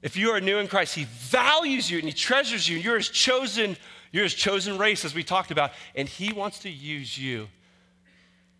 If 0.00 0.16
you 0.16 0.30
are 0.30 0.40
new 0.40 0.58
in 0.58 0.66
Christ, 0.66 0.94
He 0.94 1.04
values 1.04 1.90
you 1.90 1.98
and 1.98 2.08
He 2.08 2.12
treasures 2.12 2.68
you. 2.68 2.78
You're 2.78 2.96
His 2.96 3.08
chosen, 3.08 3.76
you're 4.12 4.24
His 4.24 4.34
chosen 4.34 4.78
race, 4.78 5.04
as 5.04 5.14
we 5.14 5.24
talked 5.24 5.50
about, 5.50 5.72
and 5.94 6.08
He 6.08 6.32
wants 6.32 6.60
to 6.60 6.70
use 6.70 7.18
you 7.18 7.48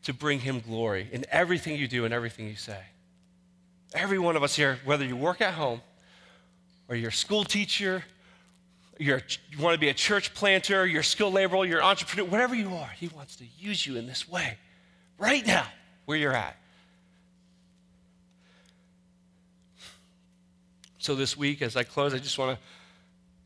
to 0.02 0.12
bring 0.12 0.40
Him 0.40 0.60
glory 0.60 1.08
in 1.12 1.24
everything 1.30 1.76
you 1.76 1.86
do 1.86 2.04
and 2.04 2.12
everything 2.12 2.48
you 2.48 2.56
say. 2.56 2.80
Every 3.94 4.18
one 4.18 4.36
of 4.36 4.42
us 4.42 4.56
here, 4.56 4.78
whether 4.84 5.04
you 5.04 5.14
work 5.14 5.40
at 5.40 5.54
home 5.54 5.82
or 6.88 6.96
you're 6.96 7.10
a 7.10 7.12
school 7.12 7.44
teacher, 7.44 8.02
you 8.98 9.18
want 9.60 9.74
to 9.74 9.80
be 9.80 9.88
a 9.88 9.94
church 9.94 10.32
planter, 10.32 10.86
you're 10.86 11.00
a 11.00 11.04
skilled 11.04 11.34
laborer, 11.34 11.66
you're 11.66 11.78
an 11.78 11.84
entrepreneur, 11.84 12.28
whatever 12.28 12.54
you 12.54 12.74
are, 12.74 12.90
He 12.98 13.08
wants 13.08 13.36
to 13.36 13.44
use 13.58 13.86
you 13.86 13.96
in 13.96 14.06
this 14.06 14.28
way 14.28 14.58
right 15.18 15.46
now 15.46 15.66
where 16.06 16.16
you're 16.16 16.34
at. 16.34 16.56
So, 20.98 21.16
this 21.16 21.36
week, 21.36 21.62
as 21.62 21.76
I 21.76 21.82
close, 21.82 22.14
I 22.14 22.18
just 22.18 22.38
want 22.38 22.56
to 22.56 22.64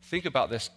think 0.08 0.26
about 0.26 0.50
this. 0.50 0.68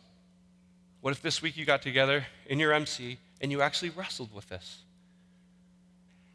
What 1.01 1.11
if 1.11 1.21
this 1.21 1.41
week 1.41 1.55
you 1.55 1.65
got 1.65 1.81
together 1.81 2.25
in 2.45 2.59
your 2.59 2.73
MC 2.73 3.17
and 3.39 3.51
you 3.51 3.61
actually 3.61 3.89
wrestled 3.89 4.33
with 4.33 4.49
this? 4.49 4.83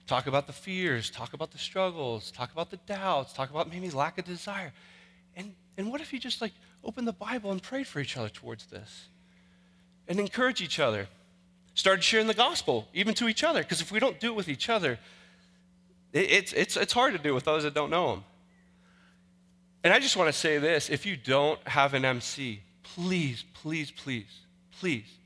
Talk 0.07 0.27
about 0.27 0.47
the 0.47 0.53
fears, 0.53 1.11
talk 1.11 1.33
about 1.33 1.51
the 1.51 1.59
struggles, 1.59 2.31
talk 2.31 2.53
about 2.53 2.71
the 2.71 2.77
doubts, 2.79 3.33
talk 3.33 3.51
about 3.51 3.71
maybe 3.71 3.91
lack 3.91 4.19
of 4.19 4.25
desire. 4.25 4.73
And, 5.37 5.55
and 5.77 5.91
what 5.91 6.01
if 6.01 6.13
you 6.13 6.19
just 6.19 6.41
like 6.41 6.53
opened 6.83 7.09
the 7.09 7.13
Bible 7.13 7.51
and 7.53 7.63
prayed 7.63 7.87
for 7.87 8.01
each 8.01 8.17
other 8.17 8.29
towards 8.29 8.67
this? 8.67 9.09
And 10.09 10.21
encourage 10.21 10.61
each 10.61 10.79
other. 10.79 11.09
Started 11.75 12.05
sharing 12.05 12.27
the 12.27 12.35
gospel, 12.35 12.89
even 12.93 13.15
to 13.15 13.29
each 13.29 13.43
other, 13.43 13.63
because 13.63 13.81
if 13.81 13.91
we 13.91 13.99
don't 13.99 14.21
do 14.21 14.29
it 14.29 14.37
with 14.37 14.49
each 14.49 14.69
other, 14.69 14.99
it, 16.13 16.31
it's, 16.31 16.53
it's, 16.53 16.77
it's 16.77 16.93
hard 16.93 17.13
to 17.13 17.19
do 17.19 17.35
with 17.35 17.45
those 17.45 17.65
that 17.65 17.75
don't 17.75 17.91
know 17.91 18.15
Him. 18.15 18.25
And 19.83 19.93
I 19.93 19.99
just 19.99 20.17
want 20.17 20.29
to 20.29 20.33
say 20.33 20.59
this 20.59 20.89
if 20.89 21.05
you 21.05 21.17
don't 21.17 21.61
have 21.67 21.95
an 21.95 22.05
MC, 22.05 22.61
please, 22.83 23.45
please, 23.55 23.91
please, 23.91 24.44
please, 24.85 25.17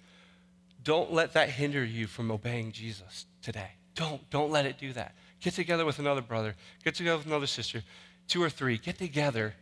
don't 0.84 1.12
let 1.12 1.32
that 1.32 1.50
hinder 1.50 1.84
you 1.84 2.06
from 2.06 2.30
obeying 2.30 2.70
Jesus 2.70 3.26
today. 3.42 3.70
Don't, 3.96 4.30
don't 4.30 4.52
let 4.52 4.66
it 4.66 4.78
do 4.78 4.92
that. 4.92 5.16
Get 5.40 5.54
together 5.54 5.84
with 5.84 5.98
another 5.98 6.22
brother, 6.22 6.54
get 6.84 6.94
together 6.94 7.16
with 7.16 7.26
another 7.26 7.48
sister, 7.48 7.82
two 8.28 8.40
or 8.40 8.50
three, 8.50 8.78
get 8.78 8.98
together 8.98 9.54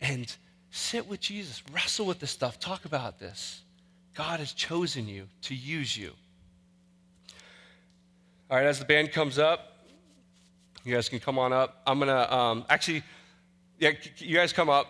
and 0.00 0.32
sit 0.70 1.08
with 1.08 1.18
Jesus, 1.18 1.60
wrestle 1.72 2.06
with 2.06 2.20
this 2.20 2.30
stuff, 2.30 2.60
talk 2.60 2.84
about 2.84 3.18
this. 3.18 3.62
God 4.14 4.38
has 4.38 4.52
chosen 4.52 5.08
you 5.08 5.26
to 5.42 5.56
use 5.56 5.96
you. 5.96 6.12
All 8.48 8.58
right, 8.58 8.66
as 8.66 8.78
the 8.78 8.84
band 8.84 9.10
comes 9.10 9.40
up, 9.40 9.76
you 10.84 10.94
guys 10.94 11.08
can 11.08 11.18
come 11.18 11.36
on 11.36 11.52
up. 11.52 11.82
I'm 11.84 11.98
to 11.98 12.32
um, 12.32 12.64
actually 12.70 13.02
yeah, 13.80 13.90
you 14.18 14.36
guys 14.36 14.52
come 14.52 14.68
up. 14.68 14.86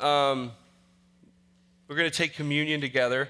Um, 0.00 0.50
we're 1.92 1.98
to 2.10 2.16
take 2.16 2.34
communion 2.34 2.80
together. 2.80 3.28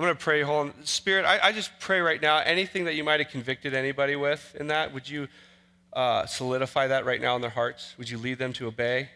I'm 0.00 0.06
going 0.06 0.16
to 0.16 0.24
pray, 0.24 0.40
hold 0.40 0.68
on. 0.68 0.86
Spirit, 0.86 1.26
I, 1.26 1.48
I, 1.48 1.52
just 1.52 1.78
pray 1.78 2.00
right 2.00 2.22
now, 2.22 2.38
anything 2.38 2.86
that 2.86 2.94
you 2.94 3.04
might 3.04 3.20
have 3.20 3.28
convicted 3.28 3.74
anybody 3.74 4.16
with 4.16 4.56
in 4.58 4.68
that, 4.68 4.94
would 4.94 5.06
you 5.06 5.28
uh, 5.92 6.24
solidify 6.24 6.86
that 6.86 7.04
right 7.04 7.20
now 7.20 7.36
in 7.36 7.42
their 7.42 7.50
hearts? 7.50 7.94
Would 7.98 8.08
you 8.08 8.16
lead 8.16 8.38
them 8.38 8.54
to 8.54 8.66
obey? 8.66 9.10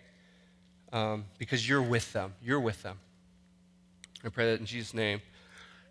Um, 0.93 1.25
because 1.39 1.67
you're 1.67 1.81
with 1.81 2.13
them. 2.13 2.35
You're 2.43 2.61
with 2.61 2.83
them. 2.83 2.99
I 4.27 4.29
pray 4.29 4.51
that 4.51 4.61
in 4.61 4.67
Jesus' 4.67 4.93
name. 4.93 5.23